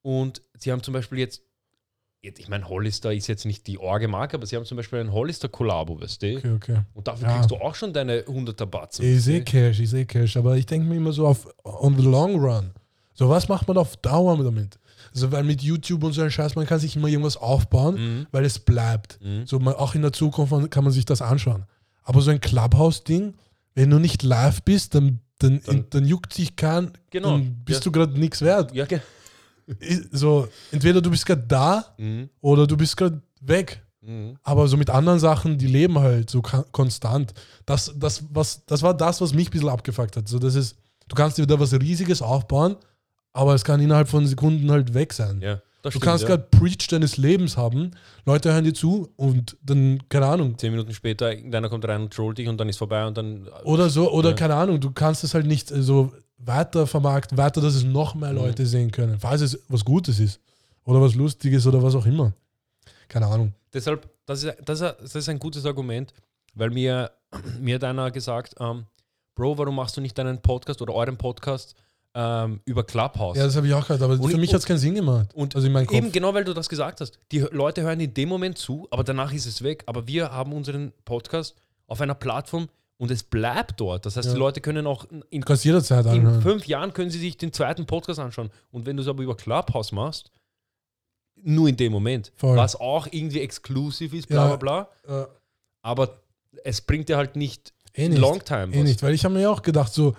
und 0.01 0.41
sie 0.57 0.71
haben 0.71 0.83
zum 0.83 0.93
Beispiel 0.93 1.19
jetzt 1.19 1.41
ich 2.21 2.49
meine, 2.49 2.67
Hollister 2.67 3.13
ist 3.13 3.27
jetzt 3.27 3.45
nicht 3.45 3.65
die 3.67 3.77
Orge-Marke, 3.77 4.35
aber 4.37 4.45
sie 4.45 4.55
haben 4.55 4.65
zum 4.65 4.75
Beispiel 4.77 4.99
ein 4.99 5.11
Hollister-Kollabo, 5.13 6.01
weißt 6.01 6.21
du? 6.21 6.37
okay, 6.37 6.51
okay. 6.53 6.77
Und 6.93 7.07
dafür 7.07 7.27
Ja. 7.29 7.35
kriegst 7.35 7.51
du 7.51 7.55
auch 7.55 7.75
schon 7.75 7.93
deine 7.93 8.21
100er 8.27 8.65
Batzen. 8.65 9.05
Ich 9.05 9.23
sehe? 9.23 9.43
Cash, 9.43 9.79
ich 9.79 9.89
sehe 9.89 10.05
Cash. 10.05 10.35
Aber 10.37 10.57
ich 10.57 10.65
denke 10.65 10.87
mir 10.87 10.95
immer 10.97 11.13
so 11.13 11.25
auf 11.27 11.47
on 11.63 11.97
the 11.97 12.03
long 12.05 12.35
run. 12.39 12.71
So, 13.13 13.29
was 13.29 13.47
macht 13.47 13.67
man 13.67 13.77
auf 13.77 13.95
Dauer 13.97 14.37
damit? 14.43 14.79
Also, 15.13 15.31
weil 15.31 15.43
mit 15.43 15.61
YouTube 15.61 16.03
und 16.03 16.13
so 16.13 16.21
ein 16.21 16.29
Scheiß, 16.31 16.55
man 16.55 16.65
kann 16.67 16.79
sich 16.79 16.95
immer 16.95 17.07
irgendwas 17.07 17.37
aufbauen, 17.37 17.95
Mhm. 17.95 18.27
weil 18.31 18.45
es 18.45 18.59
bleibt. 18.59 19.19
Mhm. 19.23 19.45
So, 19.47 19.59
man, 19.59 19.73
auch 19.75 19.95
in 19.95 20.01
der 20.01 20.13
Zukunft 20.13 20.71
kann 20.71 20.83
man 20.83 20.93
sich 20.93 21.05
das 21.05 21.21
anschauen. 21.21 21.65
Aber 22.03 22.21
so 22.21 22.31
ein 22.31 22.41
Clubhouse-Ding, 22.41 23.33
wenn 23.75 23.89
du 23.89 23.97
nicht 23.99 24.23
live 24.23 24.61
bist, 24.63 24.93
dann, 24.95 25.19
dann, 25.39 25.61
Dann- 25.65 25.85
dann, 25.89 26.05
juckt 26.05 26.33
sich 26.33 26.55
kein, 26.57 26.91
Genau. 27.11 27.31
dann 27.37 27.61
bist 27.63 27.79
Ja. 27.79 27.83
du 27.85 27.91
gerade 27.93 28.19
nichts 28.19 28.41
wert. 28.41 28.73
Ja, 28.75 28.85
I- 28.91 28.99
So, 30.11 30.47
entweder 30.71 31.01
du 31.01 31.11
bist 31.11 31.25
gerade 31.25 31.43
da 31.47 31.85
mhm. 31.97 32.29
oder 32.41 32.65
du 32.65 32.75
bist 32.75 32.97
gerade 32.97 33.21
weg. 33.41 33.83
Mhm. 34.01 34.37
Aber 34.43 34.67
so 34.67 34.77
mit 34.77 34.89
anderen 34.89 35.19
Sachen, 35.19 35.57
die 35.57 35.67
leben 35.67 35.99
halt 35.99 36.29
so 36.29 36.41
konstant. 36.41 37.33
Das, 37.65 37.93
das, 37.97 38.23
was, 38.31 38.65
das 38.65 38.81
war 38.81 38.93
das, 38.93 39.21
was 39.21 39.33
mich 39.33 39.49
ein 39.49 39.51
bisschen 39.51 39.69
abgefuckt 39.69 40.17
hat. 40.17 40.27
So, 40.27 40.39
das 40.39 40.55
ist, 40.55 40.77
du 41.07 41.15
kannst 41.15 41.37
dir 41.37 41.45
da 41.45 41.59
was 41.59 41.73
Riesiges 41.73 42.21
aufbauen, 42.21 42.77
aber 43.33 43.53
es 43.53 43.63
kann 43.63 43.81
innerhalb 43.81 44.07
von 44.07 44.25
Sekunden 44.25 44.71
halt 44.71 44.93
weg 44.93 45.13
sein. 45.13 45.41
Ja, 45.41 45.61
du 45.83 45.91
stimmt, 45.91 46.03
kannst 46.03 46.23
ja. 46.23 46.29
gerade 46.29 46.47
Preach 46.49 46.87
deines 46.87 47.17
Lebens 47.17 47.57
haben, 47.57 47.91
Leute 48.25 48.53
hören 48.53 48.63
dir 48.63 48.73
zu 48.73 49.09
und 49.17 49.57
dann, 49.61 49.99
keine 50.09 50.27
Ahnung, 50.27 50.57
Zehn 50.57 50.71
Minuten 50.71 50.93
später, 50.93 51.31
irgendeiner 51.31 51.69
kommt 51.69 51.85
rein 51.87 52.01
und 52.01 52.13
trollt 52.13 52.37
dich 52.37 52.47
und 52.47 52.57
dann 52.57 52.69
ist 52.69 52.77
vorbei 52.77 53.05
und 53.05 53.17
dann. 53.17 53.47
oder 53.63 53.89
so, 53.89 54.11
oder 54.11 54.29
Ja. 54.29 54.35
keine 54.35 54.55
Ahnung, 54.55 54.79
du 54.79 54.91
kannst 54.91 55.23
es 55.23 55.33
halt 55.33 55.45
nicht 55.45 55.71
äh, 55.71 55.81
so 55.81 56.11
weiter 56.39 56.87
vermarkten, 56.87 57.37
weiter, 57.37 57.61
dass 57.61 57.75
es 57.75 57.83
noch 57.83 58.15
mehr 58.15 58.31
Mhm. 58.31 58.37
Leute 58.37 58.65
sehen 58.65 58.91
können, 58.91 59.19
falls 59.19 59.41
es 59.41 59.59
was 59.67 59.83
Gutes 59.85 60.19
ist 60.19 60.39
oder 60.85 61.01
was 61.01 61.15
Lustiges 61.15 61.67
oder 61.67 61.81
was 61.83 61.95
auch 61.95 62.05
immer. 62.05 62.33
Keine 63.07 63.27
Ahnung. 63.27 63.53
Deshalb, 63.73 64.09
das 64.25 64.43
ist, 64.43 64.55
das, 64.65 64.81
ist, 64.81 64.95
das 65.01 65.15
ist 65.15 65.29
ein 65.29 65.39
gutes 65.39 65.65
Argument, 65.65 66.13
weil 66.55 66.69
mir, 66.69 67.11
mir 67.59 67.75
hat 67.75 67.83
einer 67.83 68.09
gesagt, 68.11 68.55
ähm, 68.59 68.85
Bro, 69.35 69.57
warum 69.57 69.75
machst 69.75 69.95
du 69.95 70.01
nicht 70.01 70.17
deinen 70.17 70.41
Podcast 70.41 70.81
oder 70.81 70.93
euren 70.93 71.17
Podcast 71.17 71.73
ähm, 72.13 72.59
über 72.65 72.83
Clubhouse? 72.83 73.37
Ja, 73.37 73.45
das 73.45 73.55
habe 73.55 73.67
ich 73.67 73.73
auch 73.73 73.83
gehört, 73.83 74.01
aber 74.01 74.13
Und- 74.19 74.29
für 74.31 74.37
mich 74.37 74.53
hat 74.53 74.59
es 74.59 74.65
keinen 74.65 74.79
Sinn 74.79 74.95
gemacht. 74.95 75.33
und 75.33 75.55
also. 75.55 75.67
Eben 75.67 76.11
genau, 76.11 76.33
weil 76.33 76.43
du 76.43 76.53
das 76.53 76.67
gesagt 76.67 76.99
hast. 77.01 77.19
Die 77.31 77.39
Leute 77.51 77.81
hören 77.83 77.99
in 78.01 78.13
dem 78.13 78.27
Moment 78.29 78.57
zu, 78.57 78.87
aber 78.91 79.03
danach 79.03 79.31
ist 79.31 79.45
es 79.45 79.61
weg. 79.63 79.83
Aber 79.85 80.07
wir 80.07 80.31
haben 80.31 80.51
unseren 80.53 80.91
Podcast 81.05 81.55
auf 81.87 82.01
einer 82.01 82.15
Plattform 82.15 82.67
und 82.99 83.09
es 83.11 83.23
bleibt 83.23 83.79
dort. 83.79 84.05
Das 84.05 84.15
heißt, 84.17 84.27
Ja. 84.27 84.33
die 84.33 84.39
Leute 84.39 84.61
können 84.61 84.85
auch 84.85 85.05
in, 85.31 85.43
kannst 85.43 85.65
jederzeit 85.65 86.05
in 86.05 86.11
anhören. 86.11 86.41
fünf 86.41 86.67
Jahren 86.67 86.93
können 86.93 87.09
sie 87.09 87.17
sich 87.19 87.37
den 87.37 87.51
zweiten 87.53 87.85
Podcast 87.87 88.19
anschauen. 88.19 88.51
Und 88.71 88.85
wenn 88.85 88.97
du 88.97 89.01
es 89.03 89.07
aber 89.09 89.23
über 89.23 89.35
Clubhouse 89.35 89.91
machst, 89.91 90.31
nur 91.41 91.69
in 91.69 91.77
dem 91.77 91.91
Moment, 91.93 92.31
Voll. 92.35 92.57
was 92.57 92.75
auch 92.75 93.07
irgendwie 93.09 93.39
exklusiv 93.39 94.13
ist, 94.13 94.27
bla 94.27 94.49
Ja. 94.49 94.55
bla 94.57 94.87
bla. 95.05 95.21
Äh, 95.23 95.27
Aber 95.81 96.19
es 96.65 96.81
bringt 96.81 97.07
dir 97.07 97.15
halt 97.15 97.37
nicht, 97.37 97.73
eh 97.93 98.09
nicht. 98.09 98.19
Longtime. 98.19 98.73
Eh 98.75 98.83
nicht, 98.83 99.01
weil 99.01 99.13
ich 99.13 99.23
habe 99.23 99.33
mir 99.35 99.49
auch 99.49 99.61
gedacht, 99.61 99.93
so, 99.93 100.13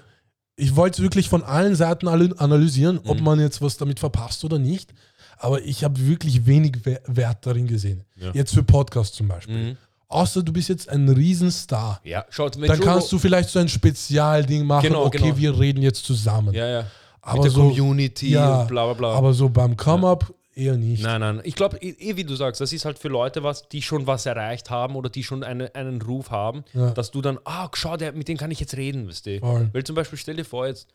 ich 0.57 0.75
wollte 0.75 0.97
es 0.97 1.03
wirklich 1.03 1.29
von 1.29 1.43
allen 1.43 1.75
Seiten 1.75 2.09
analysieren, 2.09 2.99
ob 3.05 3.19
Mhm. 3.19 3.25
man 3.25 3.41
jetzt 3.41 3.61
was 3.61 3.77
damit 3.77 4.01
verpasst 4.01 4.43
oder 4.45 4.59
nicht. 4.59 4.95
Aber 5.37 5.61
ich 5.63 5.85
habe 5.85 6.07
wirklich 6.07 6.47
wenig 6.47 6.85
We- 6.87 7.01
Wert 7.07 7.45
darin 7.45 7.67
gesehen. 7.67 8.05
Ja. 8.17 8.31
Jetzt 8.33 8.55
für 8.55 8.63
Podcasts 8.63 9.15
zum 9.17 9.29
Beispiel. 9.29 9.73
Mhm. 9.73 9.77
Außer 10.11 10.43
du 10.43 10.53
bist 10.53 10.69
jetzt 10.69 10.89
ein 10.89 11.09
Riesenstar. 11.09 12.01
Ja, 12.05 12.27
schaut, 12.31 12.61
wenn 12.61 12.67
Dann 12.69 12.81
kannst 12.81 13.11
du 13.13 13.19
vielleicht 13.19 13.49
so 13.49 13.61
ein 13.61 13.69
Spezialding 13.69 14.67
machen, 14.67 14.89
Genau, 14.89 15.05
okay, 15.07 15.19
genau. 15.19 15.37
wir 15.39 15.59
reden 15.59 15.83
jetzt 15.83 16.05
zusammen. 16.05 16.53
Ja, 16.53 16.67
ja. 16.67 16.87
aber 17.23 17.37
Mit 17.37 17.45
der 17.45 17.51
so, 17.53 17.61
Community 17.69 18.31
ja, 18.31 18.63
und 18.63 18.69
bla 18.69 18.85
bla 18.87 18.95
bla. 18.95 19.13
Aber 19.15 19.33
so 19.33 19.49
beim 19.49 19.77
Come-Up 19.77 20.35
eher 20.53 20.77
nicht. 20.77 21.03
Nein, 21.05 21.21
nein. 21.21 21.41
Ich 21.45 21.55
glaube, 21.55 21.77
eh, 21.79 21.91
eh, 21.91 22.17
wie 22.17 22.25
du 22.25 22.35
sagst, 22.35 22.61
das 22.61 22.73
ist 22.73 22.85
halt 22.85 22.99
für 22.99 23.07
Leute 23.09 23.45
was, 23.45 23.69
die 23.69 23.83
schon 23.83 24.09
was 24.09 24.27
erreicht 24.27 24.69
haben 24.69 24.97
oder 24.97 25.09
die 25.11 25.23
schon 25.23 25.45
eine, 25.45 25.73
einen 25.77 26.03
Ruf 26.03 26.31
haben, 26.33 26.65
Ja. 26.75 26.91
dass 26.91 27.13
du 27.13 27.21
dann, 27.23 27.39
ah, 27.45 27.69
schau, 27.73 27.97
der, 27.97 28.13
mit 28.13 28.27
dem 28.27 28.37
kann 28.37 28.51
ich 28.51 28.59
jetzt 28.59 28.77
reden, 28.77 29.07
du? 29.09 29.39
Voll. 29.39 29.71
Weil 29.73 29.85
zum 29.85 29.95
Beispiel, 29.95 30.19
stell 30.19 30.37
dir 30.37 30.45
vor, 30.45 30.67
jetzt 30.67 30.89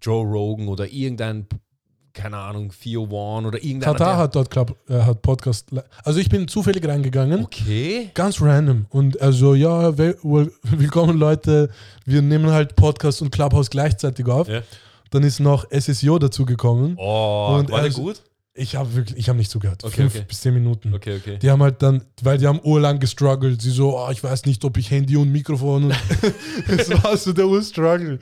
Joe 0.00 0.24
Rogan 0.24 0.68
oder 0.68 0.86
irgendein, 0.88 1.46
keine 2.12 2.36
Ahnung, 2.38 2.72
Theo 2.82 3.02
One 3.10 3.48
oder 3.48 3.62
irgendeiner. 3.62 3.92
Katar 3.92 4.08
der- 4.14 4.16
hat 4.18 4.34
dort 4.34 4.50
Club, 4.50 4.76
äh, 4.88 5.00
hat 5.02 5.22
Podcast. 5.22 5.68
Also 6.04 6.18
ich 6.20 6.28
bin 6.28 6.48
zufällig 6.48 6.86
reingegangen. 6.86 7.44
Okay. 7.44 8.10
Ganz 8.14 8.40
random. 8.40 8.86
Und 8.90 9.20
also, 9.20 9.54
ja, 9.54 9.90
wel- 9.90 10.16
willkommen 10.62 11.18
Leute. 11.18 11.70
Wir 12.04 12.22
nehmen 12.22 12.50
halt 12.50 12.76
Podcast 12.76 13.22
und 13.22 13.30
Clubhouse 13.30 13.70
gleichzeitig 13.70 14.26
auf. 14.26 14.48
Ja. 14.48 14.62
Dann 15.10 15.22
ist 15.24 15.40
noch 15.40 15.66
SSO 15.70 16.18
dazugekommen. 16.18 16.94
Oh, 16.98 17.56
Und 17.58 17.70
war 17.70 17.78
der 17.78 17.86
also- 17.86 18.02
gut? 18.02 18.22
Ich 18.54 18.74
habe 18.74 18.92
wirklich, 18.94 19.16
ich 19.16 19.28
habe 19.28 19.38
nicht 19.38 19.50
zugehört. 19.50 19.84
Okay, 19.84 19.94
Fünf 19.94 20.14
okay. 20.16 20.24
bis 20.26 20.40
zehn 20.40 20.52
Minuten. 20.54 20.92
Okay, 20.92 21.16
okay. 21.18 21.38
Die 21.38 21.48
haben 21.50 21.62
halt 21.62 21.80
dann, 21.82 22.04
weil 22.22 22.36
die 22.36 22.46
haben 22.48 22.60
urlang 22.64 22.98
gestruggelt. 22.98 23.62
Sie 23.62 23.70
so, 23.70 23.96
oh, 23.96 24.10
ich 24.10 24.22
weiß 24.24 24.44
nicht, 24.46 24.64
ob 24.64 24.76
ich 24.76 24.90
Handy 24.90 25.16
und 25.16 25.30
Mikrofon 25.30 25.84
und 25.84 25.94
es 26.66 26.90
war 27.04 27.16
so 27.16 27.32
der 27.32 27.46
Urstruggle. 27.46 28.18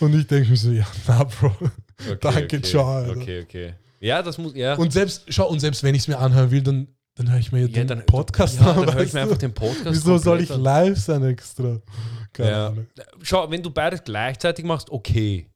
Und 0.00 0.14
ich 0.14 0.26
denke 0.26 0.50
mir 0.50 0.56
so, 0.56 0.70
ja, 0.70 0.86
na, 1.08 1.24
Bro. 1.24 1.46
okay 1.58 2.16
Danke, 2.20 2.42
okay. 2.56 2.62
ciao, 2.62 2.86
Alter. 2.86 3.12
Okay, 3.20 3.42
okay. 3.42 3.74
Ja, 4.00 4.22
das 4.22 4.36
muss, 4.38 4.54
ja. 4.54 4.74
Und 4.74 4.92
selbst, 4.92 5.24
schau, 5.28 5.48
und 5.48 5.60
selbst 5.60 5.82
wenn 5.82 5.94
ich 5.94 6.02
es 6.02 6.08
mir 6.08 6.18
anhören 6.18 6.50
will, 6.50 6.62
dann, 6.62 6.88
dann 7.14 7.30
höre 7.30 7.38
ich 7.40 7.50
mir 7.50 7.60
ja, 7.62 7.68
den 7.68 7.86
dann, 7.86 8.04
Podcast 8.06 8.60
ja, 8.60 8.72
an. 8.72 8.84
dann 8.86 8.94
höre 8.94 9.02
ich 9.04 9.12
mir 9.14 9.22
einfach 9.22 9.38
den 9.38 9.52
Podcast 9.54 9.86
Wieso 9.92 10.18
soll 10.18 10.42
ich 10.42 10.52
an. 10.52 10.60
live 10.60 10.98
sein 10.98 11.22
extra? 11.24 11.80
Keine 12.34 12.50
Ja. 12.50 12.68
Ahnung. 12.68 12.86
Schau, 13.22 13.50
wenn 13.50 13.62
du 13.62 13.70
beides 13.70 14.04
gleichzeitig 14.04 14.64
machst, 14.64 14.90
okay. 14.90 15.46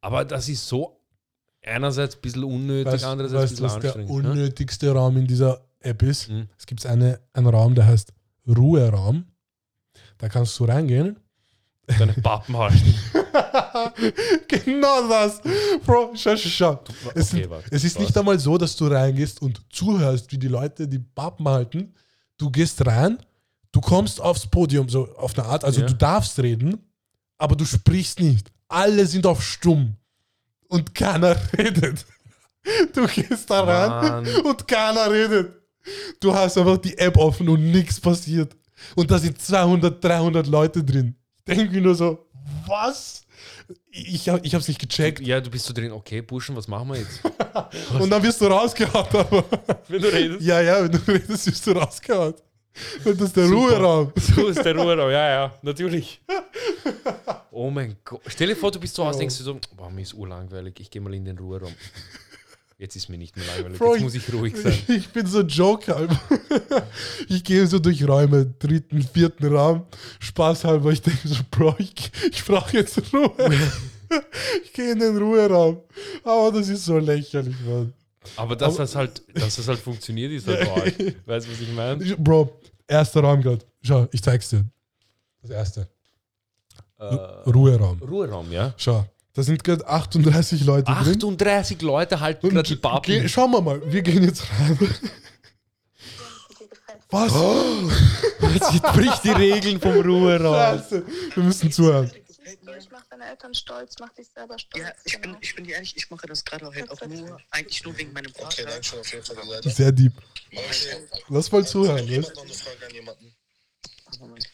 Aber 0.00 0.24
das 0.24 0.48
ist 0.48 0.66
so 0.66 1.01
einerseits 1.64 2.16
ein 2.16 2.20
bisschen 2.20 2.44
unnötig, 2.44 2.92
Weißt, 2.92 3.04
andererseits 3.04 3.42
weißt 3.42 3.52
ein 3.52 3.56
du, 3.56 3.62
was 3.62 3.74
bisschen 3.76 3.92
der 3.92 4.00
anstrengend. 4.02 4.24
ne? 4.24 4.30
unnötigste 4.30 4.90
Raum 4.92 5.16
in 5.16 5.26
dieser 5.26 5.60
App 5.80 6.02
ist? 6.02 6.28
Mhm. 6.28 6.48
Es 6.58 6.66
gibt 6.66 6.84
eine, 6.86 7.20
einen 7.32 7.46
Raum, 7.46 7.74
der 7.74 7.86
heißt 7.86 8.12
Ruheraum. 8.48 9.24
Da 10.18 10.28
kannst 10.28 10.58
du 10.58 10.64
reingehen. 10.64 11.16
Deine 11.98 12.12
Pappen 12.14 12.56
halten. 12.56 12.94
genau 14.48 15.08
das. 15.08 15.40
Bro, 15.84 16.12
schau, 16.14 16.36
schau, 16.36 16.48
schau. 16.48 16.84
Es, 17.14 17.28
Okay, 17.32 17.42
sind- 17.42 17.50
warte, 17.50 17.68
es 17.70 17.84
ist 17.84 17.96
was? 17.96 18.02
nicht 18.02 18.16
einmal 18.18 18.38
so, 18.38 18.56
dass 18.58 18.76
du 18.76 18.86
reingehst 18.86 19.42
und 19.42 19.60
zuhörst, 19.70 20.30
wie 20.32 20.38
die 20.38 20.48
Leute 20.48 20.86
die 20.88 20.98
Pappen 20.98 21.46
halten. 21.48 21.92
Du 22.38 22.50
gehst 22.50 22.84
rein, 22.86 23.18
du 23.72 23.80
kommst 23.80 24.20
aufs 24.20 24.46
Podium, 24.46 24.88
so 24.88 25.08
auf 25.16 25.36
eine 25.38 25.46
Art, 25.46 25.64
also 25.64 25.80
Ja. 25.80 25.86
du 25.86 25.94
darfst 25.94 26.38
reden, 26.40 26.78
aber 27.38 27.56
du 27.56 27.64
sprichst 27.64 28.20
nicht. 28.20 28.50
Alle 28.68 29.06
sind 29.06 29.26
auf 29.26 29.42
stumm 29.42 29.96
und 30.72 30.94
keiner 30.94 31.36
redet. 31.56 32.04
Du 32.94 33.06
gehst 33.06 33.50
da 33.50 33.64
Mann. 33.64 34.26
und 34.44 34.66
keiner 34.68 35.10
redet. 35.10 35.52
Du 36.20 36.32
hast 36.32 36.56
einfach 36.56 36.78
die 36.78 36.96
App 36.96 37.16
offen 37.16 37.48
und 37.48 37.70
nichts 37.70 38.00
passiert. 38.00 38.56
Und 38.94 39.10
da 39.10 39.18
sind 39.18 39.40
200, 39.40 40.02
300 40.02 40.46
Leute 40.46 40.82
drin. 40.84 41.16
Ich 41.38 41.44
denke 41.54 41.72
mir 41.74 41.80
nur 41.80 41.94
so, 41.94 42.26
was? 42.66 43.22
Ich, 43.90 44.28
hab, 44.28 44.44
ich 44.44 44.54
hab's 44.54 44.68
nicht 44.68 44.80
gecheckt. 44.80 45.20
Ja, 45.20 45.40
du 45.40 45.50
bist 45.50 45.66
so 45.66 45.72
drin, 45.74 45.92
okay, 45.92 46.22
Burschen, 46.22 46.56
was 46.56 46.68
machen 46.68 46.88
wir 46.88 46.98
jetzt? 46.98 47.20
Und 48.00 48.10
dann 48.10 48.22
wirst 48.22 48.40
du 48.40 48.46
rausgehauen. 48.46 49.06
Aber 49.12 49.44
Wenn 49.88 50.02
du 50.02 50.12
redest. 50.12 50.42
ja, 50.42 50.60
ja, 50.60 50.82
wenn 50.82 50.92
du 50.92 50.98
redest, 51.06 51.46
wirst 51.46 51.66
du 51.66 51.72
rausgehauen. 51.72 52.34
Das 53.04 53.20
ist 53.20 53.36
der 53.36 53.46
Super. 53.46 53.58
Ruheraum. 53.58 54.12
So 54.34 54.48
ist 54.48 54.64
der 54.64 54.76
Ruheraum, 54.76 55.10
ja, 55.10 55.28
ja, 55.28 55.54
natürlich. 55.62 56.20
Oh 57.50 57.70
mein 57.70 57.96
Gott. 58.04 58.22
Stell 58.26 58.48
dir 58.48 58.56
vor, 58.56 58.70
du 58.70 58.80
bist 58.80 58.94
zu 58.94 59.04
Hause, 59.04 59.18
denkst 59.18 59.38
du 59.38 59.44
so, 59.44 59.58
boah, 59.76 59.90
mir 59.90 60.02
ist 60.02 60.14
urlangweilig, 60.14 60.74
ich 60.80 60.90
gehe 60.90 61.02
mal 61.02 61.12
in 61.14 61.24
den 61.24 61.38
Ruheraum. 61.38 61.74
Jetzt 62.78 62.96
ist 62.96 63.08
mir 63.08 63.18
nicht 63.18 63.36
mehr 63.36 63.46
langweilig, 63.46 63.78
Bro, 63.78 63.94
jetzt 63.94 64.02
muss 64.02 64.14
ich 64.14 64.32
ruhig 64.32 64.56
sein. 64.56 64.76
Ich 64.88 65.08
bin 65.10 65.24
so 65.26 65.42
Joker. 65.42 65.96
Alter. 65.96 66.20
Ich 67.28 67.44
gehe 67.44 67.64
so 67.66 67.78
durch 67.78 68.06
Räume, 68.06 68.46
dritten, 68.58 69.02
vierten 69.02 69.54
Raum, 69.54 69.86
Spaß 70.18 70.64
halber. 70.64 70.90
Ich 70.90 71.02
denke 71.02 71.28
so, 71.28 71.36
Bro, 71.50 71.76
ich, 71.78 71.92
ich 72.32 72.44
brauche 72.44 72.76
jetzt 72.76 73.00
Ruhe. 73.12 73.30
Ich 74.64 74.72
gehe 74.72 74.92
in 74.92 74.98
den 74.98 75.16
Ruheraum. 75.16 75.80
Aber 76.24 76.50
das 76.58 76.68
ist 76.68 76.84
so 76.84 76.98
lächerlich, 76.98 77.54
Mann. 77.64 77.92
Aber 78.36 78.56
dass 78.56 78.76
das 78.76 78.94
halt, 78.94 79.22
dass 79.34 79.56
das 79.56 79.68
halt 79.68 79.78
funktioniert, 79.78 80.32
ist 80.32 80.46
halt 80.46 80.68
arg. 80.68 80.98
Weißt 81.26 81.46
du, 81.46 81.52
was 81.52 81.60
ich 81.60 81.72
meine? 81.72 82.16
Bro, 82.16 82.60
erster 82.86 83.20
Raum 83.20 83.42
gerade. 83.42 83.64
Schau, 83.82 84.06
ich 84.12 84.22
zeig's 84.22 84.48
dir. 84.48 84.64
Das 85.42 85.50
erste. 85.50 85.88
Ruheraum. 87.46 88.00
Ruheraum, 88.00 88.50
ja. 88.52 88.74
Schau, 88.76 89.04
da 89.32 89.42
sind 89.42 89.64
gerade 89.64 89.86
38 89.86 90.64
Leute 90.64 90.84
drin. 90.84 90.94
38 90.94 91.82
Leute 91.82 92.20
halten 92.20 92.48
gerade 92.48 92.68
die 92.68 92.76
Pappen. 92.76 93.28
Schauen 93.28 93.50
wir 93.50 93.60
mal, 93.60 93.82
wir 93.92 94.02
gehen 94.02 94.22
jetzt 94.22 94.44
rein. 94.60 94.78
Was? 97.10 97.32
Jetzt 98.54 98.82
bricht 98.94 99.24
die 99.24 99.30
Regeln 99.30 99.80
vom 99.80 100.00
Ruheraum. 100.00 100.54
Scheiße. 100.54 101.04
Wir 101.34 101.42
müssen 101.42 101.70
zuhören. 101.72 102.10
Ich 103.12 103.18
mach 103.18 103.24
deine 103.24 103.30
Eltern 103.30 103.54
stolz, 103.54 103.94
mach 104.00 104.12
dich 104.14 104.28
selber 104.28 104.58
stolz. 104.58 104.84
Ja, 104.84 104.94
ich 105.04 105.12
bin, 105.12 105.22
genau. 105.22 105.38
ich 105.42 105.54
bin 105.54 105.64
dir 105.64 105.74
ehrlich, 105.74 105.94
ich 105.96 106.08
mache 106.10 106.26
das 106.26 106.42
gerade 106.44 106.64
halt 106.64 106.90
auch 106.90 107.06
nur, 107.06 107.38
eigentlich 107.50 107.84
nur 107.84 107.96
wegen 107.98 108.10
meinem 108.12 108.32
Vater. 108.32 108.46
Okay, 108.46 108.64
danke 108.64 108.84
schön 108.84 109.00
auf 109.00 109.12
jeden 109.12 109.24
Fall, 109.24 109.36
Leute. 109.46 109.68
Sehr 109.68 109.92
deep. 109.92 110.12
Okay. 110.50 111.08
Lass 111.28 111.52
mal 111.52 111.66
zuhören. 111.66 112.06
Jemand 112.06 112.28
Was? 112.28 112.36
noch 112.36 112.44
eine 112.44 112.54
Frage 112.54 112.86
an 112.86 112.94
jemanden? 112.94 113.36
Moment. 114.18 114.48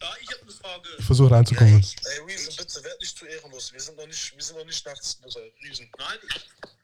Ja, 0.00 0.12
ich 0.20 0.28
habe 0.28 0.42
eine 0.42 0.50
Frage. 0.50 0.88
Ich 0.98 1.04
versuche 1.04 1.30
reinzukommen. 1.30 1.74
Ey, 1.74 2.18
Reason, 2.26 2.56
bitte, 2.56 2.84
werd 2.84 3.00
nicht 3.00 3.16
zu 3.16 3.26
ehrenlos. 3.26 3.72
Wir 3.72 3.80
sind 3.80 3.96
noch 3.96 4.06
nicht, 4.06 4.34
wir 4.34 4.42
sind 4.42 4.56
noch 4.56 4.66
nicht 4.66 4.86
nachts, 4.86 5.20
Mutter. 5.20 5.40
Reason. 5.62 5.88
Nein, 5.96 6.18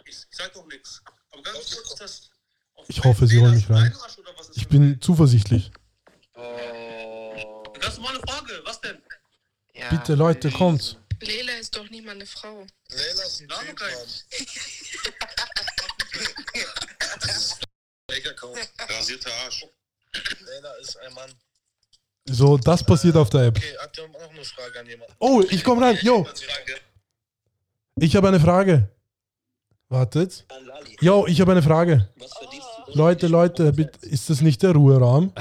ich, 0.04 0.16
ich 0.16 0.26
sag 0.30 0.52
doch 0.52 0.66
nichts. 0.68 1.02
Aber 1.32 1.42
ganz 1.42 1.56
kurz, 1.56 1.90
ist 1.90 2.00
das. 2.00 2.30
Ich 2.86 3.02
hoffe, 3.02 3.26
Sie 3.26 3.40
holen 3.40 3.56
mich 3.56 3.68
rein. 3.68 3.92
Ich 4.54 4.68
bin 4.68 5.00
zuversichtlich. 5.00 5.72
Oh. 6.34 7.64
Ganz 7.80 7.96
normale 7.96 8.20
Frage, 8.20 8.62
was 8.64 8.80
denn? 8.80 9.02
Ja, 9.80 9.88
Bitte, 9.88 10.14
Leute, 10.14 10.50
kommt. 10.50 10.98
Leila 11.20 11.52
ist 11.54 11.74
doch 11.74 11.88
nicht 11.88 12.04
mal 12.04 12.12
eine 12.12 12.26
Frau. 12.26 12.66
Leila 12.90 13.22
ist 13.22 13.40
ein 13.40 13.46
Name 13.46 13.68
Typ. 13.68 13.80
Mann. 13.80 13.90
Rasierter 18.90 19.30
Arsch. 19.44 19.66
Leila 20.40 20.74
ist 20.82 20.98
ein 20.98 21.14
Mann. 21.14 21.32
So, 22.26 22.58
das 22.58 22.84
passiert 22.84 23.16
auf 23.16 23.30
der 23.30 23.46
App. 23.46 23.56
Okay, 23.56 23.74
habt 23.80 23.96
ihr 23.98 24.08
noch 24.08 24.30
eine 24.30 24.44
Frage 24.44 24.80
an 24.80 24.86
jemanden? 24.86 25.14
Oh, 25.18 25.42
ich 25.48 25.64
komme 25.64 25.86
rein. 25.86 25.98
Yo, 26.02 26.26
ich 27.96 28.14
habe 28.16 28.28
eine 28.28 28.40
Frage. 28.40 28.90
Wartet. 29.88 30.46
Yo, 31.00 31.26
ich 31.26 31.40
habe 31.40 31.52
eine 31.52 31.62
Frage. 31.62 32.12
Leute, 32.88 33.28
Leute, 33.28 33.72
bitte, 33.72 34.06
ist 34.06 34.28
das 34.28 34.42
nicht 34.42 34.62
der 34.62 34.72
Ruheraum? 34.72 35.32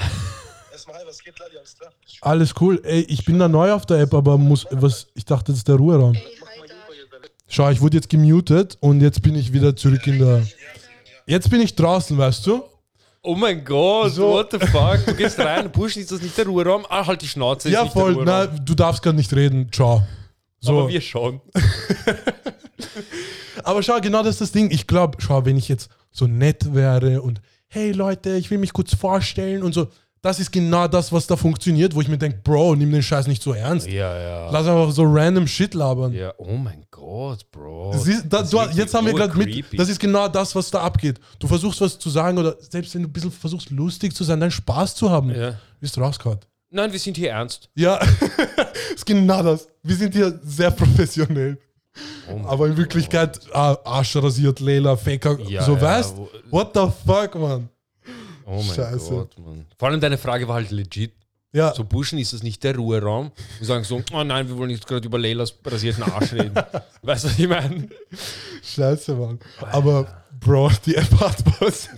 Erstmal, 0.72 1.06
was 1.06 1.22
geht, 1.22 1.38
Lali? 1.38 1.58
Alles 1.58 1.76
klar? 1.76 1.92
Alles 2.20 2.54
cool. 2.60 2.80
Ey, 2.84 3.00
ich 3.02 3.24
bin 3.24 3.38
da 3.38 3.48
neu 3.48 3.72
auf 3.72 3.86
der 3.86 4.00
App, 4.00 4.14
aber 4.14 4.38
muss 4.38 4.66
was. 4.70 5.06
Ich 5.14 5.24
dachte, 5.24 5.52
das 5.52 5.58
ist 5.58 5.68
der 5.68 5.76
Ruheraum. 5.76 6.16
Schau, 7.48 7.68
ich 7.70 7.80
wurde 7.80 7.96
jetzt 7.96 8.08
gemutet 8.08 8.76
und 8.80 9.00
jetzt 9.00 9.22
bin 9.22 9.34
ich 9.34 9.52
wieder 9.52 9.74
zurück 9.74 10.06
in 10.06 10.18
der. 10.18 10.46
Jetzt 11.26 11.50
bin 11.50 11.60
ich 11.60 11.74
draußen, 11.74 12.16
weißt 12.16 12.46
du? 12.46 12.62
Oh 13.22 13.34
mein 13.34 13.64
Gott, 13.64 14.14
So. 14.14 14.30
what 14.30 14.50
the 14.50 14.58
fuck? 14.58 15.04
Du 15.06 15.14
gehst 15.14 15.38
rein, 15.38 15.70
Bursch, 15.70 15.96
ist 15.96 16.10
das 16.10 16.22
nicht 16.22 16.36
der 16.38 16.46
Ruheraum? 16.46 16.86
Ah, 16.88 17.06
halt 17.06 17.20
die 17.20 17.28
Schnauze. 17.28 17.68
Ja, 17.68 17.86
voll. 17.86 18.22
Na, 18.24 18.46
du 18.46 18.74
darfst 18.74 19.02
gerade 19.02 19.16
nicht 19.16 19.32
reden. 19.34 19.70
Ciao. 19.70 20.02
So. 20.60 20.80
Aber 20.80 20.88
wir 20.88 21.00
schon. 21.00 21.40
Aber 23.64 23.82
schau, 23.82 24.00
genau 24.00 24.22
das 24.22 24.36
ist 24.36 24.40
das 24.40 24.52
Ding. 24.52 24.70
Ich 24.70 24.86
glaube, 24.86 25.18
schau, 25.20 25.44
wenn 25.44 25.56
ich 25.56 25.68
jetzt 25.68 25.90
so 26.10 26.26
nett 26.26 26.74
wäre 26.74 27.22
und 27.22 27.40
hey 27.68 27.92
Leute, 27.92 28.36
ich 28.36 28.50
will 28.50 28.58
mich 28.58 28.72
kurz 28.72 28.94
vorstellen 28.94 29.62
und 29.62 29.74
so, 29.74 29.88
das 30.22 30.38
ist 30.38 30.50
genau 30.52 30.86
das, 30.86 31.10
was 31.12 31.26
da 31.26 31.34
funktioniert, 31.36 31.94
wo 31.94 32.00
ich 32.02 32.08
mir 32.08 32.18
denke, 32.18 32.40
Bro, 32.44 32.76
nimm 32.76 32.92
den 32.92 33.02
Scheiß 33.02 33.26
nicht 33.26 33.42
so 33.42 33.52
ernst. 33.54 33.86
Ja, 33.86 34.18
ja. 34.20 34.50
Lass 34.50 34.66
einfach 34.66 34.90
so 34.92 35.04
random 35.04 35.46
Shit 35.46 35.72
labern. 35.74 36.12
Ja, 36.12 36.34
oh 36.36 36.56
mein 36.56 36.84
Gott, 36.90 37.50
Bro. 37.50 37.94
Siehst, 37.96 38.24
da, 38.28 38.40
Das 38.42 38.50
du, 38.50 38.60
ist 38.60 38.76
jetzt 38.76 38.92
haben 38.92 39.06
wir 39.06 39.14
gerade 39.14 39.36
mit, 39.36 39.64
das 39.78 39.88
ist 39.88 39.98
genau 39.98 40.28
das, 40.28 40.54
was 40.54 40.70
da 40.70 40.80
abgeht. 40.82 41.18
Du 41.38 41.46
versuchst 41.46 41.80
was 41.80 41.98
zu 41.98 42.10
sagen 42.10 42.36
oder 42.36 42.54
selbst 42.60 42.94
wenn 42.94 43.02
du 43.02 43.08
ein 43.08 43.12
bisschen 43.12 43.32
versuchst 43.32 43.70
lustig 43.70 44.14
zu 44.14 44.22
sein, 44.24 44.40
deinen 44.40 44.50
Spaß 44.50 44.94
zu 44.94 45.10
haben, 45.10 45.34
Ja. 45.34 45.54
bist 45.80 45.96
du 45.96 46.00
rausgehauen. 46.02 46.38
Nein, 46.72 46.92
wir 46.92 47.00
sind 47.00 47.16
hier 47.16 47.30
ernst. 47.30 47.68
Ja, 47.74 47.98
ist 48.94 49.06
genau 49.06 49.42
das. 49.42 49.66
Wir 49.82 49.96
sind 49.96 50.14
hier 50.14 50.38
sehr 50.44 50.70
professionell. 50.70 51.58
Oh 52.30 52.46
Aber 52.46 52.68
in 52.68 52.76
Wirklichkeit 52.76 53.40
ah, 53.52 53.76
Arsch 53.84 54.14
rasiert, 54.16 54.60
Lela, 54.60 54.96
Faker, 54.96 55.38
Ja, 55.48 55.64
so 55.64 55.74
ja, 55.74 55.80
weißt 55.80 56.16
What 56.50 56.70
the 56.74 56.86
fuck, 57.04 57.34
man? 57.34 57.68
Oh 58.50 58.62
mein 58.62 58.74
Scheiße. 58.74 59.10
Gott, 59.10 59.38
Mann. 59.38 59.66
Vor 59.78 59.88
allem 59.88 60.00
deine 60.00 60.18
Frage 60.18 60.48
war 60.48 60.56
halt 60.56 60.70
legit. 60.72 61.12
Ja, 61.52 61.74
So 61.74 61.84
Burschen, 61.84 62.18
ist 62.18 62.32
das 62.32 62.42
nicht 62.44 62.62
der 62.62 62.76
Ruheraum? 62.76 63.32
Wir 63.58 63.66
sagen 63.66 63.82
so, 63.82 64.02
oh 64.12 64.22
nein, 64.22 64.48
wir 64.48 64.56
wollen 64.56 64.70
jetzt 64.70 64.86
gerade 64.86 65.04
über 65.06 65.18
Leilas 65.18 65.54
rasierten 65.64 66.04
Arsch 66.04 66.32
reden. 66.32 66.54
weißt 67.02 67.24
du, 67.24 67.28
was 67.28 67.38
ich 67.38 67.48
meine? 67.48 67.88
scheiße, 68.62 69.14
Mann. 69.14 69.40
Aber, 69.72 70.22
Bro, 70.38 70.70
die 70.86 70.94
App 70.94 71.10
hat 71.20 71.42
was. 71.60 71.88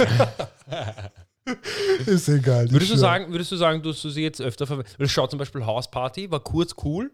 ist 2.06 2.28
egal. 2.28 2.70
Würdest 2.70 2.92
du, 2.92 2.96
sagen, 2.96 3.30
würdest 3.30 3.52
du 3.52 3.56
sagen, 3.56 3.82
dass 3.82 4.00
du 4.00 4.08
sie 4.08 4.22
jetzt 4.22 4.40
öfter 4.40 4.66
verwendest? 4.66 4.98
Weil 4.98 5.08
schau 5.08 5.26
zum 5.26 5.38
Beispiel 5.38 5.66
House 5.66 5.90
Party, 5.90 6.30
war 6.30 6.40
kurz 6.40 6.74
cool. 6.84 7.10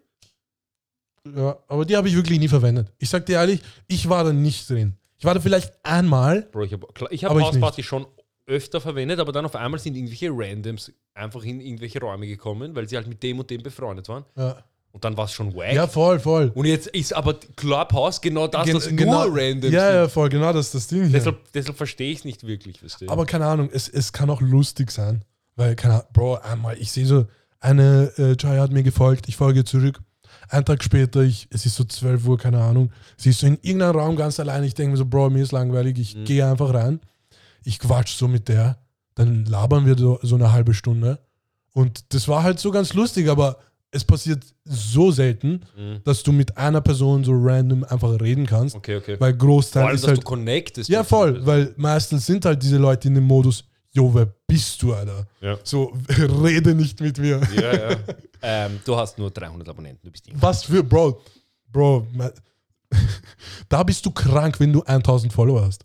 Ja, 1.37 1.59
aber 1.67 1.85
die 1.85 1.97
habe 1.97 2.09
ich 2.09 2.15
wirklich 2.15 2.39
nie 2.39 2.49
verwendet. 2.49 2.93
Ich 2.99 3.11
sag 3.11 3.27
dir 3.27 3.35
ehrlich, 3.35 3.61
ich 3.89 4.09
war 4.09 4.23
da 4.23 4.33
nicht 4.33 4.71
drin. 4.71 4.97
Ich 5.19 5.25
war 5.25 5.35
da 5.35 5.41
vielleicht 5.41 5.73
einmal. 5.83 6.43
Bro, 6.53 6.63
ich 6.65 6.73
habe 6.73 6.87
hab 6.97 7.41
House. 7.41 7.59
Party 7.59 7.83
schon 7.83 8.07
öfter 8.49 8.81
verwendet, 8.81 9.21
aber 9.21 9.31
dann 9.33 9.45
auf 9.45 9.55
einmal 9.55 9.79
sind 9.79 9.95
irgendwelche 9.97 10.31
Randoms 10.33 10.91
einfach 11.15 11.45
in 11.45 11.61
irgendwelche 11.61 12.01
Räume 12.01 12.27
gekommen, 12.27 12.75
weil 12.75 12.89
sie 12.89 12.97
halt 12.97 13.07
mit 13.07 13.23
dem 13.23 13.39
und 13.39 13.49
dem 13.51 13.63
befreundet 13.63 14.09
waren. 14.09 14.25
Ja, 14.37 14.57
Und 14.93 15.05
dann 15.05 15.17
war 15.17 15.27
es 15.27 15.33
schon 15.33 15.55
wack. 15.55 15.73
ja 15.75 15.87
voll, 15.87 16.19
voll. 16.19 16.51
Und 16.55 16.65
jetzt 16.65 16.89
ist 16.89 17.13
aber 17.15 17.35
Clubhouse 17.57 18.21
genau 18.21 18.47
das, 18.49 18.65
Gen- 18.65 18.75
das 18.75 18.91
nur 18.91 19.27
Randoms 19.31 19.73
Ja, 19.75 19.93
ja, 19.95 20.09
voll, 20.09 20.29
genau 20.31 20.53
das 20.53 20.67
ist 20.67 20.75
das 20.75 20.87
Ding. 20.89 21.03
Hier. 21.05 21.13
Deshalb, 21.13 21.53
deshalb 21.53 21.77
verstehe 21.77 22.11
ich 22.11 22.19
es 22.21 22.25
nicht 22.25 22.47
wirklich, 22.47 22.81
du? 23.01 23.09
Aber 23.09 23.27
keine 23.27 23.47
Ahnung, 23.47 23.69
es, 23.73 23.89
es 23.89 24.13
kann 24.13 24.31
auch 24.31 24.41
lustig 24.41 24.91
sein. 24.91 25.25
Weil, 25.57 25.75
keine 25.77 25.95
Ahnung, 25.95 26.07
Bro, 26.13 26.35
einmal, 26.37 26.79
ich 26.79 26.91
sehe 26.93 27.05
so, 27.07 27.27
eine 27.61 28.13
äh, 28.17 28.37
Jaya 28.39 28.63
hat 28.63 28.73
mir 28.73 28.83
gefolgt, 28.83 29.29
ich 29.29 29.37
folge 29.37 29.65
zurück. 29.65 29.99
Einen 30.49 30.65
Tag 30.65 30.83
später, 30.83 31.21
ich, 31.23 31.49
es 31.51 31.67
ist 31.67 31.75
so 31.75 31.85
12 31.85 32.27
Uhr, 32.27 32.39
keine 32.39 32.63
Ahnung, 32.63 32.91
sie 33.17 33.31
ist 33.31 33.41
so 33.41 33.47
in 33.47 33.59
irgendeinem 33.61 33.97
Raum 33.97 34.17
ganz 34.17 34.39
allein. 34.41 34.65
Ich 34.65 34.75
denke 34.75 34.93
mir 34.93 34.97
so, 34.97 35.05
Bro, 35.05 35.31
mir 35.31 35.43
ist 35.43 35.53
langweilig, 35.53 35.99
ich 35.99 36.25
gehe 36.25 36.47
einfach 36.49 36.73
rein. 36.73 37.01
Ich 37.69 37.79
quatsch 37.79 38.17
so 38.17 38.29
mit 38.29 38.49
der, 38.49 38.79
dann 39.15 39.45
labern 39.45 39.85
wir 39.87 39.97
so, 39.99 40.19
so 40.23 40.37
eine 40.37 40.53
halbe 40.53 40.73
Stunde. 40.75 41.19
Und 41.75 42.15
das 42.15 42.27
war 42.29 42.43
halt 42.43 42.59
so 42.59 42.71
ganz 42.71 42.95
lustig, 42.95 43.29
aber 43.29 43.59
es 43.91 44.05
passiert 44.05 44.43
so 44.65 45.11
selten, 45.11 45.61
Mhm. 45.77 46.01
dass 46.05 46.23
du 46.23 46.33
mit 46.33 46.57
einer 46.57 46.81
Person 46.81 47.25
so 47.25 47.33
random 47.35 47.85
einfach 47.85 48.19
reden 48.21 48.47
kannst. 48.47 48.75
okay, 48.77 48.97
okay. 48.97 49.17
Weil 49.19 49.33
Vor 49.33 49.39
Großteil 49.39 49.85
allem, 49.85 49.95
ist 49.95 50.03
dass 50.05 50.09
halt 50.09 50.19
du 50.19 50.23
connectest. 50.25 50.89
ja, 50.89 51.05
voll, 51.05 51.45
weil 51.47 51.75
meistens 51.77 52.27
sind 52.27 52.45
halt 52.45 52.63
diese 52.63 52.79
Leute 52.79 53.09
in 53.09 53.15
dem 53.15 53.25
Modus, 53.25 53.65
jo, 53.93 54.15
wer 54.15 54.27
bist 54.47 54.83
du, 54.83 54.95
Alter? 54.95 55.27
Ja. 55.41 55.59
So, 55.65 55.93
rede 56.45 56.75
nicht 56.75 57.01
mit 57.01 57.19
mir. 57.19 57.41
Ja, 57.55 57.91
ja. 57.91 57.97
ähm, 58.43 58.79
du 58.85 58.97
hast 58.97 59.19
nur 59.19 59.31
300 59.31 59.69
Abonnenten, 59.69 60.07
du 60.07 60.11
bist 60.11 60.27
die. 60.27 60.33
Was 60.41 60.65
für, 60.65 60.83
Bro, 60.83 61.21
Bro, 61.71 62.07
da 63.69 63.83
bist 63.83 64.05
du 64.07 64.11
krank, 64.11 64.59
wenn 64.61 64.73
du 64.73 64.83
1000 64.83 65.33
Follower 65.33 65.63
hast. 65.65 65.85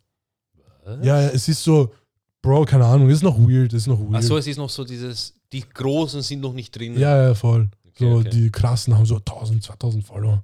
Ja, 0.86 1.22
ja, 1.22 1.30
es 1.30 1.48
ist 1.48 1.64
so, 1.64 1.94
Bro, 2.42 2.66
keine 2.66 2.86
Ahnung, 2.86 3.10
ist 3.10 3.24
noch 3.24 3.38
weird, 3.38 3.74
ist 3.74 3.88
noch 3.88 4.00
weird. 4.00 4.16
Achso, 4.16 4.38
es 4.38 4.48
ist 4.48 4.58
noch 4.58 4.70
so 4.70 4.84
dieses, 4.84 5.34
die 5.52 5.62
Großen 5.62 6.22
sind 6.22 6.42
noch 6.42 6.54
nicht 6.54 6.78
drin. 6.78 7.00
ja, 7.00 7.28
ja, 7.28 7.34
voll. 7.34 7.70
so, 7.98 8.06
Okay, 8.06 8.14
okay. 8.14 8.30
die 8.30 8.52
krassen 8.52 8.96
haben 8.96 9.06
so 9.06 9.18
1000, 9.18 9.64
2000 9.64 10.04
Follower. 10.04 10.44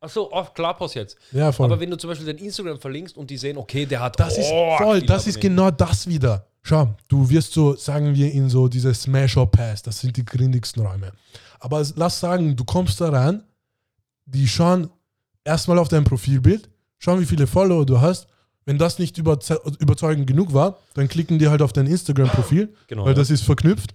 Achso, 0.00 0.30
auf 0.30 0.54
Clubhouse 0.54 0.94
jetzt. 0.94 1.16
Ja, 1.30 1.52
voll. 1.52 1.66
Aber 1.66 1.78
wenn 1.78 1.90
du 1.90 1.96
zum 1.96 2.08
Beispiel 2.08 2.26
dein 2.26 2.38
Instagram 2.38 2.78
verlinkst 2.78 3.16
und 3.16 3.28
die 3.30 3.36
sehen, 3.36 3.58
okay, 3.58 3.84
der 3.84 4.00
hat 4.00 4.18
Das 4.18 4.38
ist 4.38 4.50
oh, 4.50 4.76
voll, 4.78 4.96
viele 4.96 5.06
das 5.06 5.26
ist 5.26 5.40
genau 5.40 5.70
das 5.70 6.06
wieder. 6.06 6.46
Schau, 6.62 6.94
du 7.08 7.28
wirst 7.28 7.52
so, 7.52 7.74
sagen 7.76 8.14
wir, 8.14 8.32
in 8.32 8.48
so 8.48 8.68
diese 8.68 8.92
Smash 8.94 9.36
or 9.36 9.50
Pass, 9.50 9.82
das 9.82 10.00
sind 10.00 10.16
die 10.16 10.24
grindigsten 10.24 10.84
Räume. 10.84 11.12
Aber 11.58 11.84
lass 11.96 12.20
sagen, 12.20 12.56
du 12.56 12.64
kommst 12.64 13.00
da 13.00 13.10
rein, 13.10 13.42
die 14.24 14.48
schauen 14.48 14.88
erstmal 15.44 15.78
auf 15.78 15.88
dein 15.88 16.04
Profilbild, 16.04 16.68
schauen, 16.98 17.20
wie 17.20 17.26
viele 17.26 17.46
Follower 17.46 17.84
du 17.84 18.00
hast. 18.00 18.26
Wenn 18.66 18.78
das 18.78 18.98
nicht 18.98 19.16
überze 19.18 19.60
überzeugend 19.80 20.26
genug 20.26 20.52
war, 20.52 20.78
dann 20.94 21.08
klicken 21.08 21.38
die 21.38 21.48
halt 21.48 21.62
auf 21.62 21.72
dein 21.72 21.86
Instagram-Profil, 21.86 22.74
Genau, 22.88 23.04
weil 23.04 23.12
ja. 23.12 23.18
das 23.18 23.30
ist 23.30 23.42
verknüpft. 23.42 23.94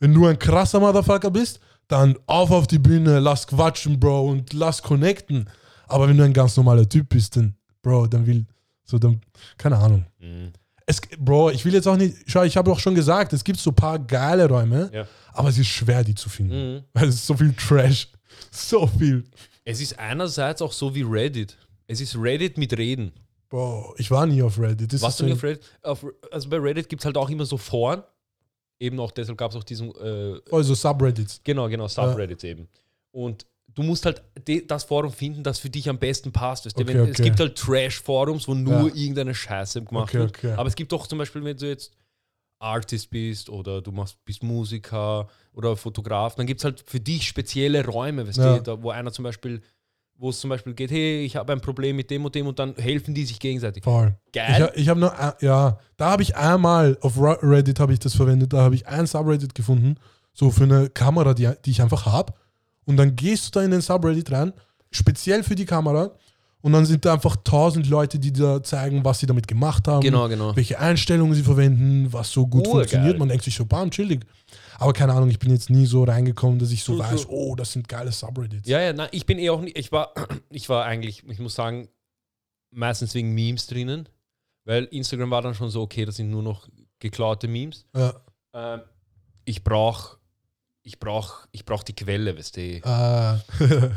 Wenn 0.00 0.12
du 0.14 0.26
ein 0.26 0.38
krasser 0.38 0.80
Motherfucker 0.80 1.30
bist, 1.30 1.60
dann 1.88 2.16
auf 2.26 2.50
auf 2.50 2.66
die 2.66 2.78
Bühne, 2.78 3.18
lass 3.20 3.46
quatschen, 3.46 3.98
Bro, 4.00 4.28
und 4.28 4.52
lass 4.52 4.82
connecten. 4.82 5.48
Aber 5.88 6.08
wenn 6.08 6.16
du 6.16 6.24
ein 6.24 6.32
ganz 6.32 6.56
normaler 6.56 6.88
Typ 6.88 7.08
bist, 7.08 7.36
dann, 7.36 7.54
Bro, 7.82 8.06
dann 8.08 8.26
will, 8.26 8.46
so, 8.84 8.98
dann, 8.98 9.20
keine 9.58 9.76
Ahnung. 9.78 10.04
Mhm. 10.18 10.52
Es, 10.86 11.00
Bro, 11.18 11.50
ich 11.50 11.64
will 11.64 11.72
jetzt 11.74 11.86
auch 11.86 11.96
nicht, 11.96 12.16
schau, 12.26 12.42
ich 12.42 12.56
habe 12.56 12.70
auch 12.72 12.78
schon 12.80 12.94
gesagt, 12.94 13.32
es 13.32 13.44
gibt 13.44 13.58
so 13.60 13.70
ein 13.70 13.76
paar 13.76 13.98
geile 13.98 14.48
Räume, 14.48 14.90
Ja. 14.92 15.06
aber 15.32 15.48
es 15.48 15.58
ist 15.58 15.68
schwer, 15.68 16.02
die 16.04 16.14
zu 16.14 16.28
finden. 16.28 16.74
Mhm. 16.76 16.82
Weil 16.92 17.08
es 17.08 17.16
ist 17.16 17.26
so 17.26 17.34
viel 17.36 17.52
Trash. 17.54 18.08
So 18.50 18.86
viel. 18.86 19.24
Es 19.64 19.80
ist 19.80 19.98
einerseits 19.98 20.62
auch 20.62 20.72
so 20.72 20.94
wie 20.94 21.02
Reddit. 21.02 21.58
Es 21.86 22.00
ist 22.00 22.16
Reddit 22.16 22.56
mit 22.58 22.76
Reden. 22.76 23.12
Bro, 23.52 23.94
ich 23.98 24.10
war 24.10 24.24
nie 24.26 24.40
auf 24.42 24.58
Reddit. 24.58 24.94
Das 24.94 25.02
Was 25.02 25.10
ist 25.12 25.20
du 25.20 25.24
nicht 25.26 25.34
auf 25.34 25.42
Reddit? 25.42 25.62
Auf, 25.82 26.06
also 26.30 26.48
bei 26.48 26.56
Reddit 26.56 26.88
gibt 26.88 27.02
es 27.02 27.04
halt 27.04 27.18
auch 27.18 27.28
immer 27.28 27.44
so 27.44 27.58
Foren. 27.58 28.02
Eben 28.80 28.98
auch, 28.98 29.10
deshalb 29.10 29.36
gab 29.36 29.50
es 29.50 29.56
auch 29.58 29.62
diesen, 29.62 29.94
äh, 29.94 30.40
also 30.50 30.74
Subreddits. 30.74 31.42
genau, 31.44 31.68
genau, 31.68 31.86
Subreddits 31.86 32.44
eben. 32.44 32.66
Und 33.10 33.44
du 33.68 33.82
musst 33.82 34.06
halt 34.06 34.22
das 34.66 34.84
Forum 34.84 35.12
finden, 35.12 35.42
das 35.42 35.58
für 35.58 35.68
dich 35.68 35.86
am 35.90 35.98
besten 35.98 36.32
passt. 36.32 36.64
Weißt 36.64 36.78
du? 36.78 36.82
Okay, 36.82 36.94
wenn, 36.94 37.04
Es 37.04 37.10
okay. 37.20 37.24
gibt 37.24 37.40
halt 37.40 37.58
Trash-Forums, 37.58 38.48
wo 38.48 38.54
nur 38.54 38.88
Ja. 38.88 38.94
irgendeine 38.94 39.34
Scheiße 39.34 39.82
gemacht 39.84 40.14
Okay, 40.14 40.20
wird. 40.42 40.58
Aber 40.58 40.68
es 40.70 40.74
gibt 40.74 40.90
doch 40.90 41.06
zum 41.06 41.18
Beispiel, 41.18 41.44
wenn 41.44 41.54
du 41.58 41.68
jetzt 41.68 41.92
Artist 42.58 43.10
bist 43.10 43.50
oder 43.50 43.82
du 43.82 43.92
machst, 43.92 44.16
bist 44.24 44.42
Musiker 44.42 45.28
oder 45.52 45.76
Fotograf, 45.76 46.36
dann 46.36 46.46
gibt 46.46 46.60
es 46.60 46.64
halt 46.64 46.82
für 46.86 47.00
dich 47.00 47.28
spezielle 47.28 47.84
Räume, 47.84 48.26
weißt 48.26 48.38
Ja. 48.38 48.56
du, 48.56 48.62
da, 48.62 48.82
wo 48.82 48.88
einer 48.90 49.12
zum 49.12 49.24
Beispiel, 49.24 49.60
wo 50.22 50.30
es 50.30 50.38
zum 50.38 50.50
Beispiel 50.50 50.72
geht, 50.74 50.92
hey, 50.92 51.24
ich 51.24 51.34
habe 51.34 51.52
ein 51.52 51.60
Problem 51.60 51.96
mit 51.96 52.08
dem 52.10 52.24
und 52.24 52.32
dem 52.34 52.46
und 52.46 52.58
dann 52.58 52.76
helfen 52.76 53.12
die 53.12 53.24
sich 53.24 53.40
gegenseitig. 53.40 53.82
Voll. 53.82 54.14
Geil. 54.32 54.70
Ich, 54.76 54.82
ich 54.82 54.88
habe 54.88 55.00
nur, 55.00 55.18
ein- 55.18 55.32
ja, 55.40 55.78
da 55.96 56.10
habe 56.12 56.22
ich 56.22 56.36
einmal 56.36 56.96
auf 57.00 57.14
Reddit 57.20 57.80
habe 57.80 57.92
ich 57.92 57.98
das 57.98 58.14
verwendet, 58.14 58.52
da 58.52 58.58
habe 58.62 58.76
ich 58.76 58.86
ein 58.86 59.06
Subreddit 59.06 59.54
gefunden, 59.54 59.96
so 60.32 60.50
für 60.52 60.62
eine 60.64 60.88
Kamera, 60.90 61.34
die, 61.34 61.50
die 61.64 61.72
ich 61.72 61.82
einfach 61.82 62.06
habe. 62.06 62.32
Und 62.84 62.96
dann 62.98 63.16
gehst 63.16 63.46
du 63.54 63.58
da 63.58 63.64
in 63.64 63.72
den 63.72 63.80
Subreddit 63.80 64.30
rein, 64.30 64.52
speziell 64.92 65.42
für 65.42 65.56
die 65.56 65.66
Kamera. 65.66 66.12
Und 66.62 66.72
dann 66.72 66.86
sind 66.86 67.04
da 67.04 67.14
einfach 67.14 67.36
tausend 67.42 67.88
Leute, 67.88 68.18
die 68.20 68.32
da 68.32 68.62
zeigen, 68.62 69.04
was 69.04 69.18
sie 69.18 69.26
damit 69.26 69.48
gemacht 69.48 69.86
haben, 69.88 70.00
Genau, 70.00 70.28
genau. 70.28 70.54
welche 70.54 70.78
Einstellungen 70.78 71.34
sie 71.34 71.42
verwenden, 71.42 72.12
was 72.12 72.30
so 72.30 72.46
gut 72.46 72.66
Urgeil. 72.66 72.72
funktioniert. 72.82 73.18
Man 73.18 73.28
denkt 73.28 73.44
sich 73.44 73.54
so, 73.56 73.64
bam, 73.66 73.90
chillig. 73.90 74.24
Aber 74.78 74.92
keine 74.92 75.12
Ahnung, 75.12 75.28
ich 75.28 75.38
bin 75.40 75.50
jetzt 75.50 75.70
nie 75.70 75.86
so 75.86 76.04
reingekommen, 76.04 76.58
dass 76.60 76.70
ich 76.70 76.82
so 76.84 76.94
So- 76.94 76.98
weiß, 77.00 77.22
so- 77.22 77.28
oh, 77.30 77.54
das 77.56 77.72
sind 77.72 77.88
geile 77.88 78.12
Subreddits. 78.12 78.68
Ja, 78.68 78.80
ja, 78.80 78.92
nein, 78.92 79.08
ich 79.10 79.26
bin 79.26 79.38
eh 79.38 79.50
auch 79.50 79.60
nicht, 79.60 79.76
ich 79.76 79.90
war, 79.92 80.12
ich 80.50 80.68
war 80.68 80.84
eigentlich, 80.84 81.24
ich 81.28 81.38
muss 81.40 81.54
sagen, 81.54 81.88
meistens 82.70 83.12
wegen 83.14 83.34
Memes 83.34 83.66
drinnen, 83.66 84.08
weil 84.64 84.84
Instagram 84.84 85.30
war 85.30 85.42
dann 85.42 85.54
schon 85.54 85.68
so, 85.70 85.82
okay, 85.82 86.04
das 86.04 86.16
sind 86.16 86.30
nur 86.30 86.42
noch 86.44 86.68
geklaute 87.00 87.48
Memes. 87.48 87.86
Ja. 87.96 88.14
Ähm, 88.54 88.80
ich 89.44 89.64
brauche 89.64 90.18
ich 90.84 90.98
brauch, 90.98 91.46
ich 91.52 91.64
brauch 91.64 91.82
die 91.84 91.92
Quelle, 91.94 92.36
weißt 92.36 92.56
du. 92.56 92.80
Ah. 92.84 93.40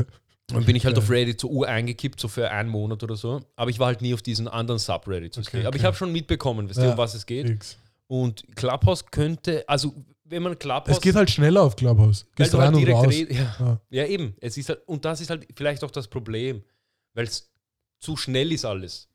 Dann 0.47 0.63
bin 0.63 0.75
ich 0.75 0.85
halt 0.85 0.95
Okay. 0.95 1.03
auf 1.03 1.09
Reddit 1.09 1.41
so 1.41 1.49
Uhr 1.49 1.67
eingekippt, 1.67 2.19
so 2.19 2.27
für 2.27 2.51
einen 2.51 2.69
Monat 2.69 3.01
oder 3.03 3.15
so. 3.15 3.41
Aber 3.55 3.69
ich 3.71 3.79
war 3.79 3.87
halt 3.87 4.01
nie 4.01 4.13
auf 4.13 4.21
diesen 4.21 4.47
anderen 4.47 4.79
Subreddits. 4.79 5.35
du. 5.35 5.41
Okay, 5.41 5.65
Aber 5.65 5.75
ich 5.75 5.81
okay. 5.81 5.87
habe 5.87 5.95
schon 5.97 6.11
mitbekommen, 6.11 6.69
weißt 6.69 6.77
du, 6.77 6.83
Ja, 6.83 6.91
um 6.91 6.97
was 6.97 7.15
es 7.15 7.25
geht. 7.25 7.47
Fix. 7.47 7.77
Und 8.07 8.45
Clubhouse 8.55 9.05
könnte, 9.07 9.67
also 9.67 9.93
wenn 10.23 10.43
man 10.43 10.57
Clubhouse. 10.59 10.97
Es 10.97 11.01
geht 11.01 11.15
halt 11.15 11.29
schneller 11.31 11.63
auf 11.63 11.75
Clubhouse. 11.75 12.25
Gehst 12.35 12.53
du 12.53 12.57
rein 12.57 12.75
halt 12.75 12.85
und 12.87 12.93
raus. 12.93 13.15
ja. 13.17 13.55
Ja. 13.59 13.79
ja, 13.89 14.05
eben. 14.05 14.35
Es 14.39 14.57
ist 14.57 14.69
halt, 14.69 14.87
und 14.87 15.03
das 15.05 15.21
ist 15.21 15.29
halt 15.31 15.47
vielleicht 15.55 15.83
auch 15.83 15.91
das 15.91 16.07
Problem, 16.07 16.63
weil 17.15 17.25
es 17.25 17.49
zu 17.99 18.15
schnell 18.15 18.51
ist 18.51 18.65
alles. 18.65 19.07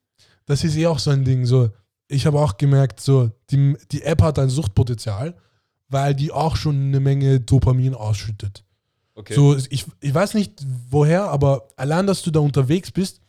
Das 0.45 0.63
ist 0.65 0.75
eh 0.75 0.87
auch 0.87 0.99
so 0.99 1.11
ein 1.11 1.23
Ding. 1.23 1.45
So, 1.45 1.69
ich 2.09 2.25
habe 2.25 2.39
auch 2.39 2.57
gemerkt, 2.57 2.99
so, 2.99 3.31
die, 3.49 3.77
die 3.91 4.01
App 4.03 4.21
hat 4.21 4.37
ein 4.39 4.49
Suchtpotenzial, 4.49 5.35
weil 5.87 6.13
die 6.13 6.31
auch 6.31 6.55
schon 6.57 6.75
eine 6.75 6.99
Menge 6.99 7.39
Dopamin 7.39 7.93
ausschüttet. 7.93 8.65
Okay. 9.15 9.33
So, 9.33 9.55
ich, 9.69 9.85
ich 9.99 10.13
weiß 10.13 10.33
nicht 10.35 10.65
woher, 10.89 11.25
aber 11.25 11.67
allein, 11.75 12.07
dass 12.07 12.21
du 12.21 12.31
da 12.31 12.39
unterwegs 12.39 12.91
bist 12.91 13.21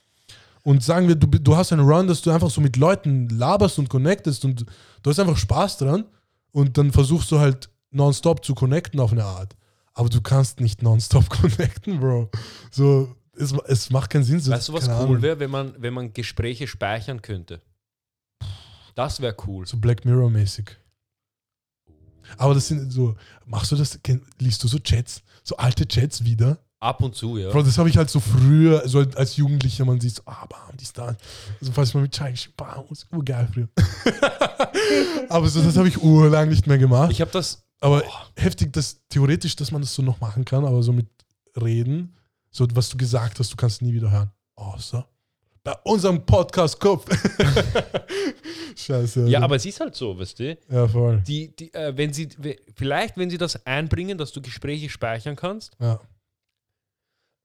und 0.63 0.83
sagen 0.83 1.09
wir, 1.09 1.17
du, 1.17 1.27
du 1.27 1.57
hast 1.57 1.73
einen 1.73 1.87
Run, 1.87 2.07
dass 2.07 2.23
du 2.23 2.31
einfach 2.31 2.51
so 2.51 2.61
mit 2.61 2.77
Leuten 2.77 3.29
laberst 3.29 3.79
und 3.79 3.89
connectest 3.89 4.45
und 4.45 4.65
du 5.03 5.11
hast 5.11 5.19
einfach 5.19 5.37
Spaß 5.37 5.79
dran 5.79 6.05
und 6.53 6.79
dann 6.79 6.93
versuchst 6.93 7.31
du 7.33 7.41
halt 7.41 7.69
nonstop 7.91 8.45
zu 8.45 8.55
connecten 8.55 9.01
auf 9.01 9.13
eine 9.13 9.25
Art. 9.25 9.57
Aber 9.95 10.09
du 10.09 10.21
kannst 10.21 10.61
nicht 10.61 10.83
nonstop 10.83 11.29
connecten, 11.29 12.01
Bro. 12.01 12.31
So, 12.71 13.15
es, 13.37 13.53
es 13.67 13.91
macht 13.91 14.11
keinen 14.11 14.25
Sinn. 14.25 14.41
So, 14.41 14.53
weißt 14.53 14.69
du, 14.69 14.73
was 14.73 14.89
cool 14.89 15.21
wäre, 15.21 15.39
wenn 15.41 15.51
man, 15.51 15.75
wenn 15.79 15.95
man 15.95 16.13
Gespräche 16.13 16.67
speichern 16.67 17.23
könnte? 17.23 17.61
Das 18.95 19.21
wäre 19.21 19.35
cool. 19.47 19.67
So 19.67 19.79
Black 19.79 20.05
Mirror-mäßig. 20.05 20.77
Aber 22.37 22.55
das 22.55 22.69
sind 22.69 22.93
so, 22.93 23.15
machst 23.47 23.73
du 23.73 23.77
das, 23.77 23.99
liest 24.39 24.63
du 24.63 24.69
so 24.69 24.79
Chats, 24.79 25.23
so 25.43 25.57
alte 25.57 25.87
Chats 25.87 26.25
wieder? 26.25 26.59
Ab 26.81 27.01
und 27.01 27.15
zu, 27.15 27.37
ja. 27.37 27.51
Bro, 27.51 27.63
das 27.63 27.79
habe 27.79 27.89
ich 27.89 27.97
halt 27.97 28.11
so 28.11 28.19
früher, 28.19 28.89
so 28.89 29.05
als 29.15 29.37
Jugendlicher, 29.37 29.85
man 29.85 30.01
sieht 30.01 30.17
so, 30.17 30.23
ah, 30.27 30.47
bam, 30.47 30.77
die 30.77 30.87
da. 30.93 31.17
So, 31.61 31.71
falls 31.71 31.95
man 31.95 32.03
mit 32.03 32.13
Chai, 32.13 32.35
bam, 32.57 32.85
ist 32.91 33.07
urgeil 33.13 33.49
früher. 33.53 33.69
Aber 35.29 35.49
so, 35.49 35.63
das 35.63 35.77
habe 35.77 35.87
ich 35.87 36.03
urlang 36.03 36.49
nicht 36.49 36.67
mehr 36.67 36.79
gemacht. 36.79 37.13
Ich 37.13 37.21
habe 37.21 37.31
das. 37.31 37.63
aber 37.81 38.03
heftig, 38.37 38.73
dass 38.73 39.01
theoretisch, 39.09 39.55
dass 39.55 39.71
man 39.71 39.81
das 39.83 39.95
so 39.95 40.03
noch 40.03 40.21
machen 40.21 40.45
kann, 40.45 40.65
aber 40.65 40.83
so 40.83 40.93
mit 40.93 41.07
Reden, 41.61 42.17
so 42.51 42.67
was 42.75 42.89
du 42.89 42.97
gesagt 42.97 43.39
hast, 43.39 43.53
du 43.53 43.57
kannst 43.57 43.81
nie 43.81 43.93
wieder 43.93 44.11
hören. 44.11 44.31
Außer 44.57 45.07
bei 45.65 45.75
unserem 45.85 46.25
Podcast 46.25 46.79
Kopf. 46.81 47.07
Scheiße. 48.77 49.29
Ja, 49.29 49.39
Alter. 49.39 49.45
aber 49.45 49.57
es 49.57 49.67
ist 49.67 49.81
halt 49.81 49.95
so, 49.95 50.19
weißt 50.19 50.39
du? 50.41 50.59
Ja, 50.69 50.89
voll. 50.89 51.23
Die, 51.27 51.55
die, 51.55 51.73
äh, 51.75 51.97
wenn 51.97 52.13
sie, 52.13 52.29
vielleicht, 52.75 53.17
wenn 53.17 53.31
sie 53.31 53.39
das 53.39 53.65
einbringen, 53.67 54.19
dass 54.19 54.33
du 54.33 54.43
Gespräche 54.43 54.89
speichern 54.89 55.37
kannst, 55.37 55.77
Ja. 55.81 56.01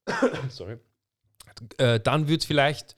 sorry, 0.48 0.78
äh, 1.76 2.00
dann 2.00 2.28
wird 2.28 2.40
es 2.40 2.46
vielleicht 2.46 2.96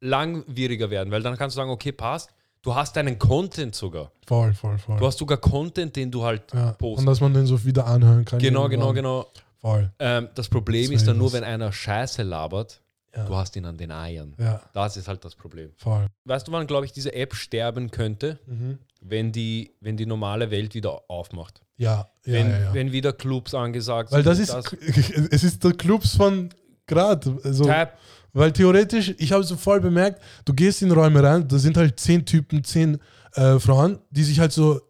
langwieriger 0.00 0.90
werden, 0.90 1.10
weil 1.10 1.22
dann 1.22 1.36
kannst 1.36 1.56
du 1.56 1.60
sagen, 1.60 1.70
okay, 1.70 1.92
passt, 1.92 2.30
du 2.62 2.74
hast 2.74 2.96
deinen 2.96 3.18
Content 3.18 3.74
sogar. 3.74 4.12
Voll, 4.26 4.54
voll, 4.54 4.78
voll. 4.78 4.98
Du 4.98 5.06
hast 5.06 5.18
sogar 5.18 5.38
Content, 5.38 5.94
den 5.96 6.10
du 6.10 6.22
halt 6.22 6.52
ja. 6.54 6.72
postest. 6.72 7.00
Und 7.00 7.06
dass 7.06 7.20
man 7.20 7.34
den 7.34 7.46
so 7.46 7.64
wieder 7.64 7.86
anhören 7.86 8.24
kann. 8.24 8.38
Genau, 8.38 8.68
genau, 8.68 8.92
irgendwann. 8.92 8.94
genau. 8.94 9.26
Voll. 9.60 9.92
Ähm, 9.98 10.28
das 10.34 10.48
Problem 10.48 10.90
Das 10.90 11.02
ist 11.02 11.08
dann 11.08 11.18
nur, 11.18 11.32
wenn 11.32 11.44
einer 11.44 11.72
Scheiße 11.72 12.22
labert, 12.24 12.80
Ja. 13.14 13.24
du 13.24 13.36
hast 13.36 13.54
ihn 13.56 13.64
an 13.64 13.76
den 13.76 13.90
Eiern. 13.90 14.34
Ja, 14.38 14.62
Das 14.72 14.96
ist 14.96 15.06
halt 15.08 15.24
das 15.24 15.34
Problem. 15.34 15.70
voll. 15.76 16.06
Weißt 16.24 16.48
du, 16.48 16.52
wann, 16.52 16.66
glaube 16.66 16.86
ich, 16.86 16.92
diese 16.92 17.12
App 17.12 17.34
sterben 17.34 17.90
könnte? 17.90 18.38
Mhm. 18.46 18.78
Wenn 19.00 19.32
die, 19.32 19.72
wenn 19.80 19.96
die 19.96 20.06
normale 20.06 20.50
Welt 20.50 20.74
wieder 20.74 21.02
aufmacht. 21.08 21.60
Ja, 21.76 22.10
ja, 22.24 22.32
wenn, 22.32 22.50
ja, 22.50 22.60
ja. 22.60 22.74
wenn 22.74 22.92
wieder 22.92 23.12
Clubs 23.12 23.54
angesagt 23.54 24.12
Weil 24.12 24.22
das 24.22 24.38
sind. 24.38 24.48
ist, 24.48 25.10
es 25.32 25.44
ist 25.44 25.64
der 25.64 25.72
Clubs 25.72 26.14
von 26.16 26.50
gerade. 26.86 27.38
Also, 27.44 27.68
weil 28.32 28.52
theoretisch, 28.52 29.14
ich 29.18 29.32
habe 29.32 29.44
so 29.44 29.56
voll 29.56 29.80
bemerkt, 29.80 30.22
du 30.44 30.54
gehst 30.54 30.80
in 30.82 30.90
Räume 30.90 31.22
rein, 31.22 31.46
da 31.46 31.58
sind 31.58 31.76
halt 31.76 31.98
zehn 32.00 32.24
Typen, 32.24 32.64
zehn 32.64 32.98
äh, 33.34 33.58
Frauen, 33.58 33.98
die 34.10 34.22
sich 34.24 34.40
halt 34.40 34.52
so 34.52 34.80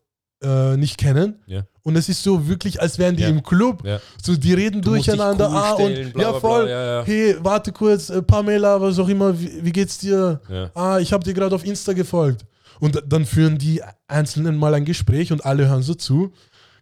äh, 0.42 0.76
nicht 0.76 0.96
kennen. 0.98 1.42
Ja. 1.46 1.64
Und 1.84 1.96
es 1.96 2.08
ist 2.08 2.22
so 2.22 2.46
wirklich, 2.46 2.80
als 2.80 2.98
wären 2.98 3.16
die 3.16 3.22
Ja. 3.24 3.28
im 3.28 3.42
Club. 3.42 3.84
Ja. 3.84 4.00
So, 4.22 4.36
die 4.36 4.54
reden 4.54 4.80
Du 4.82 4.90
durcheinander. 4.90 5.48
cool 5.50 5.56
ah, 5.56 5.74
stellen, 5.74 6.06
und 6.06 6.12
bla, 6.14 6.22
ja, 6.22 6.32
voll. 6.34 6.64
bla. 6.66 7.02
Hey, 7.04 7.36
warte 7.40 7.72
kurz, 7.72 8.08
äh, 8.10 8.22
Pamela, 8.22 8.80
was 8.80 8.98
auch 9.00 9.08
immer, 9.08 9.38
wie, 9.38 9.64
wie 9.64 9.72
geht's 9.72 9.98
dir? 9.98 10.40
Ja. 10.48 10.70
Ah, 10.74 10.98
ich 11.00 11.12
habe 11.12 11.24
dir 11.24 11.34
gerade 11.34 11.54
auf 11.54 11.64
Insta 11.64 11.92
gefolgt. 11.92 12.44
Und 12.78 13.02
dann 13.08 13.24
führen 13.26 13.58
die 13.58 13.80
Einzelnen 14.08 14.56
mal 14.56 14.74
ein 14.74 14.84
Gespräch 14.84 15.32
und 15.32 15.44
alle 15.44 15.68
hören 15.68 15.82
so 15.82 15.94
zu. 15.94 16.32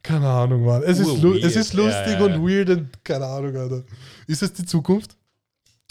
Keine 0.02 0.28
Ahnung, 0.28 0.64
Mann. 0.64 0.82
Es, 0.82 0.98
ist, 0.98 1.20
lu 1.22 1.28
Urweird. 1.30 1.44
es 1.44 1.56
ist 1.56 1.74
lustig 1.74 2.18
und 2.20 2.46
weird 2.46 2.70
und 2.70 2.88
keine 3.04 3.26
Ahnung, 3.26 3.54
Alter. 3.56 3.82
Ist 4.26 4.42
es 4.42 4.52
die 4.52 4.64
Zukunft? 4.64 5.16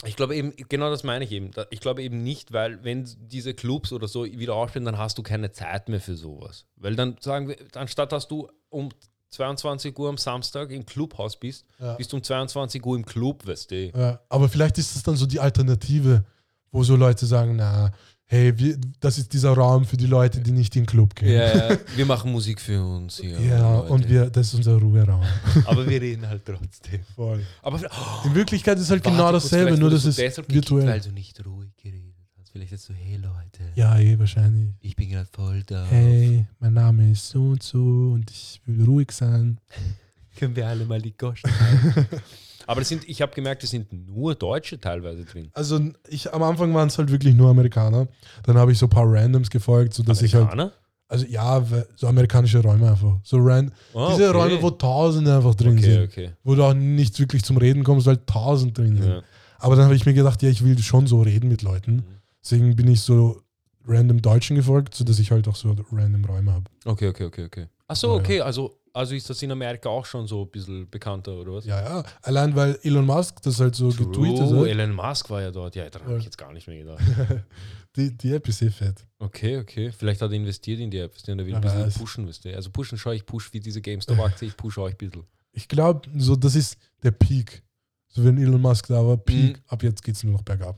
Ich 0.06 0.16
glaube 0.16 0.34
eben, 0.34 0.54
genau 0.68 0.88
das 0.90 1.04
meine 1.04 1.24
ich 1.24 1.32
eben. 1.32 1.50
Ich 1.70 1.80
glaube 1.80 2.02
eben 2.02 2.22
nicht, 2.22 2.52
weil 2.52 2.82
wenn 2.84 3.08
diese 3.18 3.52
Clubs 3.54 3.92
oder 3.92 4.08
so 4.08 4.24
wieder 4.24 4.54
aufspielen, 4.54 4.86
dann 4.86 4.96
hast 4.98 5.18
du 5.18 5.22
keine 5.22 5.52
Zeit 5.52 5.88
mehr 5.88 6.00
für 6.00 6.16
sowas. 6.16 6.64
Weil 6.76 6.96
dann 6.96 7.16
sagen 7.20 7.48
wir, 7.48 7.56
anstatt 7.74 8.12
dass 8.12 8.26
du 8.26 8.48
um 8.70 8.88
22 9.30 9.96
Uhr 9.98 10.08
am 10.08 10.16
Samstag 10.18 10.70
im 10.70 10.86
Clubhaus 10.86 11.38
bist, 11.38 11.64
Ja. 11.78 11.94
bist 11.94 12.12
du 12.12 12.16
um 12.16 12.22
22 12.22 12.84
Uhr 12.84 12.96
im 12.96 13.04
Club, 13.04 13.46
weißt 13.46 13.70
du. 13.70 13.90
Ja, 13.90 14.20
aber 14.28 14.48
vielleicht 14.48 14.78
ist 14.78 14.96
das 14.96 15.02
dann 15.02 15.16
so 15.16 15.26
die 15.26 15.38
Alternative, 15.38 16.24
wo 16.72 16.82
so 16.82 16.96
Leute 16.96 17.26
sagen, 17.26 17.56
na, 17.56 17.92
hey, 18.30 18.56
wir, 18.56 18.78
das 19.00 19.18
ist 19.18 19.32
dieser 19.32 19.52
Raum 19.52 19.84
für 19.84 19.96
die 19.96 20.06
Leute, 20.06 20.40
die 20.40 20.52
nicht 20.52 20.76
in 20.76 20.82
den 20.82 20.86
Club 20.86 21.16
gehen. 21.16 21.32
Ja, 21.32 21.76
wir 21.96 22.06
machen 22.06 22.30
Musik 22.30 22.60
für 22.60 22.80
uns 22.80 23.18
hier. 23.18 23.40
Ja, 23.40 23.78
Leute. 23.80 23.92
und 23.92 24.08
wir, 24.08 24.30
das 24.30 24.46
ist 24.48 24.54
unser 24.54 24.76
Ruheraum. 24.76 25.24
Aber 25.66 25.84
wir 25.88 26.00
reden 26.06 26.28
halt 26.28 26.42
trotzdem. 26.46 27.00
Voll. 27.16 27.44
Aber 27.60 27.80
In 28.24 28.34
Wirklichkeit 28.36 28.78
ist 28.78 28.88
halt 28.90 29.04
Warte 29.04 29.16
genau 29.16 29.32
dasselbe, 29.32 29.76
nur 29.76 29.90
dass 29.90 30.04
es 30.04 30.16
gekickt, 30.16 30.48
virtuell. 30.52 30.86
Weil 30.86 31.00
du 31.00 31.10
nicht 31.10 31.44
ruhig 31.44 31.70
geredet 31.82 32.14
hast. 32.38 32.52
Vielleicht 32.52 32.70
jetzt 32.70 32.84
so, 32.84 32.94
hey 32.94 33.16
Leute, 33.16 33.72
Ja, 33.74 33.98
eh, 33.98 34.16
wahrscheinlich. 34.16 34.74
ich 34.80 34.94
bin 34.94 35.10
gerade 35.10 35.28
voll 35.32 35.64
da. 35.64 35.84
Hey, 35.86 36.46
mein 36.60 36.74
Name 36.74 37.10
ist 37.10 37.28
so 37.28 37.48
und 37.48 37.62
so 37.64 38.12
und 38.14 38.30
ich 38.30 38.60
will 38.64 38.84
ruhig 38.84 39.10
sein. 39.10 39.58
Können 40.36 40.54
wir 40.54 40.68
alle 40.68 40.84
mal 40.84 41.02
die 41.02 41.16
Goschen 41.16 41.50
halten? 41.50 42.06
Aber 42.70 42.80
das 42.80 42.88
sind, 42.88 43.08
ich 43.08 43.20
habe 43.20 43.34
gemerkt, 43.34 43.64
es 43.64 43.70
sind 43.70 43.92
nur 43.92 44.34
Deutsche 44.36 44.80
teilweise 44.80 45.24
drin. 45.24 45.50
Also 45.54 45.80
ich, 46.08 46.32
am 46.32 46.42
Anfang 46.44 46.72
waren 46.72 46.86
es 46.88 46.96
halt 46.98 47.10
wirklich 47.10 47.34
nur 47.34 47.50
Amerikaner. 47.50 48.06
Dann 48.44 48.56
habe 48.56 48.70
ich 48.70 48.78
so 48.78 48.86
ein 48.86 48.90
paar 48.90 49.10
Randoms 49.12 49.50
gefolgt, 49.50 49.92
sodass 49.94 50.22
ich 50.22 50.34
halt, 50.34 50.44
Amerikaner? 50.52 50.72
also 51.08 51.26
ja, 51.26 51.64
so 51.96 52.06
amerikanische 52.06 52.62
Räume 52.62 52.88
einfach. 52.90 53.18
So 53.24 53.38
ran, 53.38 53.72
Ah, 53.92 54.10
diese 54.12 54.28
okay. 54.30 54.38
Räume, 54.38 54.62
wo 54.62 54.70
Tausende 54.70 55.34
einfach 55.34 55.56
drin 55.56 55.78
Okay, 55.78 55.82
sind. 55.94 56.02
okay. 56.04 56.30
Wo 56.44 56.54
du 56.54 56.62
auch 56.62 56.74
nicht 56.74 57.18
wirklich 57.18 57.42
zum 57.42 57.56
Reden 57.56 57.82
kommst, 57.82 58.06
weil 58.06 58.18
tausend 58.24 58.78
drin 58.78 58.96
sind. 58.98 59.10
Ja. 59.14 59.22
Aber 59.58 59.74
dann 59.74 59.86
habe 59.86 59.96
ich 59.96 60.06
mir 60.06 60.14
gedacht, 60.14 60.40
ja, 60.42 60.48
ich 60.48 60.64
will 60.64 60.78
schon 60.78 61.08
so 61.08 61.22
reden 61.22 61.48
mit 61.48 61.62
Leuten. 61.62 61.96
Mhm. 61.96 62.04
Deswegen 62.42 62.76
bin 62.76 62.86
ich 62.88 63.00
so 63.00 63.42
random 63.86 64.22
Deutschen 64.22 64.54
gefolgt, 64.54 64.94
sodass 64.94 65.18
ich 65.18 65.32
halt 65.32 65.48
auch 65.48 65.56
so 65.56 65.74
random 65.90 66.24
Räume 66.24 66.52
habe. 66.52 66.64
Okay, 66.84 67.08
okay, 67.08 67.24
okay, 67.24 67.44
okay. 67.46 67.66
Achso, 67.88 68.06
Ja, 68.06 68.14
ja. 68.14 68.20
okay, 68.20 68.40
also, 68.42 68.76
also 68.92 69.14
ist 69.14 69.28
das 69.30 69.42
in 69.42 69.50
Amerika 69.52 69.88
auch 69.88 70.04
schon 70.04 70.26
so 70.26 70.42
ein 70.42 70.50
bisschen 70.50 70.88
bekannter, 70.90 71.32
oder 71.34 71.52
was? 71.54 71.64
Ja, 71.64 71.80
ja. 71.82 72.04
Allein 72.22 72.54
weil 72.56 72.78
Elon 72.82 73.04
Musk 73.06 73.40
das 73.42 73.60
halt 73.60 73.74
so 73.74 73.88
getweetet 73.88 74.12
True, 74.48 74.60
hat. 74.60 74.66
Elon 74.68 74.92
Musk 74.94 75.30
war 75.30 75.42
ja 75.42 75.50
dort. 75.50 75.74
Ja, 75.76 75.88
daran 75.90 76.08
habe 76.08 76.18
ich 76.18 76.24
Ja. 76.24 76.26
jetzt 76.28 76.38
gar 76.38 76.52
nicht 76.52 76.66
mehr 76.68 76.78
gedacht. 76.78 77.00
Die, 77.96 78.16
die 78.16 78.32
App 78.32 78.46
ist 78.48 78.62
eh 78.62 78.70
fett. 78.70 79.04
Okay, 79.18 79.58
okay. 79.58 79.90
Vielleicht 79.90 80.22
hat 80.22 80.30
er 80.30 80.36
investiert 80.36 80.78
in 80.78 80.92
die 80.92 80.98
App, 80.98 81.12
weißt 81.12 81.26
du, 81.26 81.32
und 81.32 81.40
er 81.40 81.46
will 81.46 81.56
ein 81.56 81.60
bisschen 81.60 81.86
weiß. 81.86 81.98
pushen, 81.98 82.28
weißt 82.28 82.44
du. 82.44 82.54
Also 82.54 82.70
pushen 82.70 82.96
schaue 82.96 83.16
ich, 83.16 83.26
push 83.26 83.52
wie 83.52 83.58
diese 83.58 83.80
GameStop-Aktie, 83.80 84.46
ich 84.48 84.56
push 84.56 84.78
euch 84.78 84.94
ein 84.94 84.96
bisschen. 84.96 85.24
Ich 85.50 85.66
glaube, 85.66 86.08
so 86.16 86.36
das 86.36 86.54
ist 86.54 86.76
der 87.02 87.10
Peak. 87.10 87.64
So 88.06 88.22
wenn 88.24 88.38
Elon 88.38 88.60
Musk 88.60 88.86
da 88.86 89.04
war, 89.04 89.16
Peak, 89.16 89.56
Mhm. 89.56 89.62
ab 89.66 89.82
jetzt 89.82 90.04
geht 90.04 90.14
es 90.14 90.22
nur 90.22 90.34
noch 90.34 90.42
bergab. 90.42 90.76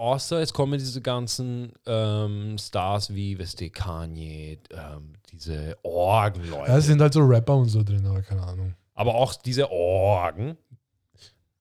Außer 0.00 0.40
es 0.40 0.54
kommen 0.54 0.78
diese 0.78 1.02
ganzen 1.02 1.74
ähm, 1.84 2.56
Stars 2.56 3.14
wie, 3.14 3.38
weißt 3.38 3.60
du, 3.60 3.68
Kanye, 3.68 4.58
ähm, 4.70 5.12
diese 5.30 5.76
Orgenleute. 5.82 6.70
Ja, 6.70 6.78
es 6.78 6.86
sind 6.86 7.02
halt 7.02 7.12
so 7.12 7.20
Rapper 7.20 7.54
und 7.54 7.68
so 7.68 7.82
drin, 7.82 8.06
aber 8.06 8.22
keine 8.22 8.42
Ahnung. 8.42 8.74
Aber 8.94 9.14
auch 9.14 9.34
diese 9.34 9.70
Orgen. 9.70 10.56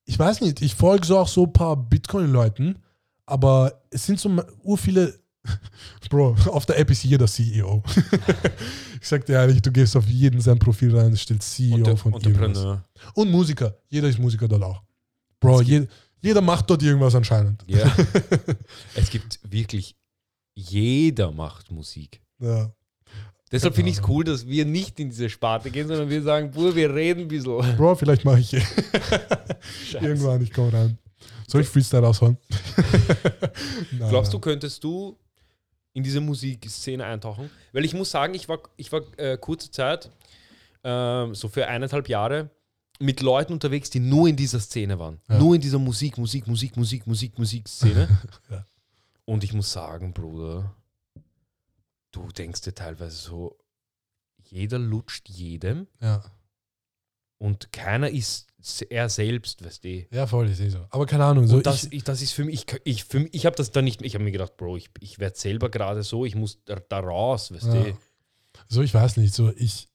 Ich 0.05 0.17
weiß 0.17 0.39
nicht, 0.39 0.61
ich 0.61 0.73
folge 0.73 1.05
so 1.05 1.17
auch 1.17 1.27
so 1.27 1.43
ein 1.47 1.51
paar 1.51 1.75
Bitcoin-Leuten, 1.75 2.79
aber 3.25 3.81
es 3.89 4.05
sind 4.05 4.21
so 4.21 4.31
ur 4.63 4.77
viele. 4.77 5.19
Bro, 6.09 6.37
auf 6.45 6.65
der 6.65 6.79
App 6.79 6.91
ist 6.91 7.03
jeder 7.03 7.27
CEO. 7.27 7.83
ich 9.01 9.07
sag 9.07 9.25
dir 9.25 9.33
ehrlich, 9.33 9.61
du 9.61 9.69
gehst 9.69 9.97
auf 9.97 10.07
jeden 10.07 10.39
sein 10.39 10.59
Profil 10.59 10.97
rein, 10.97 11.11
es 11.11 11.23
steht 11.23 11.43
CEO 11.43 11.75
Unter, 11.75 11.97
von 11.97 12.13
irgendwas. 12.13 12.79
Und 13.15 13.31
Musiker. 13.31 13.75
Jeder 13.89 14.07
ist 14.07 14.17
Musiker 14.17 14.47
dort 14.47 14.63
auch. 14.63 14.81
Bro, 15.41 15.61
je, 15.61 15.87
jeder 16.21 16.41
macht 16.41 16.69
dort 16.69 16.83
irgendwas 16.83 17.15
anscheinend. 17.15 17.63
Ja. 17.67 17.91
es 18.95 19.09
gibt 19.09 19.39
wirklich, 19.43 19.95
jeder 20.53 21.31
macht 21.31 21.71
Musik. 21.71 22.21
Ja. 22.39 22.71
Deshalb 23.51 23.73
finde 23.73 23.89
ich 23.89 23.97
es 23.97 24.07
cool, 24.07 24.23
dass 24.23 24.45
wir 24.47 24.63
nicht 24.65 24.99
in 24.99 25.09
diese 25.09 25.29
Sparte 25.29 25.71
gehen, 25.71 25.87
sondern 25.87 26.09
wir 26.09 26.21
sagen, 26.21 26.51
Bur, 26.51 26.75
wir 26.75 26.93
reden 26.93 27.21
ein 27.21 27.27
bisschen. 27.27 27.75
Bro, 27.77 27.95
vielleicht 27.95 28.23
mache 28.23 28.39
ich 28.39 28.53
irgendwann, 29.93 30.41
ich 30.43 30.53
komme 30.53 30.71
rein. 30.71 30.97
Soll 31.47 31.61
ich 31.61 31.67
Freestyle 31.67 32.03
raushauen? 32.03 32.37
Glaubst 33.97 34.31
du, 34.31 34.39
könntest 34.39 34.83
du 34.83 35.17
in 35.93 36.03
diese 36.03 36.21
Musikszene 36.21 37.03
eintauchen? 37.03 37.49
Weil 37.73 37.85
ich 37.85 37.95
muss 37.95 38.11
sagen, 38.11 38.35
ich 38.35 38.47
war, 38.47 38.59
ich 38.77 38.91
war 38.91 39.01
äh, 39.17 39.35
kurze 39.35 39.71
Zeit, 39.71 40.11
ähm, 40.83 41.33
so 41.33 41.47
für 41.47 41.67
eineinhalb 41.67 42.07
Jahre, 42.07 42.51
mit 42.99 43.21
Leuten 43.21 43.53
unterwegs, 43.53 43.89
die 43.89 43.99
nur 43.99 44.27
in 44.27 44.35
dieser 44.35 44.59
Szene 44.59 44.99
waren. 44.99 45.21
Ja. 45.29 45.39
Nur 45.39 45.55
in 45.55 45.61
dieser 45.61 45.79
Musik, 45.79 46.17
Musik, 46.17 46.47
Musik, 46.47 46.75
Musik, 46.77 47.07
Musik, 47.07 47.37
Musik-Szene. 47.37 48.07
Ja. 48.49 48.65
Und 49.25 49.43
ich 49.43 49.53
muss 49.53 49.71
sagen, 49.71 50.11
Bruder, 50.13 50.75
du 52.11 52.27
denkst 52.31 52.61
dir 52.61 52.73
teilweise 52.73 53.15
so, 53.15 53.57
jeder 54.43 54.79
lutscht 54.79 55.29
jedem 55.29 55.87
Ja. 56.01 56.23
und 57.37 57.71
keiner 57.71 58.09
ist 58.09 58.47
er 58.89 59.07
selbst, 59.07 59.63
weißt 59.63 59.83
du. 59.85 60.05
ja, 60.11 60.25
voll, 60.27 60.49
ist 60.49 60.59
eh 60.59 60.69
so. 60.69 60.85
Aber 60.89 61.05
keine 61.05 61.23
Ahnung. 61.25 61.47
So 61.47 61.57
Und 61.57 61.65
das, 61.67 61.85
ich, 61.85 61.93
ich, 61.93 62.03
das 62.03 62.21
ist 62.21 62.33
für 62.33 62.43
mich, 62.43 62.65
ich, 62.67 62.81
ich, 62.83 63.03
für 63.05 63.19
mich, 63.21 63.33
ich 63.33 63.45
habe 63.45 63.55
das 63.55 63.71
da 63.71 63.81
nicht, 63.81 64.01
ich 64.01 64.15
habe 64.15 64.23
mir 64.25 64.31
gedacht, 64.31 64.57
Bro, 64.57 64.75
ich, 64.77 64.89
ich 64.99 65.19
werde 65.19 65.37
selber 65.37 65.69
gerade 65.69 66.03
so, 66.03 66.25
ich 66.25 66.35
muss 66.35 66.61
da, 66.65 66.75
da 66.79 66.99
raus, 66.99 67.51
weißt 67.53 67.65
Ja. 67.67 67.83
du. 67.83 67.97
so, 68.67 68.81
ich 68.81 68.93
weiß 68.93 69.15
nicht. 69.17 69.33
So, 69.33 69.53
ich. 69.55 69.87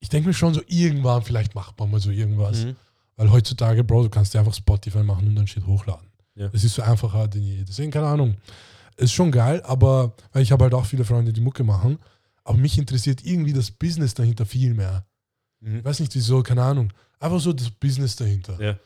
Ich 0.00 0.08
denke 0.08 0.28
mir 0.28 0.34
schon 0.34 0.54
so, 0.54 0.62
irgendwann, 0.66 1.22
vielleicht 1.22 1.54
macht 1.54 1.78
man 1.78 1.90
mal 1.90 2.00
so 2.00 2.10
irgendwas. 2.10 2.64
Mhm. 2.64 2.76
Weil 3.16 3.30
heutzutage, 3.30 3.84
Bro, 3.84 4.04
du 4.04 4.08
kannst 4.08 4.32
dir 4.34 4.38
einfach 4.38 4.54
Spotify 4.54 5.02
machen 5.02 5.28
und 5.28 5.36
dann 5.36 5.46
steht 5.46 5.66
hochladen. 5.66 6.08
Ja. 6.34 6.48
Das 6.48 6.64
ist 6.64 6.74
so 6.74 6.82
einfacher 6.82 7.28
denn 7.28 7.42
je. 7.42 7.64
Deswegen, 7.64 7.90
keine 7.90 8.06
Ahnung. 8.06 8.36
Ist 8.96 9.12
schon 9.12 9.30
geil, 9.30 9.62
aber 9.64 10.14
weil 10.32 10.42
ich 10.42 10.52
habe 10.52 10.64
halt 10.64 10.74
auch 10.74 10.86
viele 10.86 11.04
Freunde, 11.04 11.32
die 11.32 11.40
Mucke 11.40 11.64
machen. 11.64 11.98
Aber 12.44 12.56
mich 12.56 12.78
interessiert 12.78 13.24
irgendwie 13.24 13.52
das 13.52 13.70
Business 13.70 14.14
dahinter 14.14 14.46
viel 14.46 14.74
mehr. 14.74 15.04
Mhm. 15.60 15.78
Ich 15.78 15.84
weiß 15.84 16.00
nicht 16.00 16.14
wieso, 16.14 16.42
keine 16.42 16.62
Ahnung. 16.62 16.92
Einfach 17.18 17.40
so 17.40 17.52
das 17.52 17.70
Business 17.70 18.16
dahinter. 18.16 18.60
Ja. 18.60 18.78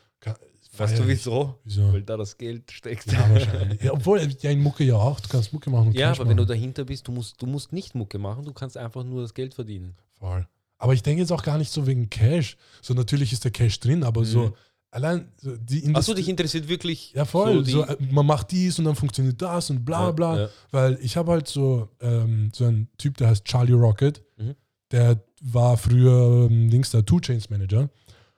Weißt 0.77 0.99
du 0.99 1.07
wieso? 1.07 1.59
Wieso? 1.63 1.93
Weil 1.93 2.01
da 2.01 2.17
das 2.17 2.37
Geld 2.37 2.69
steckt. 2.69 3.09
Ja, 3.11 3.29
wahrscheinlich. 3.29 3.81
Ja, 3.81 3.93
obwohl, 3.93 4.19
ja, 4.41 4.49
in 4.49 4.61
Mucke 4.61 4.83
ja 4.83 4.95
auch. 4.95 5.19
Du 5.21 5.29
kannst 5.29 5.53
Mucke 5.53 5.69
machen. 5.69 5.87
Und 5.87 5.93
Ja, 5.95 6.09
Cash 6.09 6.19
aber 6.19 6.29
wenn 6.29 6.35
du 6.37 6.43
machen. 6.43 6.49
dahinter 6.49 6.83
bist, 6.83 7.07
du 7.07 7.13
musst, 7.13 7.41
du 7.41 7.45
musst 7.45 7.71
nicht 7.71 7.95
Mucke 7.95 8.17
machen, 8.17 8.43
du 8.43 8.51
kannst 8.51 8.75
einfach 8.75 9.03
nur 9.05 9.21
das 9.21 9.33
Geld 9.33 9.53
verdienen. 9.53 9.95
Voll. 10.19 10.45
Aber 10.77 10.93
ich 10.93 11.03
denke 11.03 11.21
jetzt 11.21 11.31
auch 11.31 11.43
gar 11.43 11.57
nicht 11.57 11.71
so 11.71 11.87
wegen 11.87 12.09
Cash. 12.09 12.57
So 12.81 12.93
natürlich 12.93 13.31
ist 13.33 13.43
der 13.43 13.51
Cash 13.51 13.79
drin, 13.79 14.03
aber 14.03 14.21
Mhm. 14.21 14.25
so 14.25 14.53
allein 14.91 15.31
so 15.41 15.55
die 15.57 15.93
Achso, 15.95 16.13
dich 16.13 16.29
interessiert 16.29 16.67
wirklich. 16.67 17.11
ja, 17.13 17.25
voll. 17.25 17.63
die- 17.63 17.71
So, 17.71 17.83
äh, 17.83 17.97
man 18.11 18.25
macht 18.25 18.51
dies 18.51 18.79
und 18.79 18.85
dann 18.85 18.95
funktioniert 18.95 19.41
das 19.41 19.69
und 19.69 19.83
bla 19.85 20.05
Ja, 20.07 20.11
bla. 20.11 20.39
ja. 20.41 20.49
Weil 20.71 20.97
ich 21.01 21.17
habe 21.17 21.31
halt 21.31 21.47
so, 21.47 21.89
ähm, 22.01 22.49
so 22.53 22.65
einen 22.65 22.89
Typ, 22.97 23.17
der 23.17 23.27
heißt 23.29 23.43
Charlie 23.45 23.73
Rocket. 23.73 24.23
Mhm. 24.37 24.55
Der 24.91 25.21
war 25.41 25.77
früher 25.77 26.47
ähm, 26.49 26.69
Dings, 26.69 26.91
der 26.91 27.05
Two 27.05 27.19
Chains 27.19 27.49
Manager. 27.49 27.89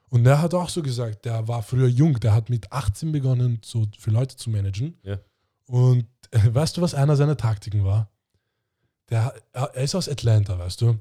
Und 0.10 0.24
der 0.24 0.42
hat 0.42 0.54
auch 0.54 0.70
so 0.70 0.82
gesagt, 0.82 1.26
der 1.26 1.48
war 1.48 1.62
früher 1.62 1.88
jung, 1.88 2.20
der 2.20 2.34
hat 2.34 2.50
mit 2.50 2.72
18 2.72 3.12
begonnen, 3.12 3.60
so 3.64 3.86
für 4.00 4.10
Leute 4.12 4.36
zu 4.38 4.50
managen. 4.50 4.98
Ja. 5.04 5.20
Und 5.66 6.06
äh, 6.32 6.40
weißt 6.54 6.78
du, 6.78 6.82
was 6.82 6.94
einer 6.96 7.16
seiner 7.18 7.36
Taktiken 7.36 7.84
war? 7.84 8.10
Der, 9.10 9.34
er 9.54 9.72
er 9.76 9.84
ist 9.84 9.96
aus 9.96 10.08
Atlanta, 10.10 10.58
weißt 10.58 10.82
du? 10.82 11.00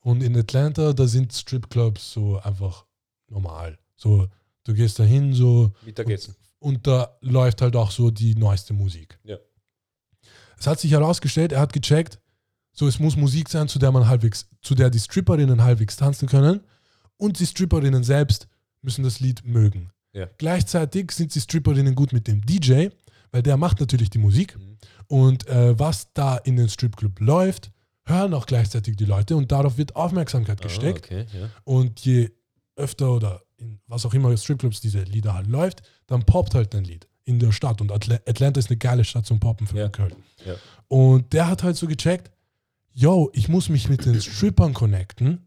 Und 0.00 0.22
in 0.22 0.36
Atlanta, 0.36 0.92
da 0.92 1.06
sind 1.06 1.32
Stripclubs 1.32 2.12
so 2.12 2.38
einfach 2.40 2.86
normal. 3.28 3.78
So, 3.96 4.28
du 4.64 4.74
gehst 4.74 4.98
da 4.98 5.04
hin, 5.04 5.34
so, 5.34 5.72
Mittagessen. 5.84 6.34
und 6.58 6.86
da 6.86 7.16
läuft 7.20 7.60
halt 7.62 7.76
auch 7.76 7.90
so 7.90 8.10
die 8.10 8.34
neueste 8.34 8.72
Musik. 8.72 9.18
Ja. 9.24 9.36
Es 10.58 10.66
hat 10.66 10.80
sich 10.80 10.90
herausgestellt, 10.92 11.52
er 11.52 11.60
hat 11.60 11.72
gecheckt, 11.72 12.18
so 12.72 12.86
es 12.86 12.98
muss 12.98 13.16
Musik 13.16 13.48
sein, 13.48 13.68
zu 13.68 13.78
der 13.78 13.92
man 13.92 14.06
halbwegs, 14.08 14.46
zu 14.62 14.74
der 14.74 14.90
die 14.90 14.98
Stripperinnen 15.00 15.62
halbwegs 15.62 15.96
tanzen 15.96 16.28
können 16.28 16.60
und 17.16 17.38
die 17.38 17.46
Stripperinnen 17.46 18.04
selbst 18.04 18.48
müssen 18.82 19.04
das 19.04 19.20
Lied 19.20 19.44
mögen. 19.44 19.90
Ja. 20.12 20.26
Gleichzeitig 20.38 21.12
sind 21.12 21.34
die 21.34 21.40
Stripperinnen 21.40 21.94
gut 21.94 22.12
mit 22.12 22.26
dem 22.26 22.44
DJ, 22.44 22.88
weil 23.32 23.42
der 23.42 23.56
macht 23.56 23.80
natürlich 23.80 24.10
die 24.10 24.18
Musik 24.18 24.56
Mhm. 24.58 24.76
und 25.08 25.46
äh, 25.48 25.78
was 25.78 26.12
da 26.14 26.36
in 26.38 26.56
den 26.56 26.68
Stripclub 26.68 27.20
läuft, 27.20 27.70
hören 28.10 28.34
auch 28.34 28.46
gleichzeitig 28.46 28.96
die 28.96 29.04
Leute 29.04 29.36
und 29.36 29.50
darauf 29.52 29.78
wird 29.78 29.96
Aufmerksamkeit 29.96 30.60
gesteckt. 30.60 31.10
Ah, 31.10 31.20
okay, 31.20 31.26
ja. 31.40 31.50
Und 31.64 32.00
je 32.04 32.30
öfter 32.76 33.10
oder 33.12 33.42
in 33.56 33.80
was 33.86 34.04
auch 34.06 34.14
immer 34.14 34.34
Stripclubs 34.36 34.80
diese 34.80 35.02
Lieder 35.02 35.34
halt 35.34 35.46
läuft, 35.46 35.82
dann 36.06 36.24
poppt 36.24 36.54
halt 36.54 36.74
ein 36.74 36.84
Lied 36.84 37.06
in 37.24 37.38
der 37.38 37.52
Stadt. 37.52 37.80
Und 37.80 37.92
Atla 37.92 38.16
Atlanta 38.26 38.58
ist 38.58 38.70
eine 38.70 38.78
geile 38.78 39.04
Stadt 39.04 39.26
zum 39.26 39.38
Poppen 39.40 39.66
für 39.66 39.76
Ja. 39.78 39.88
Köln. 39.88 40.14
Ja. 40.44 40.54
Und 40.88 41.32
der 41.32 41.46
hat 41.48 41.62
halt 41.62 41.76
so 41.76 41.86
gecheckt, 41.86 42.30
yo, 42.92 43.30
ich 43.34 43.48
muss 43.48 43.68
mich 43.68 43.88
mit 43.88 44.04
den 44.04 44.20
Strippern 44.20 44.72
connecten, 44.74 45.46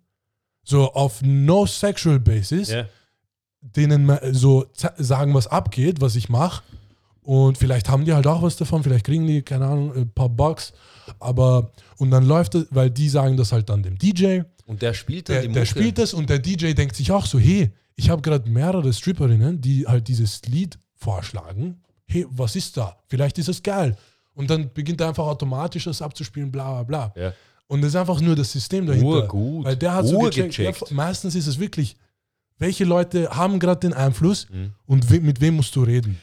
so 0.63 0.93
auf 0.93 1.21
no 1.21 1.65
sexual 1.65 2.19
basis, 2.19 2.69
Ja. 2.69 2.87
denen 3.61 4.09
so 4.33 4.65
sagen, 4.97 5.33
was 5.33 5.47
abgeht, 5.47 5.99
was 6.01 6.15
ich 6.15 6.29
mache. 6.29 6.63
Und 7.23 7.57
vielleicht 7.57 7.89
haben 7.89 8.05
die 8.05 8.13
halt 8.13 8.27
auch 8.27 8.41
was 8.41 8.55
davon, 8.57 8.83
vielleicht 8.83 9.05
kriegen 9.05 9.25
die, 9.25 9.41
keine 9.41 9.65
Ahnung, 9.65 9.93
ein 9.95 10.09
paar 10.09 10.29
Bucks. 10.29 10.73
Aber, 11.19 11.71
und 11.97 12.11
dann 12.11 12.25
läuft 12.25 12.55
es, 12.55 12.67
weil 12.69 12.89
die 12.89 13.09
sagen 13.09 13.37
das 13.37 13.51
halt 13.51 13.69
dann 13.69 13.81
dem 13.83 13.97
DJ 13.97 14.41
Und 14.65 14.81
der 14.81 14.93
spielt 14.93 15.29
dann 15.29 15.41
der, 15.43 15.47
der 15.51 15.65
spielt 15.65 15.97
das 15.97 16.13
und 16.13 16.29
der 16.29 16.39
DJ 16.39 16.73
denkt 16.73 16.95
sich 16.95 17.11
auch 17.11 17.25
so, 17.25 17.39
hey, 17.39 17.71
ich 17.95 18.09
habe 18.09 18.21
gerade 18.21 18.49
mehrere 18.49 18.91
Stripperinnen, 18.91 19.61
die 19.61 19.85
halt 19.87 20.07
dieses 20.07 20.41
Lied 20.43 20.77
vorschlagen. 20.95 21.81
Hey, 22.05 22.25
was 22.29 22.55
ist 22.55 22.75
da? 22.77 22.97
Vielleicht 23.07 23.37
ist 23.37 23.49
es 23.49 23.61
geil. 23.63 23.95
Und 24.33 24.49
dann 24.49 24.71
beginnt 24.73 24.99
er 25.01 25.09
einfach 25.09 25.25
automatisch 25.25 25.83
das 25.85 26.01
abzuspielen, 26.01 26.51
bla 26.51 26.81
bla 26.81 27.11
bla. 27.13 27.21
Ja. 27.21 27.33
Und 27.67 27.81
das 27.81 27.89
ist 27.89 27.95
einfach 27.95 28.19
nur 28.19 28.35
das 28.35 28.51
System 28.51 28.85
dahinter. 28.85 29.07
Urgut. 29.07 29.65
Weil 29.65 29.75
der 29.77 29.93
hat 29.93 30.07
so 30.07 30.17
Urgecheckt. 30.19 30.55
gecheckt. 30.57 30.89
Ja, 30.89 30.95
meistens 30.95 31.35
ist 31.35 31.47
es 31.47 31.59
wirklich, 31.59 31.95
welche 32.59 32.83
Leute 32.83 33.29
haben 33.29 33.59
gerade 33.59 33.79
den 33.79 33.93
Einfluss 33.93 34.47
Mhm. 34.49 34.73
und 34.85 35.09
we 35.09 35.19
mit 35.21 35.39
wem 35.41 35.55
musst 35.55 35.75
du 35.75 35.83
reden? 35.83 36.17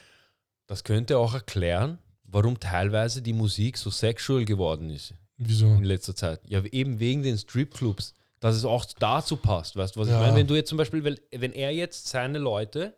Das 0.71 0.85
könnte 0.85 1.19
auch 1.19 1.35
erklären, 1.35 1.99
warum 2.23 2.61
teilweise 2.61 3.23
die 3.23 3.33
Musik 3.33 3.77
so 3.77 3.91
sexual 3.91 4.45
geworden 4.45 4.89
ist 4.89 5.15
Wieso? 5.37 5.67
in 5.67 5.83
letzter 5.83 6.15
Zeit. 6.15 6.41
Ja, 6.49 6.63
eben 6.65 7.01
wegen 7.01 7.25
den 7.25 7.37
Stripclubs, 7.37 8.15
dass 8.39 8.55
es 8.55 8.65
auch 8.65 8.85
dazu 9.01 9.37
passt. 9.37 9.75
Weißt 9.75 9.97
du, 9.97 10.01
was 10.01 10.09
Ja. 10.09 10.15
ich 10.15 10.21
meine? 10.27 10.37
Wenn 10.37 10.47
du 10.47 10.55
jetzt 10.55 10.69
zum 10.69 10.79
Beispiel, 10.79 11.19
wenn 11.33 11.53
er 11.53 11.73
jetzt 11.73 12.07
seine 12.07 12.39
Leute 12.39 12.97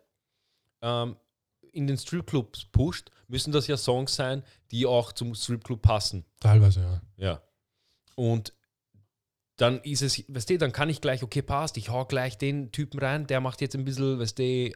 ähm, 0.83 1.15
in 1.71 1.87
den 1.87 1.97
Stripclubs 1.97 2.65
pusht, 2.65 3.09
müssen 3.27 3.51
das 3.51 3.65
ja 3.65 3.75
Songs 3.75 4.13
sein, 4.13 4.43
die 4.69 4.85
auch 4.85 5.11
zum 5.11 5.33
Stripclub 5.33 5.81
passen. 5.81 6.25
Teilweise, 6.41 6.81
ja. 6.81 7.01
Ja. 7.17 7.41
Und 8.13 8.53
dann 9.55 9.79
ist 9.81 10.03
es, 10.03 10.23
weißt 10.27 10.51
du, 10.51 10.57
dann 10.59 10.73
kann 10.73 10.89
ich 10.89 11.01
gleich, 11.01 11.23
okay, 11.23 11.41
passt, 11.41 11.77
ich 11.77 11.89
hau 11.89 12.05
gleich 12.05 12.37
den 12.37 12.71
Typen 12.71 12.99
rein, 12.99 13.25
der 13.25 13.41
macht 13.41 13.61
jetzt 13.61 13.73
ein 13.75 13.83
bisschen, 13.83 14.19
weißt 14.19 14.37
du, 14.37 14.71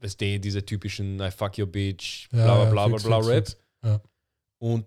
weißt 0.00 0.20
du, 0.20 0.40
diese 0.40 0.64
typischen 0.64 1.20
I 1.20 1.30
fuck 1.30 1.58
your 1.58 1.66
bitch, 1.66 2.28
bla 2.30 2.44
bla 2.44 2.64
ja, 2.64 2.70
bla 2.70 2.86
bla 2.88 2.96
fix, 2.98 3.04
bla 3.04 3.16
fix, 3.22 3.28
Rap. 3.28 3.46
fix. 3.46 4.00
Und 4.58 4.86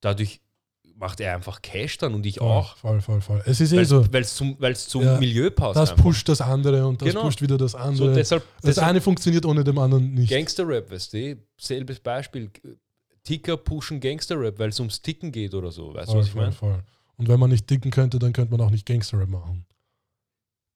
dadurch 0.00 0.40
macht 0.96 1.20
er 1.20 1.34
einfach 1.34 1.60
Cash 1.62 1.98
dann 1.98 2.14
und 2.14 2.24
ich 2.26 2.36
Voll, 2.36 2.48
auch. 2.48 2.76
Voll, 2.76 3.00
voll, 3.00 3.20
voll. 3.20 3.42
Es 3.46 3.60
ist 3.60 3.72
eh 3.72 3.76
Weil 3.78 3.84
so, 3.86 4.06
es 4.12 4.34
zum, 4.36 4.56
weil's 4.60 4.86
zum 4.88 5.02
Ja, 5.02 5.18
Milieu 5.18 5.50
passt. 5.50 5.76
das 5.76 5.90
einfach. 5.90 6.02
pusht 6.04 6.28
das 6.28 6.40
andere 6.40 6.86
und 6.86 7.00
das 7.02 7.08
Genau. 7.08 7.22
pusht 7.22 7.40
wieder 7.42 7.58
das 7.58 7.72
So, 7.72 7.78
andere. 7.78 8.14
deshalb, 8.14 8.44
das 8.56 8.62
deshalb 8.76 8.88
eine 8.88 9.00
funktioniert 9.00 9.44
ohne 9.44 9.64
dem 9.64 9.78
anderen 9.78 10.14
nicht. 10.14 10.30
Gangster-Rap, 10.30 10.90
weißt 10.90 11.12
du, 11.14 11.36
selbes 11.58 11.98
Beispiel. 12.00 12.50
Ticker 13.24 13.56
pushen 13.56 14.00
Gangster-Rap, 14.00 14.58
weil 14.58 14.68
es 14.70 14.78
ums 14.80 15.00
Ticken 15.00 15.32
geht 15.32 15.54
oder 15.54 15.70
so. 15.72 15.94
Weißt 15.94 16.12
du, 16.12 16.16
was 16.18 16.26
ich 16.28 16.34
meine? 16.34 16.52
voll. 16.52 16.82
Und 17.16 17.28
wenn 17.28 17.38
man 17.38 17.50
nicht 17.50 17.68
dicken 17.70 17.90
könnte, 17.90 18.18
dann 18.18 18.32
könnte 18.32 18.50
man 18.56 18.60
auch 18.66 18.70
nicht 18.70 18.84
Gangster-Rap 18.86 19.28
machen. 19.28 19.64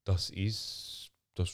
Das 0.04 0.30
ist. 0.30 1.10
Das. 1.34 1.50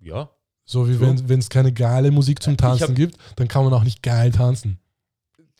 Ja. 0.00 0.30
So 0.70 0.88
wie 0.88 0.96
True. 0.96 1.16
wenn 1.26 1.40
es 1.40 1.48
keine 1.48 1.72
geile 1.72 2.12
Musik 2.12 2.40
zum 2.42 2.52
Ich 2.52 2.58
Tanzen 2.58 2.88
hab- 2.90 2.94
gibt, 2.94 3.16
dann 3.36 3.48
kann 3.48 3.64
man 3.64 3.72
auch 3.74 3.82
nicht 3.82 4.04
geil 4.04 4.30
tanzen. 4.30 4.78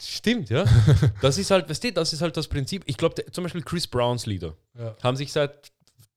Stimmt, 0.01 0.51
ja. 0.51 0.65
Das 1.21 1.37
ist 1.37 1.51
halt, 1.51 1.69
weißt 1.69 1.83
du, 1.83 1.93
das 1.93 2.13
ist 2.13 2.23
halt 2.23 2.37
das 2.37 2.47
Prinzip. 2.47 2.85
Ich 2.87 2.97
glaube, 2.97 3.17
zum 3.33 3.43
Beispiel 3.43 3.63
Chris 3.63 3.89
Browns 3.89 4.27
Lieder 4.27 4.55
Ja. 4.79 4.97
haben 5.03 5.17
sich 5.17 5.33
seit 5.33 5.73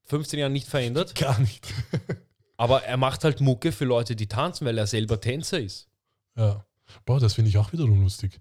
15 0.05 0.37
Jahren 0.39 0.53
nicht 0.53 0.67
verändert, 0.67 1.15
Gar 1.19 1.39
nicht. 1.39 1.73
aber 2.57 2.83
er 2.83 2.97
macht 2.97 3.23
halt 3.23 3.41
Mucke 3.41 3.71
für 3.71 3.85
Leute, 3.85 4.15
die 4.15 4.27
tanzen, 4.27 4.65
weil 4.67 4.77
er 4.77 4.85
selber 4.85 5.19
Tänzer 5.19 5.59
ist. 5.59 5.87
Ja. 6.37 6.63
Boah, 7.05 7.19
das 7.19 7.33
finde 7.33 7.49
ich 7.49 7.57
auch 7.57 7.73
wiederum 7.73 8.03
lustig. 8.03 8.39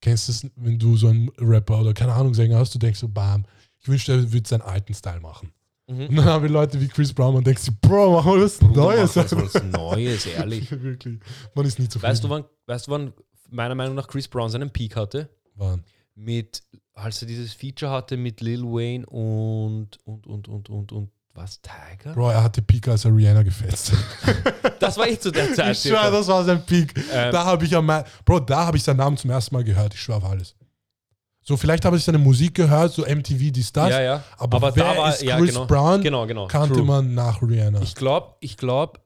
Kennst 0.00 0.28
du 0.28 0.32
es, 0.32 0.46
wenn 0.56 0.78
du 0.78 0.96
so 0.96 1.08
einen 1.08 1.28
Rapper 1.38 1.80
oder 1.80 1.92
keine 1.92 2.14
Ahnung 2.14 2.32
Sänger 2.32 2.58
hast, 2.58 2.74
du 2.74 2.78
denkst 2.78 2.98
so, 3.00 3.08
bam, 3.08 3.44
ich 3.80 3.88
wünschte, 3.88 4.12
er 4.12 4.32
würde 4.32 4.48
seinen 4.48 4.62
alten 4.62 4.94
Style 4.94 5.20
machen. 5.20 5.52
Mhm. 5.88 6.08
Und 6.08 6.16
dann 6.16 6.24
haben 6.24 6.42
wir 6.42 6.50
Leute 6.50 6.80
wie 6.80 6.88
Chris 6.88 7.12
Brown 7.12 7.36
und 7.36 7.46
denkst 7.46 7.66
du, 7.66 7.72
Bro, 7.80 8.14
mach 8.14 8.24
mal 8.24 8.42
was 8.42 8.60
Neues. 8.60 9.14
Mach 9.14 9.24
was, 9.24 9.54
was 9.54 9.62
Neues, 9.62 10.26
ehrlich. 10.26 10.70
Wirklich. 10.82 11.20
Man 11.54 11.64
ist 11.64 11.78
nie 11.78 11.88
zufrieden. 11.88 12.12
Weißt 12.12 12.24
du, 12.24 12.30
wann, 12.30 12.44
weißt 12.66 12.86
du, 12.86 12.90
wann 12.90 13.12
meiner 13.50 13.74
Meinung 13.74 13.94
nach 13.94 14.08
Chris 14.08 14.26
Brown 14.26 14.50
seinen 14.50 14.70
Peak 14.70 14.96
hatte? 14.96 15.28
Wann? 15.54 15.84
Mit, 16.16 16.62
als 16.94 17.22
er 17.22 17.28
dieses 17.28 17.52
Feature 17.52 17.92
hatte 17.92 18.16
mit 18.16 18.40
Lil 18.40 18.62
Wayne 18.64 19.06
und, 19.06 19.98
und, 20.04 20.26
und, 20.26 20.48
und, 20.48 20.70
und, 20.70 20.92
und, 20.92 21.10
was, 21.34 21.60
Tiger? 21.60 22.14
Bro, 22.14 22.30
er 22.30 22.42
hatte 22.42 22.62
Peak, 22.62 22.88
als 22.88 23.04
er 23.04 23.14
Rihanna 23.14 23.42
gefetzt. 23.42 23.92
Das 24.78 24.98
war 24.98 25.06
echt 25.06 25.22
zu 25.22 25.32
der 25.32 25.52
Zeit. 25.54 25.72
Ich 25.72 25.82
schwöre, 25.82 26.12
das 26.12 26.28
war 26.28 26.44
sein 26.44 26.64
Peak. 26.64 26.94
Ähm, 27.10 27.32
da 27.32 27.46
habe 27.46 27.64
ich 27.64 27.74
am 27.74 27.90
Bro, 28.24 28.40
da 28.40 28.66
habe 28.66 28.76
ich 28.76 28.82
seinen 28.82 28.98
Namen 28.98 29.16
zum 29.16 29.30
ersten 29.30 29.54
Mal 29.54 29.64
gehört. 29.64 29.94
Ich 29.94 30.00
schwöre 30.00 30.18
auf 30.18 30.24
alles. 30.24 30.54
So, 31.48 31.56
vielleicht 31.56 31.84
habe 31.84 31.96
ich 31.96 32.02
seine 32.02 32.18
Musik 32.18 32.54
gehört, 32.54 32.92
so 32.92 33.02
MTV, 33.02 33.52
dies, 33.52 33.72
das. 33.72 33.90
ja, 33.90 34.00
ja. 34.00 34.24
Aber, 34.36 34.56
Aber 34.56 34.74
wer 34.74 34.82
da 34.94 34.98
war, 34.98 35.14
ist 35.14 35.22
ja, 35.22 35.38
Chris 35.38 35.50
genau, 35.50 35.66
Brown? 35.66 36.02
genau, 36.02 36.26
genau. 36.26 36.48
Kannte 36.48 36.74
True. 36.74 36.84
man 36.84 37.14
nach 37.14 37.40
Rihanna. 37.40 37.82
Ich 37.82 37.94
glaube, 37.94 38.34
ich 38.40 38.56
glaube, 38.56 38.98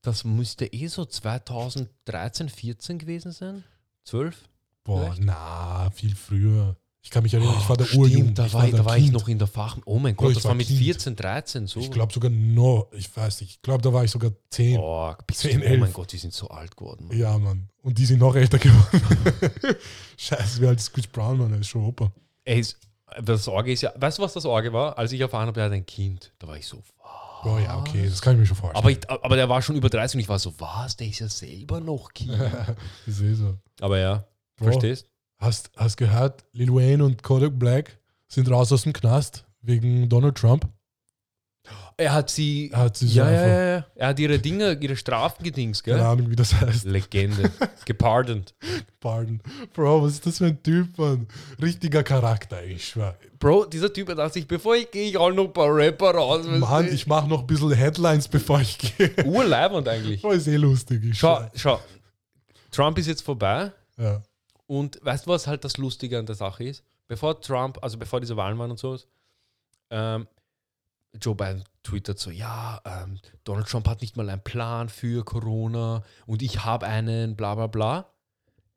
das 0.00 0.24
müsste 0.24 0.64
eh 0.64 0.86
so 0.86 1.04
2013, 1.04 2.48
14 2.48 2.98
gewesen 2.98 3.32
sein. 3.32 3.64
12? 4.04 4.48
Boah, 4.82 5.02
vielleicht? 5.02 5.24
na, 5.24 5.90
viel 5.90 6.14
früher. 6.14 6.76
Ich 7.06 7.10
kann 7.10 7.22
mich 7.22 7.32
erinnern, 7.32 7.54
ich 7.56 7.68
war 7.68 7.76
der 7.76 7.94
Urjugend. 7.94 8.36
Da 8.36 8.52
war, 8.52 8.64
ich, 8.64 8.70
der 8.72 8.80
da 8.80 8.84
war 8.84 8.98
ich 8.98 9.12
noch 9.12 9.28
in 9.28 9.38
der 9.38 9.46
Fach. 9.46 9.78
Oh 9.84 10.00
mein 10.00 10.16
Gott, 10.16 10.30
ich 10.30 10.34
das 10.38 10.44
war 10.44 10.50
war 10.50 10.56
mit 10.56 10.66
Kind. 10.66 10.80
14, 10.80 11.14
13 11.14 11.66
so. 11.68 11.78
Ich 11.78 11.92
glaube 11.92 12.12
sogar 12.12 12.32
noch, 12.32 12.88
ich 12.90 13.16
weiß 13.16 13.42
nicht, 13.42 13.50
ich 13.52 13.62
glaube, 13.62 13.80
da 13.80 13.92
war 13.92 14.02
ich 14.02 14.10
sogar 14.10 14.32
10. 14.50 14.76
oh, 14.80 15.14
bist 15.24 15.44
du, 15.44 15.48
10, 15.50 15.60
oh 15.60 15.62
mein 15.62 15.82
11. 15.82 15.92
Gott, 15.92 16.10
die 16.10 16.18
sind 16.18 16.34
so 16.34 16.48
alt 16.48 16.76
geworden. 16.76 17.06
Mann. 17.06 17.16
Ja, 17.16 17.38
Mann. 17.38 17.68
Und 17.82 17.96
die 17.96 18.04
sind 18.06 18.18
noch 18.18 18.34
älter 18.34 18.58
geworden. 18.58 19.00
Scheiße, 20.16 20.60
wie 20.60 20.66
alt 20.66 20.80
ist 20.80 20.92
Chris 20.92 21.06
Brown, 21.06 21.38
Mann? 21.38 21.52
Er 21.52 21.60
ist 21.60 21.68
schon 21.68 21.84
Opa. 21.84 22.10
Ey, 22.42 22.66
das 23.22 23.46
Orge 23.46 23.70
ist 23.70 23.82
ja, 23.82 23.92
weißt 23.94 24.18
du, 24.18 24.22
was 24.22 24.32
das 24.32 24.44
Orge 24.44 24.72
war? 24.72 24.98
Als 24.98 25.12
ich 25.12 25.20
erfahren 25.20 25.46
habe, 25.46 25.60
er 25.60 25.66
hat 25.66 25.72
ein 25.72 25.86
Kind, 25.86 26.32
da 26.40 26.48
war 26.48 26.56
ich 26.56 26.66
so, 26.66 26.82
Bro, 27.44 27.60
ja, 27.60 27.78
okay, 27.78 28.08
das 28.08 28.20
kann 28.20 28.32
ich 28.34 28.40
mir 28.40 28.46
schon 28.46 28.56
vorstellen. 28.56 28.82
aber, 28.82 28.90
ich, 28.90 29.08
aber 29.08 29.36
der 29.36 29.48
war 29.48 29.62
schon 29.62 29.76
über 29.76 29.88
30 29.88 30.16
und 30.16 30.20
ich 30.22 30.28
war 30.28 30.40
so, 30.40 30.52
was, 30.58 30.96
der 30.96 31.06
ist 31.06 31.20
ja 31.20 31.28
selber 31.28 31.78
noch 31.78 32.12
Kind. 32.12 32.36
ich 33.06 33.14
sehe 33.14 33.36
so. 33.36 33.54
aber 33.80 34.00
ja, 34.00 34.26
Bro, 34.56 34.72
verstehst? 34.72 35.06
Hast, 35.38 35.70
hast 35.76 35.96
gehört, 35.96 36.44
Lil 36.52 36.72
Wayne 36.72 37.04
und 37.04 37.22
Kodak 37.22 37.58
Black 37.58 37.98
sind 38.26 38.50
raus 38.50 38.72
aus 38.72 38.82
dem 38.82 38.92
Knast 38.92 39.44
wegen 39.60 40.08
Donald 40.08 40.36
Trump? 40.36 40.66
Er 41.98 42.12
hat 42.12 42.30
sie, 42.30 42.70
Er 42.72 42.78
hat 42.80 42.96
sie 42.96 43.08
so 43.08 43.18
ja, 43.20 43.30
ja, 43.30 43.46
ja, 43.46 43.86
er 43.94 44.08
hat 44.08 44.18
ihre 44.18 44.38
Dinge, 44.38 44.78
ihre 44.80 44.96
Strafen 44.96 45.42
gedings, 45.42 45.82
gell? 45.82 45.96
keine 45.96 46.06
Ahnung, 46.08 46.30
wie 46.30 46.36
das 46.36 46.52
heißt. 46.60 46.84
Legende. 46.84 47.50
Gepardoned. 47.86 48.54
Pardon. 49.00 49.40
Bro, 49.72 50.02
was 50.02 50.12
ist 50.12 50.26
das 50.26 50.38
für 50.38 50.46
ein 50.46 50.62
Typ, 50.62 50.96
Mann? 50.98 51.26
Richtiger 51.60 52.02
Charakter, 52.02 52.62
ich 52.64 52.88
schwör. 52.88 53.16
Bro, 53.38 53.64
dieser 53.66 53.90
Typ 53.92 54.14
hat 54.16 54.32
sich, 54.32 54.46
bevor 54.46 54.76
ich 54.76 54.90
gehe, 54.90 55.08
ich 55.08 55.16
hol 55.16 55.34
noch 55.34 55.44
ein 55.44 55.52
paar 55.52 55.74
Rapper 55.74 56.10
raus. 56.12 56.46
Mann, 56.46 56.92
ich 56.92 57.06
mache 57.06 57.28
noch 57.28 57.40
ein 57.40 57.46
bisschen 57.46 57.72
Headlines, 57.72 58.28
bevor 58.28 58.60
ich 58.60 58.78
gehe. 58.78 59.24
Urleibend 59.24 59.88
eigentlich. 59.88 60.20
Bro, 60.22 60.32
ist 60.32 60.46
eh 60.48 60.56
lustig. 60.56 61.02
Ich 61.02 61.18
Schau, 61.18 61.48
schau. 61.54 61.80
Trump 62.70 62.98
ist 62.98 63.06
jetzt 63.06 63.22
vorbei 63.22 63.72
Ja. 63.96 64.22
Und 64.66 64.98
weißt 65.02 65.26
du, 65.26 65.30
was 65.30 65.46
halt 65.46 65.64
das 65.64 65.76
Lustige 65.76 66.18
an 66.18 66.26
der 66.26 66.34
Sache 66.34 66.64
ist? 66.64 66.84
Bevor 67.08 67.40
Trump, 67.40 67.78
also 67.82 67.98
bevor 67.98 68.20
diese 68.20 68.36
Wahlen 68.36 68.58
waren 68.58 68.70
und 68.70 68.78
so, 68.78 68.98
ähm, 69.90 70.26
Joe 71.20 71.34
Biden 71.34 71.64
twittert 71.82 72.18
so, 72.18 72.30
ja, 72.30 72.80
ähm, 72.84 73.18
Donald 73.44 73.68
Trump 73.68 73.88
hat 73.88 74.00
nicht 74.00 74.16
mal 74.16 74.28
einen 74.28 74.42
Plan 74.42 74.88
für 74.88 75.24
Corona 75.24 76.02
und 76.26 76.42
ich 76.42 76.64
habe 76.64 76.86
einen, 76.86 77.36
bla 77.36 77.54
bla 77.54 77.68
bla. 77.68 78.10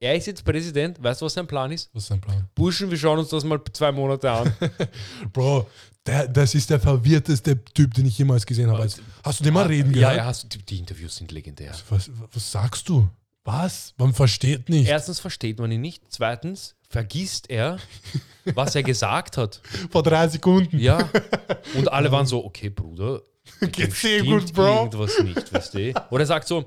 Er 0.01 0.15
ist 0.15 0.27
jetzt 0.27 0.45
Präsident, 0.45 1.01
weißt 1.03 1.19
du, 1.19 1.25
was 1.25 1.33
sein 1.33 1.45
Plan 1.45 1.71
ist? 1.71 1.89
Was 1.93 2.03
ist 2.03 2.11
dein 2.11 2.21
Plan? 2.21 2.47
Burschen, 2.55 2.89
wir 2.89 2.97
schauen 2.97 3.19
uns 3.19 3.29
das 3.29 3.43
mal 3.43 3.59
zwei 3.73 3.91
Monate 3.91 4.31
an. 4.31 4.53
Bro, 5.33 5.67
der, 6.05 6.27
das 6.29 6.55
ist 6.55 6.69
der 6.69 6.79
verwirrteste 6.79 7.61
Typ, 7.65 7.93
den 7.93 8.05
ich 8.05 8.17
jemals 8.17 8.45
gesehen 8.45 8.71
habe. 8.71 8.87
Hast 9.23 9.39
du 9.39 9.43
den 9.43 9.53
mal 9.53 9.67
reden 9.67 9.93
ja, 9.93 9.99
gehört? 9.99 10.17
ja, 10.17 10.25
hast, 10.25 10.53
die, 10.53 10.59
die 10.59 10.79
Interviews 10.79 11.17
sind 11.17 11.33
legendär. 11.33 11.75
Was, 11.89 12.09
was 12.31 12.51
sagst 12.51 12.87
du? 12.87 13.09
Was? 13.51 13.95
Man 13.97 14.13
versteht 14.13 14.69
nicht. 14.69 14.87
Erstens 14.87 15.19
versteht 15.19 15.57
man 15.57 15.71
ihn 15.71 15.81
nicht. 15.81 16.03
Zweitens 16.09 16.75
vergisst 16.87 17.49
er, 17.49 17.79
was 18.53 18.75
er 18.75 18.83
gesagt 18.83 19.37
hat. 19.37 19.61
Vor 19.89 20.03
drei 20.03 20.27
Sekunden. 20.27 20.77
Ja. 20.77 21.09
Und 21.75 21.91
alle 21.91 22.11
waren 22.11 22.27
so, 22.27 22.45
okay, 22.45 22.69
Bruder. 22.69 23.21
Geht's 23.59 24.01
dir 24.01 24.19
stimmt 24.19 24.45
gut, 24.45 24.53
Bro? 24.53 24.75
Irgendwas 24.83 25.19
nicht, 25.23 25.51
weißt 25.51 25.73
du? 25.73 25.93
Oder 26.11 26.23
er 26.23 26.27
sagt 26.27 26.47
so, 26.47 26.63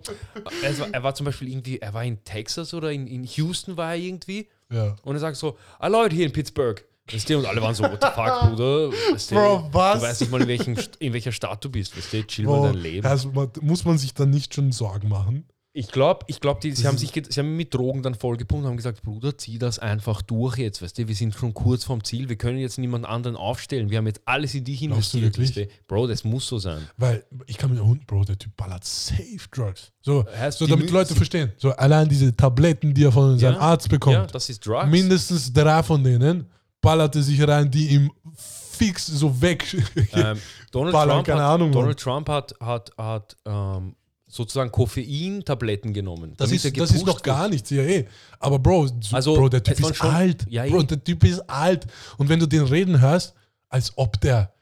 er 0.90 1.02
war, 1.04 1.14
zum 1.14 1.26
Beispiel 1.26 1.50
irgendwie, 1.50 1.78
er 1.78 1.94
war 1.94 2.04
in 2.04 2.24
Texas 2.24 2.74
oder 2.74 2.90
in, 2.90 3.06
in 3.06 3.22
Houston 3.22 3.76
war 3.76 3.92
er 3.92 3.98
irgendwie. 3.98 4.48
Ja. 4.68 4.96
Und 5.02 5.14
er 5.14 5.20
sagt 5.20 5.36
so, 5.36 5.56
ah 5.78 5.86
Leute 5.86 6.16
hier 6.16 6.26
in 6.26 6.32
Pittsburgh. 6.32 6.84
Weißt 7.12 7.30
du? 7.30 7.38
Und 7.38 7.46
alle 7.46 7.62
waren 7.62 7.76
so, 7.76 7.84
what 7.84 8.02
the 8.02 8.08
fuck, 8.08 8.40
Bruder? 8.56 8.90
Weißt 9.12 9.30
du? 9.30 9.34
Bro, 9.36 9.68
was? 9.70 10.00
Du 10.00 10.06
weißt 10.06 10.20
nicht 10.22 10.30
mal, 10.32 10.42
in, 10.42 10.48
welchem, 10.48 10.76
in 10.98 11.12
welcher 11.12 11.32
Stadt 11.32 11.64
du 11.64 11.70
bist. 11.70 11.96
Weißt 11.96 12.12
du? 12.12 12.26
Chill 12.26 12.46
mal 12.46 12.56
Bro, 12.56 12.66
dein 12.66 12.74
Leben. 12.78 13.06
also, 13.06 13.30
muss 13.60 13.84
man 13.84 13.98
sich 13.98 14.14
dann 14.14 14.30
nicht 14.30 14.52
schon 14.52 14.72
Sorgen 14.72 15.08
machen? 15.08 15.46
Ich 15.74 15.88
glaube, 15.88 16.26
ich 16.28 16.38
glaub, 16.40 16.60
die- 16.60 16.72
sie, 16.72 16.86
haben 16.86 16.98
sich, 16.98 17.12
sie 17.30 17.40
haben 17.40 17.56
mit 17.56 17.72
Drogen 17.72 18.02
dann 18.02 18.14
vollgepumpt 18.14 18.64
und 18.64 18.68
haben 18.70 18.76
gesagt, 18.76 19.02
Bruder, 19.02 19.38
zieh 19.38 19.58
das 19.58 19.78
einfach 19.78 20.20
durch 20.20 20.58
jetzt, 20.58 20.82
weißt 20.82 20.98
du, 20.98 21.08
wir 21.08 21.14
sind 21.14 21.34
schon 21.34 21.54
kurz 21.54 21.84
vom 21.84 22.04
Ziel, 22.04 22.28
wir 22.28 22.36
können 22.36 22.58
jetzt 22.58 22.76
niemand 22.78 23.06
anderen 23.06 23.36
aufstellen, 23.36 23.88
wir 23.88 23.96
haben 23.96 24.06
jetzt 24.06 24.20
alles 24.26 24.54
in 24.54 24.64
dich 24.64 24.82
investiert, 24.82 25.38
weißt 25.38 25.56
du. 25.56 25.68
Bro, 25.88 26.08
das 26.08 26.24
muss 26.24 26.46
so 26.46 26.58
sein. 26.58 26.82
Weil 26.98 27.24
ich 27.46 27.56
kann 27.56 27.72
mir 27.74 27.82
unten, 27.82 28.04
Bro, 28.04 28.24
der 28.24 28.38
Typ 28.38 28.54
ballert 28.54 28.84
safe 28.84 29.38
Drugs. 29.50 29.92
So, 30.02 30.26
Heißt, 30.38 30.58
so 30.58 30.66
die 30.66 30.72
damit 30.72 30.90
mü- 30.90 30.92
Leute 30.92 31.14
verstehen. 31.14 31.52
So 31.56 31.70
allein 31.70 32.06
diese 32.06 32.36
Tabletten, 32.36 32.92
die 32.92 33.04
er 33.04 33.12
von 33.12 33.38
seinem 33.38 33.58
Arzt 33.58 33.88
bekommt. 33.88 34.14
Ja, 34.16 34.26
das 34.26 34.50
ist 34.50 34.66
Drugs. 34.66 34.90
mindestens 34.90 35.50
drei 35.54 35.82
von 35.82 36.04
denen 36.04 36.50
ballerte 36.82 37.22
sich 37.22 37.40
rein, 37.48 37.70
die 37.70 37.86
ihm 37.94 38.10
fix 38.34 39.06
so 39.06 39.40
weg. 39.40 39.74
ähm, 40.12 40.36
Donald, 40.70 40.92
Ballern, 40.92 41.24
Trump 41.24 41.28
hat, 41.38 41.46
Ahnung. 41.46 41.72
Donald 41.72 41.98
Trump 41.98 42.28
hat, 42.28 42.54
hat, 42.60 42.90
hat 42.98 43.36
ähm, 43.46 43.94
sozusagen 44.32 44.70
Koffein-Tabletten 44.72 45.92
genommen. 45.92 46.32
Das 46.38 46.50
ist, 46.50 46.64
das 46.78 46.90
ist 46.90 47.04
noch 47.04 47.20
gar 47.22 47.48
nichts, 47.50 47.68
ja 47.68 47.82
eh. 47.82 48.06
Aber 48.38 48.58
Bro, 48.58 48.86
so, 49.00 49.14
Also, 49.14 49.34
Bro, 49.34 49.50
der 49.50 49.62
Typ 49.62 49.78
ist 49.78 49.96
schon- 49.96 50.08
alt. 50.10 50.46
Ja, 50.48 50.64
Bro, 50.64 50.80
eh. 50.80 50.84
der 50.84 51.04
Typ 51.04 51.22
ist 51.24 51.40
alt. 51.50 51.86
Und 52.16 52.30
wenn 52.30 52.40
du 52.40 52.46
den 52.46 52.62
reden 52.62 52.98
hörst, 53.00 53.34
als 53.68 53.92
ob 53.96 54.18
der 54.22 54.52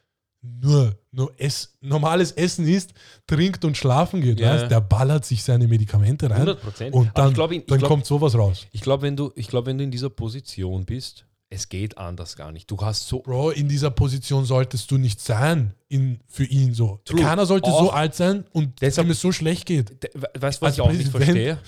nur, 0.42 0.96
nur 1.12 1.32
ess, 1.38 1.76
normales 1.80 2.32
Essen 2.32 2.66
isst, 2.66 2.94
trinkt 3.28 3.64
und 3.64 3.76
schlafen 3.76 4.20
geht, 4.20 4.40
Ja. 4.40 4.54
weißt? 4.54 4.70
der 4.70 4.80
ballert 4.80 5.24
sich 5.24 5.42
seine 5.44 5.68
Medikamente 5.68 6.28
rein 6.28 6.48
100%. 6.48 6.92
und 6.92 7.10
dann, 7.14 7.32
glaub, 7.32 7.50
dann 7.50 7.64
glaub- 7.78 7.82
kommt 7.88 8.06
sowas 8.06 8.34
raus. 8.34 8.66
Ich 8.72 8.80
glaube, 8.80 9.02
wenn, 9.02 9.16
du, 9.16 9.30
ich 9.36 9.46
glaub, 9.46 9.66
wenn 9.66 9.78
du 9.78 9.84
in 9.84 9.90
dieser 9.92 10.10
Position 10.10 10.84
bist, 10.84 11.26
es 11.52 11.68
geht 11.68 11.98
anders 11.98 12.36
gar 12.36 12.52
nicht. 12.52 12.70
Du 12.70 12.76
hast 12.80 13.08
so 13.08 13.18
Bro, 13.20 13.50
in 13.50 13.68
dieser 13.68 13.90
Position 13.90 14.44
solltest 14.44 14.90
du 14.90 14.98
nicht 14.98 15.20
sein 15.20 15.74
in, 15.88 16.20
für 16.28 16.44
ihn 16.44 16.72
so. 16.74 17.00
True. 17.04 17.20
Keiner 17.20 17.44
sollte 17.44 17.68
so 17.70 17.76
Auch- 17.90 17.92
alt 17.94 18.14
sein 18.14 18.44
und 18.52 18.80
Deshalb- 18.80 19.08
ihm 19.08 19.10
es 19.10 19.20
so 19.20 19.32
schlecht 19.32 19.66
geht. 19.66 19.90
Weißt 20.38 20.62
du, 20.62 20.62
was 20.62 20.62
Als 20.62 20.74
ich 20.76 20.80
auch 20.80 20.92
nicht 20.92 21.10
Präsident- 21.12 21.24
verstehe? 21.56 21.58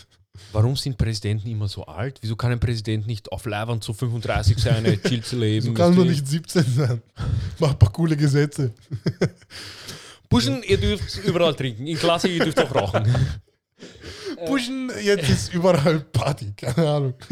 Warum 0.53 0.77
sind 0.77 0.97
Präsidenten 0.97 1.49
immer 1.49 1.69
so 1.69 1.85
alt? 1.85 2.19
Wieso 2.23 2.37
kann 2.37 2.53
ein 2.53 2.61
Präsident 2.61 3.07
nicht 3.07 3.31
auf 3.31 3.45
Leibwand 3.45 3.85
zu 3.85 3.93
35 3.93 4.57
sein, 4.59 4.99
chill 5.07 5.23
zu 5.23 5.37
leben? 5.39 5.67
Du 5.67 5.75
kannst 5.75 5.99
du? 5.99 6.05
nicht 6.05 6.27
17 6.27 6.65
sein. 6.75 7.03
Mach 7.59 7.73
ein 7.73 7.79
paar 7.79 7.93
coole 7.93 8.17
Gesetze. 8.17 8.73
Buschen, 10.31 10.63
ihr 10.63 10.79
dürft 10.79 11.19
überall 11.25 11.55
trinken. 11.55 11.87
In 11.87 11.99
Klasse, 11.99 12.29
ihr 12.29 12.43
dürft 12.45 12.59
auch 12.61 12.75
rauchen. 12.75 13.15
Pushen, 14.47 14.91
jetzt 15.03 15.29
ist 15.29 15.53
überall 15.55 16.01
Party, 16.01 16.53
keine 16.57 16.89
Ahnung. 16.89 17.15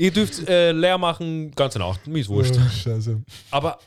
ihr 0.00 0.10
dürft 0.10 0.48
äh, 0.48 0.72
leer 0.72 0.98
machen, 0.98 1.50
ganze 1.52 1.78
Nacht. 1.78 2.06
Mir 2.06 2.20
ist 2.20 2.28
wurscht. 2.28 2.54
Oh, 2.56 2.68
scheiße. 2.70 3.22
Aber, 3.50 3.78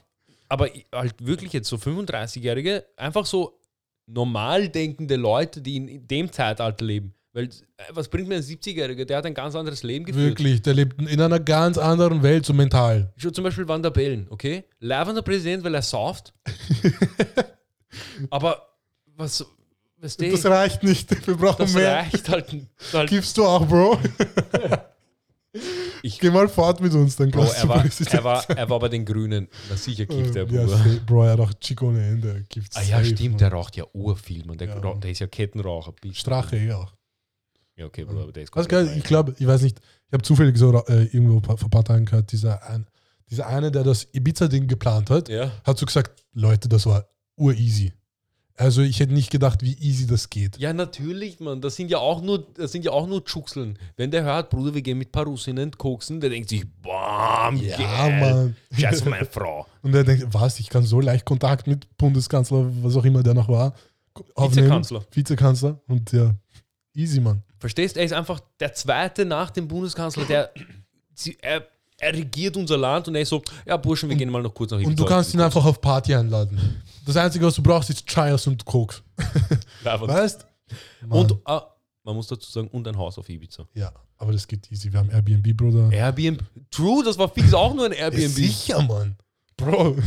aber 0.47 0.69
halt 0.93 1.15
wirklich 1.25 1.51
jetzt 1.53 1.67
so 1.69 1.75
35-Jährige, 1.77 2.85
einfach 2.97 3.25
so 3.25 3.59
normal 4.05 4.69
denkende 4.69 5.15
Leute, 5.15 5.61
die 5.61 5.75
in- 5.77 6.07
dem 6.07 6.31
Zeitalter 6.31 6.85
leben. 6.85 7.13
Weil, 7.35 7.45
äh, 7.45 7.49
was 7.89 8.09
bringt 8.09 8.27
mir 8.27 8.35
ein 8.35 8.43
70-Jähriger? 8.43 9.05
Der 9.05 9.17
hat 9.17 9.25
ein 9.25 9.33
ganz 9.33 9.55
anderes 9.55 9.81
Leben 9.81 10.05
geführt. 10.05 10.37
Wirklich, 10.37 10.61
der 10.61 10.75
lebt 10.75 11.01
in 11.01 11.19
einer 11.19 11.39
ganz 11.39 11.79
anderen 11.79 12.21
Welt, 12.21 12.45
so 12.45 12.53
mental. 12.53 13.11
Schon 13.17 13.33
zum 13.33 13.43
Beispiel 13.43 13.67
Van 13.67 13.81
der 13.81 13.89
Bellen, 13.89 14.27
okay? 14.29 14.65
Leibender 14.79 15.23
Präsident, 15.23 15.63
weil 15.63 15.73
er 15.73 15.81
sauft. 15.81 16.31
Aber 18.29 18.61
was, 19.15 19.43
was 19.97 20.17
Das 20.17 20.45
reicht 20.45 20.83
nicht, 20.83 21.27
wir 21.27 21.35
brauchen 21.35 21.63
das 21.63 21.73
mehr. 21.73 21.93
reicht 21.97 22.29
halt, 22.29 22.55
halt. 22.93 23.09
Gibst 23.09 23.35
du 23.37 23.45
auch, 23.45 23.65
Bro? 23.67 23.99
Ich- 26.05 26.19
Geh 26.19 26.29
mal 26.29 26.47
fort 26.49 26.81
mit 26.81 26.93
uns, 26.93 27.15
dann 27.15 27.31
Bro, 27.31 27.43
er 27.45 27.67
war, 27.69 27.83
er, 27.85 28.23
war, 28.23 28.49
er 28.49 28.69
war 28.69 28.79
bei 28.79 28.89
den 28.89 29.05
Grünen. 29.05 29.47
Na 29.69 29.75
sicher 29.77 30.05
kifft 30.05 30.35
der 30.35 30.43
ja, 30.43 30.49
Bruder. 30.49 30.67
safe, 30.77 30.99
Bro, 31.05 31.23
er 31.23 31.31
hat 31.31 31.39
auch 31.39 31.53
Chico 31.61 31.87
ohne 31.87 32.05
Ende. 32.05 32.43
Gibt's 32.49 32.75
Ah 32.75 32.81
ja, 32.81 32.97
safe, 32.97 33.05
stimmt, 33.15 33.29
Mann. 33.31 33.37
der 33.39 33.51
raucht 33.53 33.75
ja 33.77 33.85
urviel, 33.93 34.45
man. 34.45 34.57
Der, 34.57 34.67
Ja. 34.67 34.75
raucht- 34.79 35.03
der 35.03 35.11
ist 35.11 35.19
ja 35.19 35.27
Kettenraucher. 35.27 35.93
Bist 35.93 36.15
du. 36.15 36.19
Strache 36.19 36.57
eh 36.57 36.73
auch. 36.73 36.93
Ja, 37.75 37.85
okay, 37.85 38.03
Bruder, 38.03 38.23
aber 38.23 38.31
der 38.33 38.43
ist 38.43 38.51
geil, 38.51 38.93
ich 38.97 39.03
glaube, 39.03 39.33
ich 39.39 39.47
weiß 39.47 39.61
nicht, 39.63 39.79
ich 39.79 40.13
habe 40.13 40.21
zufällig 40.23 40.57
so 40.57 40.71
äh, 40.85 41.05
irgendwo 41.05 41.39
vor 41.39 41.57
ein 41.59 41.69
paar 41.71 41.83
Tagen 41.83 42.05
gehört, 42.05 42.31
dieser, 42.31 42.61
ein, 42.69 42.85
dieser 43.31 43.47
eine, 43.47 43.71
der 43.71 43.83
das 43.83 44.07
Ibiza-Ding 44.13 44.67
geplant 44.67 45.09
hat, 45.09 45.27
Ja. 45.29 45.51
hat 45.63 45.77
so 45.79 45.85
gesagt, 45.85 46.23
Leute, 46.33 46.67
das 46.69 46.85
war 46.85 47.07
ureasy. 47.37 47.91
Also 48.55 48.81
ich 48.81 48.99
hätte 48.99 49.13
nicht 49.13 49.31
gedacht, 49.31 49.63
wie 49.63 49.73
easy 49.79 50.05
das 50.05 50.29
geht. 50.29 50.57
Ja, 50.57 50.73
natürlich, 50.73 51.39
Mann. 51.39 51.59
Das 51.61 51.75
sind 51.75 51.89
ja 51.89 51.97
auch 51.97 52.21
nur, 52.21 52.45
das 52.53 52.71
sind 52.71 52.85
ja 52.85 52.91
auch 52.91 53.07
nur 53.07 53.25
Tschuxeln. 53.25 53.79
Wenn 53.95 54.11
der 54.11 54.23
hört, 54.23 54.51
Bruder, 54.51 54.75
wir 54.75 54.83
gehen 54.83 54.99
mit 54.99 55.11
paar 55.11 55.25
Russinnen 55.25 55.71
koksen, 55.71 56.21
der 56.21 56.29
denkt 56.29 56.49
sich, 56.49 56.63
bam, 56.81 57.55
Ja, 57.57 57.77
geil. 57.77 58.19
Mann. 58.19 58.55
Scheiß 58.71 59.01
auf 59.01 59.07
meine 59.07 59.25
Frau. 59.25 59.65
Und 59.81 59.95
er 59.95 60.03
denkt, 60.03 60.27
was, 60.31 60.59
ich 60.59 60.69
kann 60.69 60.83
so 60.83 60.99
leicht 60.99 61.25
Kontakt 61.25 61.65
mit 61.65 61.87
Bundeskanzler, 61.97 62.69
was 62.83 62.95
auch 62.95 63.05
immer 63.05 63.23
der 63.23 63.33
noch 63.33 63.49
war, 63.49 63.73
aufnehmen. 64.35 64.67
Vizekanzler. 64.67 65.05
Vizekanzler. 65.11 65.81
Und 65.87 66.11
ja, 66.11 66.35
easy, 66.93 67.19
Mann. 67.19 67.41
Verstehst? 67.57 67.97
Er 67.97 68.03
ist 68.03 68.13
einfach 68.13 68.39
der 68.59 68.73
Zweite 68.73 69.25
nach 69.25 69.49
dem 69.49 69.67
Bundeskanzler, 69.67 70.25
der 70.25 70.51
sie, 71.15 71.37
er, 71.41 71.67
er 72.03 72.13
regiert 72.13 72.57
unser 72.57 72.77
Land 72.77 73.07
und 73.07 73.15
er 73.15 73.21
ist 73.21 73.29
so, 73.29 73.41
ja, 73.65 73.77
Burschen, 73.77 74.09
wir 74.09 74.15
gehen 74.15 74.29
mal 74.29 74.41
noch 74.41 74.53
kurz 74.53 74.71
nach 74.71 74.79
Und 74.79 74.97
du 74.97 75.05
kannst 75.05 75.33
ihn 75.33 75.41
einfach 75.41 75.63
auf 75.63 75.79
Party 75.81 76.13
einladen. 76.13 76.81
Das 77.05 77.17
Einzige, 77.17 77.45
was 77.45 77.55
du 77.55 77.63
brauchst, 77.63 77.89
ist 77.89 78.05
Chayas 78.07 78.47
und 78.47 78.63
Koks. 78.65 79.03
Weißt? 79.83 80.45
Mann. 81.07 81.19
Und 81.19 81.37
ah, 81.45 81.63
man 82.03 82.15
muss 82.15 82.27
dazu 82.27 82.51
sagen, 82.51 82.67
und 82.69 82.87
ein 82.87 82.97
Haus 82.97 83.17
auf 83.17 83.29
Ibiza. 83.29 83.67
Ja, 83.73 83.91
aber 84.17 84.31
das 84.31 84.47
geht 84.47 84.71
easy. 84.71 84.91
Wir 84.91 84.99
haben 84.99 85.09
Airbnb, 85.09 85.55
Bruder. 85.55 85.89
Airbnb. 85.91 86.41
True, 86.71 87.03
das 87.03 87.17
war 87.17 87.29
fix 87.29 87.53
auch 87.53 87.73
nur 87.73 87.85
ein 87.85 87.91
Ja, 87.91 87.99
Airbnb. 87.99 88.29
sicher, 88.33 88.81
Mann. 88.81 89.17
Bro, 89.55 89.97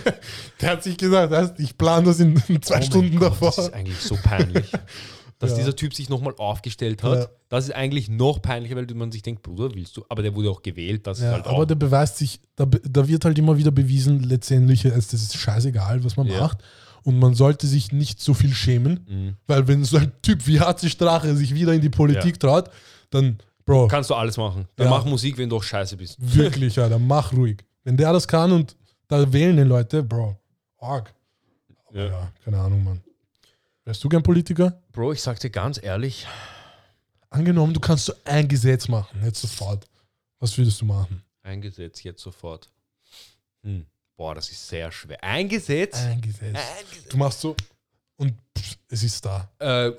der 0.60 0.70
hat 0.70 0.82
sich 0.82 0.96
gesagt, 0.96 1.30
weißt, 1.30 1.60
ich 1.60 1.78
plane 1.78 2.06
das 2.06 2.18
in 2.18 2.42
in 2.48 2.60
zwei 2.60 2.74
Oh 2.74 2.78
mein 2.78 2.82
Stunden 2.82 3.18
Gott, 3.18 3.30
davor. 3.32 3.52
Das 3.54 3.66
ist 3.66 3.74
eigentlich 3.74 4.00
so 4.00 4.16
peinlich. 4.16 4.70
Dass 5.40 5.52
Ja. 5.52 5.58
dieser 5.58 5.76
Typ 5.76 5.94
sich 5.94 6.08
nochmal 6.08 6.34
aufgestellt 6.36 7.02
hat, 7.04 7.18
Ja. 7.18 7.28
das 7.48 7.64
ist 7.68 7.74
eigentlich 7.74 8.08
noch 8.08 8.42
peinlicher, 8.42 8.74
weil 8.74 8.86
man 8.94 9.12
sich 9.12 9.22
denkt, 9.22 9.42
Bruder, 9.42 9.72
willst 9.74 9.96
du? 9.96 10.04
Aber 10.08 10.22
der 10.22 10.34
wurde 10.34 10.50
auch 10.50 10.62
gewählt, 10.62 11.06
das 11.06 11.18
ist 11.18 11.24
Ja, 11.24 11.32
halt 11.32 11.46
aber 11.46 11.58
auch. 11.58 11.64
der 11.64 11.76
beweist 11.76 12.16
sich, 12.18 12.40
da, 12.56 12.64
da 12.66 13.06
wird 13.06 13.24
halt 13.24 13.38
immer 13.38 13.56
wieder 13.56 13.70
bewiesen, 13.70 14.24
letztendlich, 14.24 14.84
es 14.84 15.08
das 15.08 15.22
ist 15.22 15.36
scheißegal, 15.36 16.02
was 16.02 16.16
man 16.16 16.26
macht. 16.28 16.58
Und 17.04 17.20
man 17.20 17.34
sollte 17.34 17.66
sich 17.68 17.92
nicht 17.92 18.20
so 18.20 18.34
viel 18.34 18.52
schämen, 18.52 19.06
Mhm. 19.08 19.36
weil 19.46 19.68
wenn 19.68 19.84
so 19.84 19.96
ein 19.98 20.10
Typ 20.22 20.44
wie 20.48 20.58
HC 20.60 20.88
Strache 20.90 21.34
sich 21.36 21.54
wieder 21.54 21.72
in 21.72 21.80
die 21.80 21.88
Politik 21.88 22.40
traut, 22.40 22.68
dann, 23.10 23.38
Bro, 23.64 23.86
Kannst 23.88 24.08
du 24.10 24.14
alles 24.14 24.36
machen. 24.38 24.66
Dann 24.76 24.88
mach 24.88 25.04
Musik, 25.04 25.36
wenn 25.38 25.48
du 25.50 25.56
auch 25.56 25.62
scheiße 25.62 25.96
bist. 25.98 26.16
wirklich, 26.18 26.74
ja, 26.76 26.88
dann 26.88 27.06
mach 27.06 27.32
ruhig. 27.32 27.58
Wenn 27.84 27.96
der 27.96 28.12
das 28.12 28.26
kann 28.26 28.50
und 28.50 28.74
da 29.08 29.30
wählen 29.32 29.56
die 29.56 29.62
Leute, 29.62 30.02
Bro, 30.02 30.36
arg. 30.80 31.14
Ja. 31.92 32.06
Ja, 32.06 32.32
keine 32.44 32.58
Ahnung, 32.58 32.82
Mann. 32.82 33.00
Wärst 33.88 34.04
du 34.04 34.10
gern 34.10 34.22
Politiker? 34.22 34.82
Bro, 34.92 35.14
ich 35.14 35.22
sag 35.22 35.40
dir 35.40 35.48
ganz 35.48 35.82
ehrlich, 35.82 36.26
Angenommen, 37.30 37.72
du 37.72 37.80
kannst 37.80 38.04
so 38.04 38.12
ein 38.26 38.46
Gesetz 38.46 38.86
machen, 38.86 39.24
jetzt 39.24 39.40
sofort. 39.40 39.88
Was 40.40 40.58
würdest 40.58 40.82
du 40.82 40.84
machen? 40.84 41.22
ein 41.42 41.62
Gesetz 41.62 42.02
jetzt 42.02 42.22
sofort. 42.22 42.70
Hm. 43.62 43.86
Boah, 44.14 44.34
das 44.34 44.50
ist 44.50 44.68
sehr 44.68 44.92
schwer. 44.92 45.24
Ein 45.24 45.48
Gesetz? 45.48 46.02
Ein 46.02 46.20
Gesetz. 46.20 46.58
Du 47.08 47.16
machst 47.16 47.40
so 47.40 47.56
und 48.16 48.34
pff, 48.58 48.76
es 48.90 49.02
ist 49.04 49.24
da. 49.24 49.50
Äh, 49.58 49.92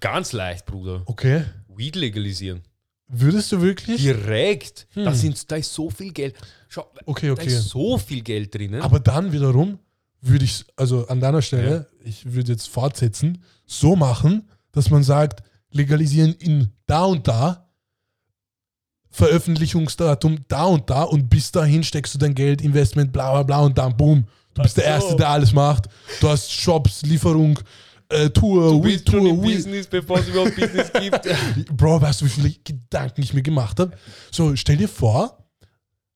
ganz 0.00 0.32
leicht, 0.32 0.64
Bruder. 0.64 1.02
Okay. 1.04 1.44
Weed 1.68 1.96
legalisieren. 1.96 2.62
Würdest 3.08 3.52
du 3.52 3.60
wirklich? 3.60 4.00
Direkt. 4.00 4.86
Hm. 4.94 5.04
Da, 5.04 5.12
sind, 5.12 5.50
da 5.50 5.56
ist 5.56 5.74
so 5.74 5.90
viel 5.90 6.14
Geld. 6.14 6.34
Schau, 6.68 6.90
Okay, 7.04 7.26
da 7.26 7.32
okay. 7.34 7.48
ist 7.48 7.68
so 7.68 7.98
viel 7.98 8.22
Geld 8.22 8.54
drinnen. 8.54 8.80
Aber 8.80 9.00
dann 9.00 9.32
wiederum 9.32 9.78
würde 10.26 10.44
ich, 10.44 10.64
also 10.76 11.06
an 11.08 11.20
deiner 11.20 11.42
Stelle, 11.42 11.88
ich 12.02 12.32
würde 12.32 12.52
jetzt 12.52 12.68
fortsetzen, 12.68 13.42
so 13.66 13.96
machen, 13.96 14.48
dass 14.72 14.90
man 14.90 15.02
sagt, 15.02 15.42
legalisieren 15.70 16.34
in 16.34 16.68
da 16.86 17.04
und 17.04 17.26
da, 17.28 17.68
Veröffentlichungsdatum 19.10 20.38
da 20.48 20.64
und 20.64 20.90
da 20.90 21.02
und 21.04 21.28
bis 21.28 21.52
dahin 21.52 21.84
steckst 21.84 22.14
du 22.14 22.18
dein 22.18 22.34
Geld, 22.34 22.62
Investment, 22.62 23.12
bla 23.12 23.30
bla 23.32 23.42
bla 23.42 23.60
und 23.60 23.78
dann 23.78 23.96
boom. 23.96 24.26
Du 24.54 24.62
bist 24.62 24.76
der. 24.76 24.84
Erste, 24.84 25.16
der 25.16 25.28
alles 25.28 25.52
macht. 25.52 25.88
Du 26.20 26.28
hast 26.28 26.50
Shops, 26.50 27.02
Lieferung, 27.02 27.58
äh, 28.08 28.30
Tour, 28.30 28.72
du 28.72 28.80
bist 28.80 29.08
schon 29.08 29.20
Tour, 29.20 29.30
im 29.30 29.42
Weed. 29.42 29.56
Business, 29.56 29.86
bevor 29.86 30.18
es 30.18 30.28
überhaupt 30.28 30.56
Business 30.56 30.92
gibt. 30.92 31.28
Bro, 31.76 32.00
weißt 32.02 32.20
du, 32.20 32.24
wie 32.24 32.30
viele 32.30 32.50
Gedanken 32.64 33.22
ich 33.22 33.34
mir 33.34 33.42
gemacht 33.42 33.78
habe? 33.78 33.96
So, 34.30 34.54
stell 34.56 34.76
dir 34.76 34.88
vor, 34.88 35.44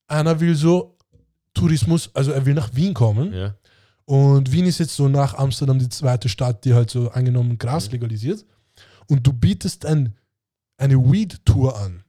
einer 0.06 0.38
will 0.40 0.54
so 0.54 0.96
Tourismus, 1.54 2.10
also 2.14 2.32
er 2.32 2.44
will 2.46 2.54
nach 2.54 2.70
Wien 2.74 2.94
kommen. 2.94 3.32
ja. 3.32 3.54
Und 4.08 4.50
Wien 4.50 4.64
ist 4.64 4.78
jetzt 4.78 4.96
so 4.96 5.06
nach 5.06 5.34
Amsterdam 5.34 5.78
die 5.78 5.88
zweite 5.90 6.30
Stadt, 6.30 6.64
die 6.64 6.72
halt 6.72 6.88
so 6.88 7.10
angenommen 7.10 7.50
Mhm. 7.50 7.58
Gras 7.58 7.90
legalisiert. 7.92 8.42
Und 9.06 9.26
du 9.26 9.34
bietest 9.34 9.84
ein, 9.84 10.14
eine 10.78 10.96
Weed-Tour 10.96 11.78
an. 11.78 12.02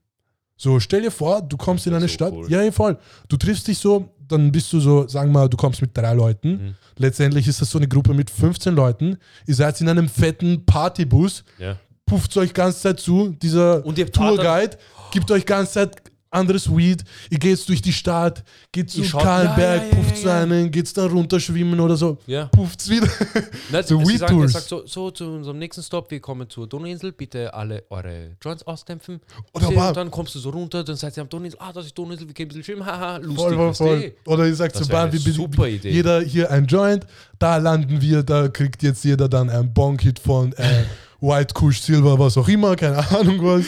So, 0.56 0.80
stell 0.80 1.02
dir 1.02 1.12
vor, 1.12 1.42
du 1.42 1.58
kommst 1.58 1.88
in 1.88 1.94
eine 1.94 2.08
so 2.08 2.14
Stadt. 2.14 2.32
cool. 2.34 2.50
Ja, 2.50 2.62
ja, 2.62 2.72
voll. 2.72 2.98
Du 3.28 3.36
triffst 3.36 3.68
dich 3.68 3.80
so, 3.80 4.08
dann 4.30 4.50
bist 4.50 4.72
du 4.72 4.80
so, 4.80 5.10
sagen 5.10 5.32
wir 5.32 5.40
mal, 5.42 5.50
du 5.50 5.58
kommst 5.58 5.82
mit 5.82 5.92
drei 5.98 6.14
Leuten. 6.14 6.52
Mhm. 6.52 6.76
Letztendlich 6.98 7.50
ist 7.50 7.60
das 7.60 7.70
so 7.70 7.78
eine 7.78 7.88
Gruppe 7.90 8.14
mit 8.14 8.30
15 8.30 8.76
Leuten. 8.76 9.18
Ihr 9.46 9.56
seid 9.56 9.82
in 9.82 9.90
einem 9.90 10.08
fetten 10.08 10.66
Partybus, 10.66 11.44
ja. 11.58 11.76
pufft 12.06 12.38
euch 12.38 12.54
ganze 12.54 12.80
Zeit 12.80 13.02
zu. 13.02 13.36
Dieser 13.42 13.84
Tourguide 13.84 14.78
gibt 15.12 15.30
euch 15.32 15.46
ganze 15.46 15.74
Zeit 15.74 16.02
anderes 16.32 16.70
Weed. 16.76 17.04
Ihr 17.30 17.40
geht 17.40 17.68
durch 17.68 17.82
die 17.82 17.94
Stadt, 17.94 18.44
geht 18.72 18.90
zu 18.90 19.00
Ihr 19.00 19.06
schaut- 19.06 19.24
Kahlenberg, 19.24 19.82
ja, 19.84 19.88
ja, 19.90 19.96
pufft 19.96 20.24
ja, 20.24 20.42
einem, 20.42 20.70
geht's 20.72 20.94
dann 20.94 21.10
runter 21.12 21.40
schwimmen 21.40 21.80
oder 21.80 21.96
so. 21.98 22.18
Ja. 22.28 22.46
Pufft's 22.46 22.90
wieder. 22.90 23.08
Nein, 23.72 23.84
So 23.86 24.00
Weed 24.08 24.20
sagen, 24.20 24.36
Tours. 24.38 24.52
sagt 24.54 24.68
so, 24.70 24.86
so 24.86 25.12
zu 25.12 25.26
unserem 25.26 25.58
nächsten 25.58 25.82
Stop, 25.84 26.12
wir 26.12 26.20
kommen 26.20 26.50
zur 26.50 26.68
Donauinsel, 26.68 27.12
bitte 27.12 27.54
alle 27.54 27.84
eure 27.90 28.32
Joints 28.44 28.64
ausdämpfen. 28.68 29.20
Oder 29.54 29.68
Sie- 29.68 29.76
und 29.76 29.98
dann 29.98 30.12
kommst 30.12 30.36
du 30.36 30.40
so 30.40 30.50
runter, 30.52 30.84
dann 30.84 30.96
seid 30.96 31.18
ihr 31.18 31.22
am 31.22 31.30
Donauinsel, 31.30 31.60
ah, 31.62 31.74
das 31.74 31.88
ist 31.88 31.98
Donauinsel, 31.98 32.28
wir 32.28 32.34
gehen 32.34 32.46
ein 32.46 32.50
bisschen 32.50 32.64
schwimmen, 32.64 32.86
haha, 32.86 33.18
lustig, 33.18 33.38
voll, 33.46 33.56
voll, 33.56 33.74
voll. 33.74 34.14
Oder 34.26 34.46
ihr 34.48 34.56
sagt 34.56 34.76
so, 34.76 34.86
Bahn, 34.88 35.12
wir 35.12 35.20
super 35.20 35.64
wir- 35.64 35.74
Idee. 35.74 35.92
jeder 35.92 36.22
hier 36.22 36.52
ein 36.52 36.66
Joint, 36.68 37.06
da 37.40 37.58
landen 37.58 38.02
wir, 38.02 38.24
da 38.24 38.48
kriegt 38.50 38.84
jetzt 38.84 39.04
jeder 39.04 39.30
dann 39.30 39.50
ein 39.50 39.74
Bonk-Hit 39.74 40.20
von 40.20 40.54
äh, 40.54 40.84
White 41.22 41.54
Kush 41.54 41.82
Silver, 41.82 42.18
was 42.18 42.38
auch 42.38 42.48
immer, 42.48 42.76
keine 42.76 42.98
Ahnung 43.12 43.40
was. 43.44 43.66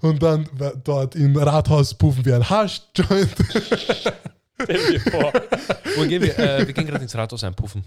Und 0.00 0.22
dann 0.22 0.48
dort 0.84 1.14
im 1.16 1.36
Rathaus 1.36 1.94
puffen 1.94 2.24
wir 2.24 2.36
ein 2.36 2.48
Hasch-Joint. 2.48 3.30
Stell 4.62 4.90
dir 4.92 5.00
vor. 5.00 5.32
Wo 5.96 6.02
gehen 6.06 6.22
wir? 6.22 6.38
Äh, 6.38 6.66
wir 6.66 6.72
gehen 6.72 6.86
gerade 6.86 7.02
ins 7.02 7.14
Rathaus 7.14 7.42
einpuffen. 7.44 7.84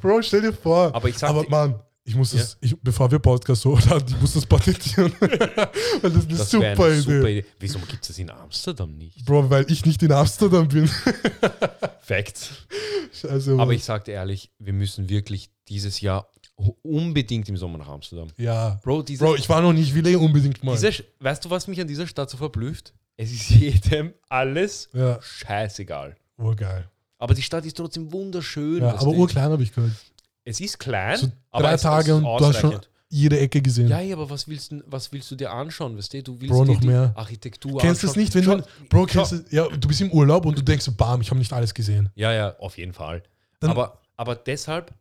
Bro, 0.00 0.22
stell 0.22 0.42
dir 0.42 0.52
vor. 0.52 0.94
Aber 0.94 1.08
ich 1.08 1.16
sag 1.16 1.30
Aber 1.30 1.48
Mann, 1.48 1.74
ich 2.04 2.14
muss 2.14 2.32
das, 2.32 2.56
ich, 2.60 2.76
bevor 2.82 3.10
wir 3.10 3.18
Podcast 3.18 3.64
hochladen, 3.64 4.06
ich 4.08 4.20
muss 4.20 4.34
das 4.34 4.44
patentieren. 4.44 5.12
Weil 5.20 6.10
das 6.10 6.24
ist 6.24 6.28
eine 6.28 6.36
Das 6.38 6.50
super, 6.50 6.66
eine 6.66 6.92
Idee. 6.94 7.00
super 7.00 7.28
Idee. 7.28 7.44
Wieso 7.58 7.78
gibt 7.78 8.02
es 8.02 8.08
das 8.08 8.18
in 8.18 8.30
Amsterdam 8.30 8.92
nicht? 8.96 9.24
Bro, 9.24 9.48
weil 9.50 9.70
ich 9.70 9.86
nicht 9.86 10.02
in 10.02 10.12
Amsterdam 10.12 10.68
bin. 10.68 10.90
Facts. 12.00 12.50
Also, 13.28 13.58
Aber 13.58 13.72
ich 13.72 13.84
sag 13.84 14.04
dir 14.04 14.12
ehrlich, 14.12 14.50
wir 14.58 14.72
müssen 14.72 15.08
wirklich 15.08 15.50
dieses 15.68 16.00
Jahr 16.00 16.28
unbedingt 16.82 17.48
im 17.48 17.56
Sommer 17.56 17.78
nach 17.78 17.88
Amsterdam. 17.88 18.28
ja. 18.36 18.78
Bro, 18.82 19.02
diese, 19.02 19.24
Bro, 19.24 19.36
ich 19.36 19.48
war 19.48 19.60
noch 19.60 19.72
nicht, 19.72 19.88
ich 19.88 19.94
will 19.94 20.06
eh 20.06 20.16
unbedingt 20.16 20.62
mal. 20.62 20.72
diese, 20.76 21.04
weißt 21.20 21.44
du, 21.44 21.50
was 21.50 21.66
mich 21.66 21.80
an 21.80 21.88
dieser 21.88 22.06
Stadt 22.06 22.30
so 22.30 22.36
verblüfft? 22.36 22.92
Es 23.16 23.30
ist 23.32 23.50
jedem 23.50 24.12
alles 24.28 24.88
Ja, 24.92 25.20
scheißegal. 25.20 26.16
urgeil. 26.38 26.88
Aber 27.18 27.34
die 27.34 27.42
Stadt 27.42 27.64
ist 27.64 27.76
trotzdem 27.76 28.12
wunderschön. 28.12 28.82
Ja, 28.82 28.94
aber 28.94 29.12
du? 29.12 29.18
urklein 29.20 29.50
habe 29.50 29.62
ich 29.62 29.72
gehört. 29.72 29.92
Es 30.44 30.60
ist 30.60 30.78
klein, 30.78 31.16
So 31.18 31.28
aber 31.52 31.68
drei 31.68 31.76
Tage 31.76 32.16
und 32.16 32.24
du 32.24 32.46
hast 32.46 32.58
schon 32.58 32.80
jede 33.08 33.38
Ecke 33.38 33.60
gesehen. 33.62 33.88
Ja, 33.88 34.00
ja, 34.00 34.16
aber 34.16 34.28
was 34.28 34.48
willst, 34.48 34.72
du, 34.72 34.82
was 34.86 35.12
willst 35.12 35.30
du 35.30 35.36
dir 35.36 35.52
anschauen? 35.52 35.96
Weißt 35.96 36.12
du, 36.14 36.22
du 36.22 36.40
willst 36.40 36.52
Bro, 36.52 36.64
noch 36.64 36.80
mehr. 36.80 37.12
Architektur 37.14 37.78
kennst 37.78 38.02
du 38.02 38.06
es 38.08 38.16
nicht, 38.16 38.34
wenn 38.34 38.44
du. 38.44 38.50
Schau, 38.58 38.66
Bro, 38.88 39.06
schau. 39.08 39.24
kennst 39.24 39.52
du. 39.52 39.54
Ja, 39.56 39.68
du 39.68 39.86
bist 39.86 40.00
im 40.00 40.10
Urlaub 40.10 40.44
und 40.46 40.58
du 40.58 40.62
denkst 40.62 40.90
bam, 40.96 41.20
ich 41.20 41.28
habe 41.30 41.38
nicht 41.38 41.52
alles 41.52 41.72
gesehen. 41.72 42.08
Ja, 42.16 42.32
ja, 42.32 42.56
auf 42.58 42.76
jeden 42.78 42.92
Fall. 42.92 43.22
Dann- 43.60 43.70
aber, 43.70 44.00
aber 44.16 44.34
deshalb 44.34 44.92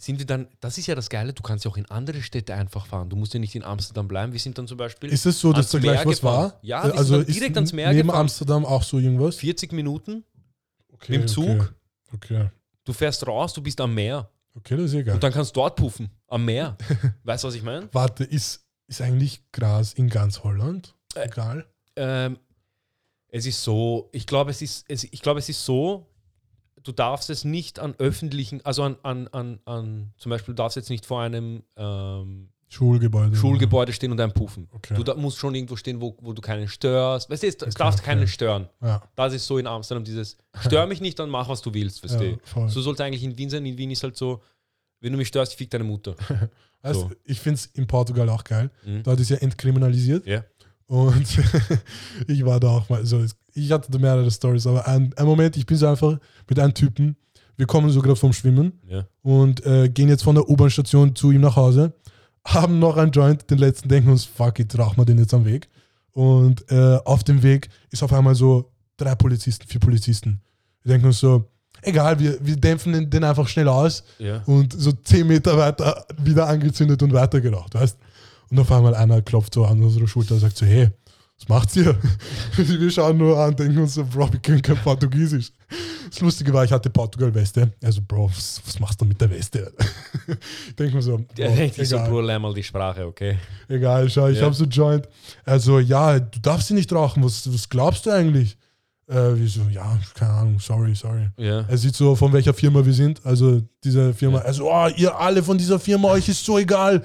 sind 0.00 0.18
wir 0.18 0.26
dann, 0.26 0.48
das 0.60 0.78
ist 0.78 0.86
ja 0.86 0.94
das 0.94 1.10
Geile, 1.10 1.34
du 1.34 1.42
kannst 1.42 1.64
ja 1.64 1.70
auch 1.70 1.76
in 1.76 1.84
andere 1.90 2.22
Städte 2.22 2.54
einfach 2.54 2.86
fahren. 2.86 3.10
Du 3.10 3.16
musst 3.16 3.34
ja 3.34 3.40
nicht 3.40 3.54
in 3.54 3.62
Amsterdam 3.62 4.08
bleiben. 4.08 4.32
Wir 4.32 4.40
sind 4.40 4.56
dann 4.56 4.66
zum 4.66 4.78
Beispiel 4.78 5.10
Ist 5.10 5.26
es 5.26 5.38
so, 5.38 5.52
dass 5.52 5.70
da 5.70 5.78
gleich 5.78 6.06
was 6.06 6.22
war? 6.22 6.58
Ja, 6.62 6.82
wir 6.82 6.90
sind 6.90 6.98
also 6.98 7.18
ist 7.20 7.34
direkt 7.34 7.56
ans 7.56 7.72
Meer 7.72 7.92
neben 7.92 8.08
gefahren. 8.08 8.22
Amsterdam 8.22 8.64
auch 8.64 8.82
so 8.82 8.98
irgendwas? 8.98 9.36
40 9.36 9.72
Minuten 9.72 10.24
Okay, 10.92 11.12
mit 11.12 11.22
dem 11.22 11.28
Zug. 11.28 11.74
Okay. 12.12 12.38
okay. 12.38 12.50
Du 12.84 12.92
fährst 12.92 13.26
raus, 13.26 13.52
du 13.52 13.62
bist 13.62 13.80
am 13.80 13.94
Meer. 13.94 14.30
Okay, 14.54 14.76
das 14.76 14.86
ist 14.86 14.94
egal. 14.94 15.14
Und 15.14 15.22
dann 15.22 15.32
kannst 15.32 15.54
du 15.54 15.60
dort 15.60 15.76
puffen. 15.76 16.10
Am 16.28 16.44
Meer. 16.44 16.76
weißt 17.24 17.44
du, 17.44 17.48
was 17.48 17.54
ich 17.54 17.62
meine? 17.62 17.88
Warte, 17.92 18.24
ist, 18.24 18.66
ist 18.86 19.00
eigentlich 19.00 19.42
Gras 19.52 19.92
in 19.92 20.08
ganz 20.08 20.42
Holland? 20.42 20.94
Äh, 21.14 21.26
Egal. 21.26 21.66
Ähm, 21.96 22.38
es 23.28 23.46
ist 23.46 23.62
so, 23.62 24.08
ich 24.12 24.26
glaube, 24.26 24.50
es 24.50 24.62
ist, 24.62 24.84
es, 24.88 25.04
ich 25.04 25.22
glaube, 25.22 25.40
es 25.40 25.48
ist 25.48 25.64
so, 25.64 26.06
du 26.82 26.92
darfst 26.92 27.30
es 27.30 27.44
nicht 27.44 27.78
an 27.78 27.94
öffentlichen, 27.98 28.64
also 28.64 28.82
an, 28.82 28.96
an, 29.02 29.28
an, 29.28 29.60
an 29.64 30.12
zum 30.16 30.30
Beispiel, 30.30 30.54
du 30.54 30.62
darfst 30.62 30.76
jetzt 30.76 30.90
nicht 30.90 31.06
vor 31.06 31.20
einem 31.22 31.62
ähm, 31.76 32.48
Schulgebäude. 32.68 33.34
Schulgebäude 33.36 33.92
stehen 33.92 34.12
und 34.12 34.20
ein 34.20 34.32
Puffen. 34.32 34.68
Okay. 34.70 34.94
Du 34.94 35.02
da 35.02 35.14
musst 35.16 35.38
schon 35.38 35.54
irgendwo 35.54 35.74
stehen, 35.76 36.00
wo, 36.00 36.16
wo 36.20 36.32
du 36.32 36.40
keinen 36.40 36.68
störst. 36.68 37.28
Weißt 37.28 37.42
du, 37.42 37.46
es, 37.48 37.56
Okay, 37.60 37.70
darfst 37.76 38.00
okay. 38.00 38.10
keinen 38.10 38.28
stören. 38.28 38.68
Ja. 38.80 39.02
Das 39.16 39.32
ist 39.34 39.46
so 39.46 39.58
in 39.58 39.66
Amsterdam 39.66 40.04
dieses, 40.04 40.36
stör 40.60 40.86
mich 40.86 41.00
nicht, 41.00 41.18
dann 41.18 41.30
mach, 41.30 41.48
was 41.48 41.62
du 41.62 41.74
willst, 41.74 42.04
weißt 42.04 42.20
Ja, 42.20 42.36
du. 42.54 42.68
So 42.68 42.80
sollte 42.80 43.04
eigentlich 43.04 43.24
in 43.24 43.36
Wien 43.36 43.50
sein. 43.50 43.66
In 43.66 43.76
Wien 43.76 43.90
ist 43.90 44.02
halt 44.04 44.16
so, 44.16 44.40
wenn 45.00 45.10
du 45.12 45.18
mich 45.18 45.28
störst, 45.28 45.54
fick 45.54 45.70
deine 45.70 45.84
Mutter. 45.84 46.14
Weißt, 46.82 47.00
So. 47.00 47.10
Ich 47.24 47.40
finde 47.40 47.56
es 47.56 47.66
in 47.66 47.86
Portugal 47.86 48.28
auch 48.30 48.42
geil. 48.44 48.70
Mhm. 48.84 49.02
Dort 49.02 49.18
ist 49.20 49.30
ja 49.30 49.36
entkriminalisiert. 49.38 50.26
Ja. 50.26 50.44
Und 50.90 51.24
ich 52.26 52.44
war 52.44 52.58
da 52.58 52.68
auch 52.70 52.88
mal 52.88 53.06
so. 53.06 53.24
Ich 53.54 53.70
hatte 53.70 53.92
da 53.92 53.98
mehrere 53.98 54.28
Stories, 54.28 54.66
aber 54.66 54.88
ein, 54.88 55.14
ein 55.16 55.24
Moment, 55.24 55.56
ich 55.56 55.64
bin 55.64 55.76
so 55.76 55.86
einfach 55.86 56.18
mit 56.48 56.58
einem 56.58 56.74
Typen. 56.74 57.16
Wir 57.56 57.66
kommen 57.66 57.90
so 57.90 58.00
gerade 58.02 58.16
vom 58.16 58.32
Schwimmen 58.32 58.72
Ja. 58.88 59.06
und 59.22 59.64
äh, 59.64 59.88
gehen 59.88 60.08
jetzt 60.08 60.24
von 60.24 60.34
der 60.34 60.48
U-Bahn-Station 60.48 61.14
zu 61.14 61.30
ihm 61.30 61.42
nach 61.42 61.54
Hause. 61.54 61.92
Haben 62.44 62.80
noch 62.80 62.96
einen 62.96 63.12
Joint, 63.12 63.48
den 63.50 63.58
letzten, 63.58 63.88
denken 63.88 64.10
uns, 64.10 64.24
fuck 64.24 64.58
it, 64.58 64.76
rauchen 64.76 64.96
wir 64.98 65.04
den 65.04 65.18
jetzt 65.18 65.32
am 65.32 65.44
Weg. 65.44 65.68
Und 66.12 66.68
äh, 66.72 66.96
auf 67.04 67.22
dem 67.22 67.40
Weg 67.44 67.68
ist 67.90 68.02
auf 68.02 68.12
einmal 68.12 68.34
so 68.34 68.72
drei 68.96 69.14
Polizisten, 69.14 69.68
vier 69.68 69.78
Polizisten. 69.80 70.40
Wir 70.82 70.92
denken 70.94 71.06
uns 71.06 71.20
so, 71.20 71.44
egal, 71.82 72.18
wir, 72.18 72.36
wir 72.44 72.56
dämpfen 72.56 72.92
den, 72.94 73.08
den 73.10 73.22
einfach 73.22 73.46
schnell 73.46 73.68
aus 73.68 74.02
Ja. 74.18 74.42
und 74.46 74.72
so 74.72 74.90
zehn 74.90 75.26
Meter 75.28 75.56
weiter 75.56 76.04
wieder 76.20 76.48
angezündet 76.48 77.00
und 77.04 77.12
weitergeraucht, 77.12 77.74
weißt 77.74 77.96
Und 78.50 78.58
auf 78.58 78.70
einmal 78.72 78.94
einer 78.94 79.22
klopft 79.22 79.54
so 79.54 79.64
an 79.64 79.82
unsere 79.82 80.06
Schulter 80.08 80.34
und 80.34 80.40
sagt 80.40 80.56
so, 80.56 80.66
hey, 80.66 80.90
was 81.38 81.48
macht's 81.48 81.76
ihr? 81.76 81.96
Wir 82.56 82.90
schauen 82.90 83.16
nur 83.16 83.38
an, 83.38 83.54
denken 83.56 83.78
uns 83.78 83.94
so, 83.94 84.04
Bro, 84.04 84.30
wir 84.32 84.40
können 84.40 84.60
kein 84.60 84.76
Portugiesisch. 84.76 85.52
Das 86.10 86.20
Lustige 86.20 86.52
war, 86.52 86.64
ich 86.64 86.72
hatte 86.72 86.90
Portugal-Weste. 86.90 87.72
Also, 87.82 88.02
Bro, 88.06 88.28
was, 88.28 88.60
was 88.66 88.78
machst 88.80 89.00
du 89.00 89.04
mit 89.06 89.18
der 89.20 89.30
Weste? 89.30 89.72
ich 90.68 90.74
denke 90.76 90.96
mir 90.96 91.02
so, 91.02 91.16
Bro, 91.18 91.26
Der 91.38 91.54
denkt 91.54 91.76
sich 91.76 91.88
so, 91.88 91.96
Bro, 91.98 92.20
lern 92.22 92.42
mal 92.42 92.52
die 92.52 92.62
Sprache, 92.62 93.06
okay? 93.06 93.38
egal, 93.68 94.10
schau, 94.10 94.26
ich 94.28 94.38
Ja. 94.38 94.44
habe 94.46 94.54
so 94.54 94.64
Joint. 94.64 95.08
Also, 95.44 95.78
ja, 95.78 96.18
du 96.18 96.40
darfst 96.40 96.68
sie 96.68 96.74
nicht 96.74 96.92
rauchen, 96.92 97.22
was, 97.24 97.50
was 97.50 97.68
glaubst 97.68 98.04
du 98.04 98.10
eigentlich? 98.10 98.58
Äh, 99.10 99.36
wir 99.36 99.48
so, 99.48 99.62
ja, 99.72 99.98
keine 100.14 100.32
Ahnung, 100.32 100.60
sorry, 100.60 100.94
sorry. 100.94 101.28
Ja. 101.36 101.64
Er 101.66 101.76
sieht 101.76 101.96
so, 101.96 102.14
von 102.14 102.32
welcher 102.32 102.54
Firma 102.54 102.86
wir 102.86 102.92
sind. 102.92 103.20
Also 103.26 103.60
diese 103.82 104.14
Firma. 104.14 104.38
Ja. 104.38 104.44
Also, 104.44 104.70
oh, 104.70 104.88
ihr 104.96 105.16
alle 105.18 105.42
von 105.42 105.58
dieser 105.58 105.80
Firma, 105.80 106.10
euch 106.10 106.28
ist 106.28 106.44
so 106.44 106.58
egal. 106.58 107.04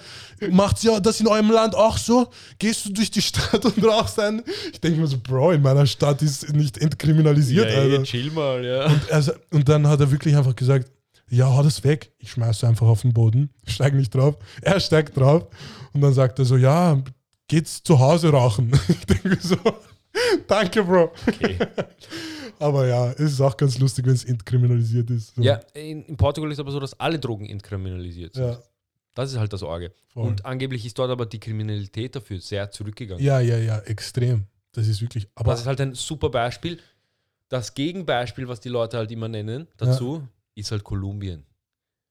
Macht's 0.51 0.83
ja 0.83 0.99
das 0.99 1.19
in 1.19 1.27
eurem 1.27 1.49
Land 1.49 1.73
auch 1.73 1.97
so? 1.97 2.27
Gehst 2.59 2.85
du 2.85 2.93
durch 2.93 3.09
die 3.09 3.23
Stadt 3.23 3.65
und 3.65 3.83
rauchst 3.83 4.19
einen? 4.19 4.43
Ich 4.71 4.79
denke 4.79 4.99
mir 5.01 5.07
so, 5.07 5.17
Bro, 5.17 5.53
in 5.53 5.63
meiner 5.63 5.87
Stadt 5.87 6.21
ist 6.21 6.53
nicht 6.53 6.77
entkriminalisiert, 6.77 7.71
ja, 7.71 7.79
ey, 7.79 8.03
chill 8.03 8.29
mal, 8.29 8.63
ja. 8.63 8.85
Und, 8.85 9.11
also, 9.11 9.31
und 9.49 9.67
dann 9.67 9.87
hat 9.87 9.99
er 9.99 10.11
wirklich 10.11 10.35
einfach 10.37 10.55
gesagt, 10.55 10.91
ja, 11.31 11.47
hau 11.47 11.63
das 11.63 11.83
weg. 11.83 12.11
Ich 12.19 12.29
schmeiße 12.29 12.67
einfach 12.67 12.85
auf 12.85 13.01
den 13.01 13.13
Boden, 13.13 13.49
steig 13.65 13.95
nicht 13.95 14.13
drauf. 14.13 14.35
Er 14.61 14.79
steigt 14.79 15.17
drauf 15.17 15.47
und 15.93 16.01
dann 16.01 16.13
sagt 16.13 16.37
er 16.37 16.45
so, 16.45 16.55
ja, 16.55 17.01
geht's 17.47 17.81
zu 17.81 17.97
Hause 17.97 18.29
rauchen. 18.29 18.71
Ich 18.89 19.05
denke 19.07 19.37
so, 19.41 19.57
danke, 20.47 20.83
Bro. 20.83 21.11
Okay. 21.27 21.57
Aber 22.59 22.87
ja, 22.87 23.11
es 23.11 23.33
ist 23.33 23.41
auch 23.41 23.57
ganz 23.57 23.77
lustig, 23.79 24.05
wenn 24.05 24.13
es 24.13 24.23
entkriminalisiert 24.23 25.09
ist. 25.09 25.35
So. 25.35 25.41
Ja, 25.41 25.59
in, 25.73 26.03
in 26.05 26.15
Portugal 26.15 26.49
ist 26.51 26.59
aber 26.59 26.71
so, 26.71 26.79
dass 26.79 26.97
alle 26.99 27.19
Drogen 27.19 27.45
entkriminalisiert 27.47 28.33
sind. 28.35 28.45
Ja, 28.45 28.59
Das 29.13 29.31
ist 29.33 29.37
halt 29.37 29.51
das 29.51 29.61
Orge. 29.61 29.91
voll. 30.07 30.25
Und 30.27 30.45
angeblich 30.45 30.85
ist 30.85 30.97
dort 30.97 31.11
aber 31.11 31.25
die 31.25 31.39
Kriminalität 31.39 32.15
dafür 32.15 32.39
sehr 32.39 32.71
zurückgegangen. 32.71 33.21
ja, 33.23 33.41
ja, 33.41 33.57
ja, 33.57 33.79
extrem. 33.79 34.45
Das 34.71 34.87
ist 34.87 35.01
wirklich. 35.01 35.27
Aber 35.35 35.51
das 35.51 35.61
ist 35.61 35.67
halt 35.67 35.81
ein 35.81 35.95
super 35.95 36.29
Beispiel. 36.29 36.79
Das 37.49 37.73
Gegenbeispiel, 37.73 38.47
was 38.47 38.59
die 38.61 38.69
Leute 38.69 38.97
halt 38.97 39.11
immer 39.11 39.27
nennen, 39.27 39.67
dazu, 39.77 40.25
ist 40.55 40.71
halt 40.71 40.83
Kolumbien. 40.85 41.45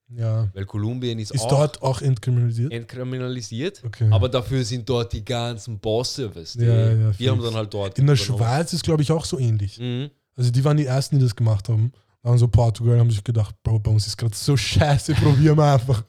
Ja. 0.08 0.48
Weil 0.52 0.64
Kolumbien 0.66 1.18
ist, 1.18 1.30
Ist 1.32 1.42
auch 1.44 1.48
dort 1.48 1.82
auch 1.82 2.00
entkriminalisiert? 2.02 2.72
entkriminalisiert, 2.72 3.82
Okay. 3.84 4.08
aber 4.10 4.28
dafür 4.28 4.64
sind 4.64 4.88
dort 4.88 5.12
die 5.12 5.24
ganzen 5.24 5.78
Bosse, 5.78 6.34
weißt 6.34 6.60
du? 6.60 6.64
Ja, 6.66 6.92
ja, 6.92 7.10
die 7.10 7.14
fix. 7.14 7.30
haben 7.30 7.42
dann 7.42 7.54
halt 7.54 7.72
dort. 7.72 7.98
In 7.98 8.06
der. 8.06 8.16
Schweiz 8.16 8.72
ist, 8.72 8.84
glaube 8.84 9.02
ich, 9.02 9.10
auch 9.10 9.24
so 9.24 9.38
ähnlich. 9.38 9.78
Mhm. 9.78 10.10
Also 10.36 10.50
die 10.50 10.64
waren 10.64 10.76
die 10.76 10.86
Ersten, 10.86 11.18
die 11.18 11.24
das 11.24 11.34
gemacht 11.34 11.68
haben. 11.68 11.92
Waren 12.22 12.38
so 12.38 12.48
Portugal, 12.48 12.98
haben 12.98 13.10
sich 13.10 13.22
gedacht, 13.22 13.54
Bro, 13.62 13.80
bei 13.80 13.90
uns 13.90 14.06
ist 14.06 14.16
gerade 14.16 14.34
so 14.34 14.56
scheiße, 14.56 15.12
probieren 15.22 15.58
wir 15.58 15.74
einfach. 15.74 16.02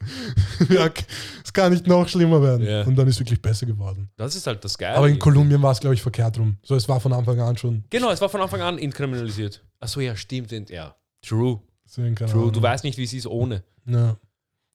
es 1.43 1.51
kann 1.51 1.73
nicht 1.73 1.85
noch 1.87 2.07
schlimmer 2.07 2.41
werden. 2.41 2.65
Ja. 2.65 2.83
Und 2.83 2.95
dann 2.95 3.07
ist 3.07 3.19
wirklich 3.19 3.41
besser 3.41 3.65
geworden. 3.65 4.09
Das 4.15 4.33
ist 4.35 4.47
halt 4.47 4.63
das 4.63 4.77
Geile. 4.77 4.95
Aber 4.97 5.09
in 5.09 5.19
Kolumbien 5.19 5.61
war 5.61 5.73
es, 5.73 5.79
glaube 5.79 5.93
ich, 5.93 6.01
verkehrt 6.01 6.39
rum. 6.39 6.57
So, 6.63 6.75
es 6.75 6.87
war 6.87 7.01
von 7.01 7.11
Anfang 7.11 7.39
an 7.41 7.57
schon. 7.57 7.83
Genau, 7.89 8.11
es 8.11 8.21
war 8.21 8.29
von 8.29 8.39
Anfang 8.41 8.61
an 8.61 8.77
entkriminalisiert. 8.77 9.61
Achso, 9.79 9.99
ja, 9.99 10.15
stimmt. 10.15 10.51
Ja, 10.69 10.95
true. 11.21 11.59
True. 11.93 12.15
Ahnung. 12.21 12.51
Du 12.51 12.61
weißt 12.61 12.83
nicht, 12.83 12.97
wie 12.97 13.03
es 13.03 13.13
ist 13.13 13.27
ohne. 13.27 13.63
Ja. 13.85 14.17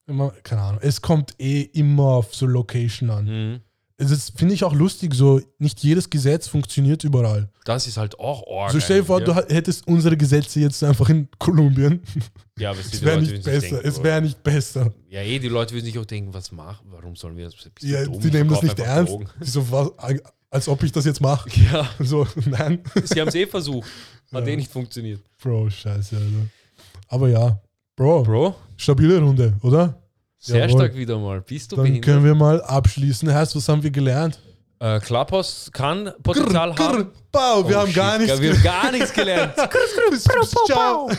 Immer, 0.07 0.31
keine 0.43 0.61
Ahnung. 0.61 0.79
Es 0.83 1.01
kommt 1.01 1.35
eh 1.39 1.61
immer 1.61 2.03
auf 2.03 2.33
so 2.35 2.45
Location 2.45 3.09
an. 3.09 3.25
Mhm. 3.25 3.59
Es 3.97 4.09
ist, 4.09 4.35
finde 4.37 4.55
ich 4.55 4.63
auch 4.63 4.73
lustig, 4.73 5.13
so 5.13 5.39
nicht 5.59 5.83
jedes 5.83 6.09
Gesetz 6.09 6.47
funktioniert 6.47 7.03
überall. 7.03 7.49
Das 7.65 7.85
ist 7.85 7.97
halt 7.97 8.17
auch 8.19 8.41
Org. 8.47 8.71
So 8.71 8.79
stell 8.79 9.01
dir 9.01 9.05
vor, 9.05 9.17
eigentlich, 9.19 9.35
du 9.45 9.53
hättest 9.53 9.85
unsere 9.87 10.17
Gesetze 10.17 10.59
jetzt 10.59 10.83
einfach 10.83 11.07
in 11.09 11.29
Kolumbien. 11.37 12.01
ja. 12.57 12.63
ja, 12.63 12.69
aber 12.71 12.79
es 12.79 12.99
wäre 13.03 13.21
nicht 13.21 13.43
besser. 13.43 13.85
Es 13.85 14.01
wäre 14.01 14.21
nicht 14.23 14.41
besser. 14.41 14.91
Ja, 15.07 15.21
eh, 15.21 15.37
die 15.37 15.49
Leute 15.49 15.75
würden 15.75 15.85
sich 15.85 15.99
auch 15.99 16.05
denken, 16.05 16.33
was 16.33 16.51
machen, 16.51 16.87
warum 16.89 17.15
sollen 17.15 17.37
wir 17.37 17.45
das? 17.45 17.55
Ja, 17.81 18.03
dumm? 18.05 18.19
die 18.19 18.31
nehmen 18.31 18.49
das 18.49 18.63
nicht 18.63 18.79
ernst. 18.79 19.13
So, 19.41 19.69
was, 19.71 19.91
als 20.49 20.67
ob 20.67 20.81
ich 20.81 20.91
das 20.91 21.05
jetzt 21.05 21.21
mache. 21.21 21.47
Ja, 21.71 21.87
So, 21.99 22.25
nein. 22.47 22.81
sie 23.03 23.21
haben 23.21 23.27
es 23.27 23.35
eh 23.35 23.45
versucht. 23.45 23.87
Hat 24.33 24.47
Ja. 24.47 24.53
eh 24.53 24.55
nicht 24.55 24.71
funktioniert. 24.71 25.21
Bro, 25.41 25.69
scheiße, 25.69 26.15
Alter. 26.15 26.47
Aber 27.07 27.29
ja, 27.29 27.61
Bro, 28.01 28.23
Bro, 28.23 28.55
stabile 28.77 29.19
Runde, 29.19 29.53
oder? 29.61 29.93
sehr 30.39 30.65
Jawohl. 30.65 30.79
stark 30.79 30.95
wieder 30.95 31.19
mal. 31.19 31.39
Bist 31.41 31.71
du 31.71 31.75
Dann 31.75 31.83
behindert? 31.85 32.03
können 32.05 32.25
wir 32.25 32.33
mal 32.33 32.59
abschließen. 32.63 33.31
Heißt, 33.31 33.55
was 33.55 33.69
haben 33.69 33.83
wir 33.83 33.91
gelernt? 33.91 34.39
Äh, 34.79 34.99
Clubhouse 35.01 35.69
kann 35.71 36.11
Potenzial 36.23 36.73
Grr, 36.73 36.83
haben. 36.83 37.11
Bau, 37.31 37.69
wir 37.69 37.77
Oh, 37.77 37.79
haben 37.81 37.93
gar 37.93 38.17
nichts 38.17 38.41
Wir 38.41 38.53
haben 38.55 38.63
gar 38.63 38.91
nichts 38.91 39.13
gelernt. 39.13 39.53
gelernt. 39.55 40.49
Ciao. 40.65 41.11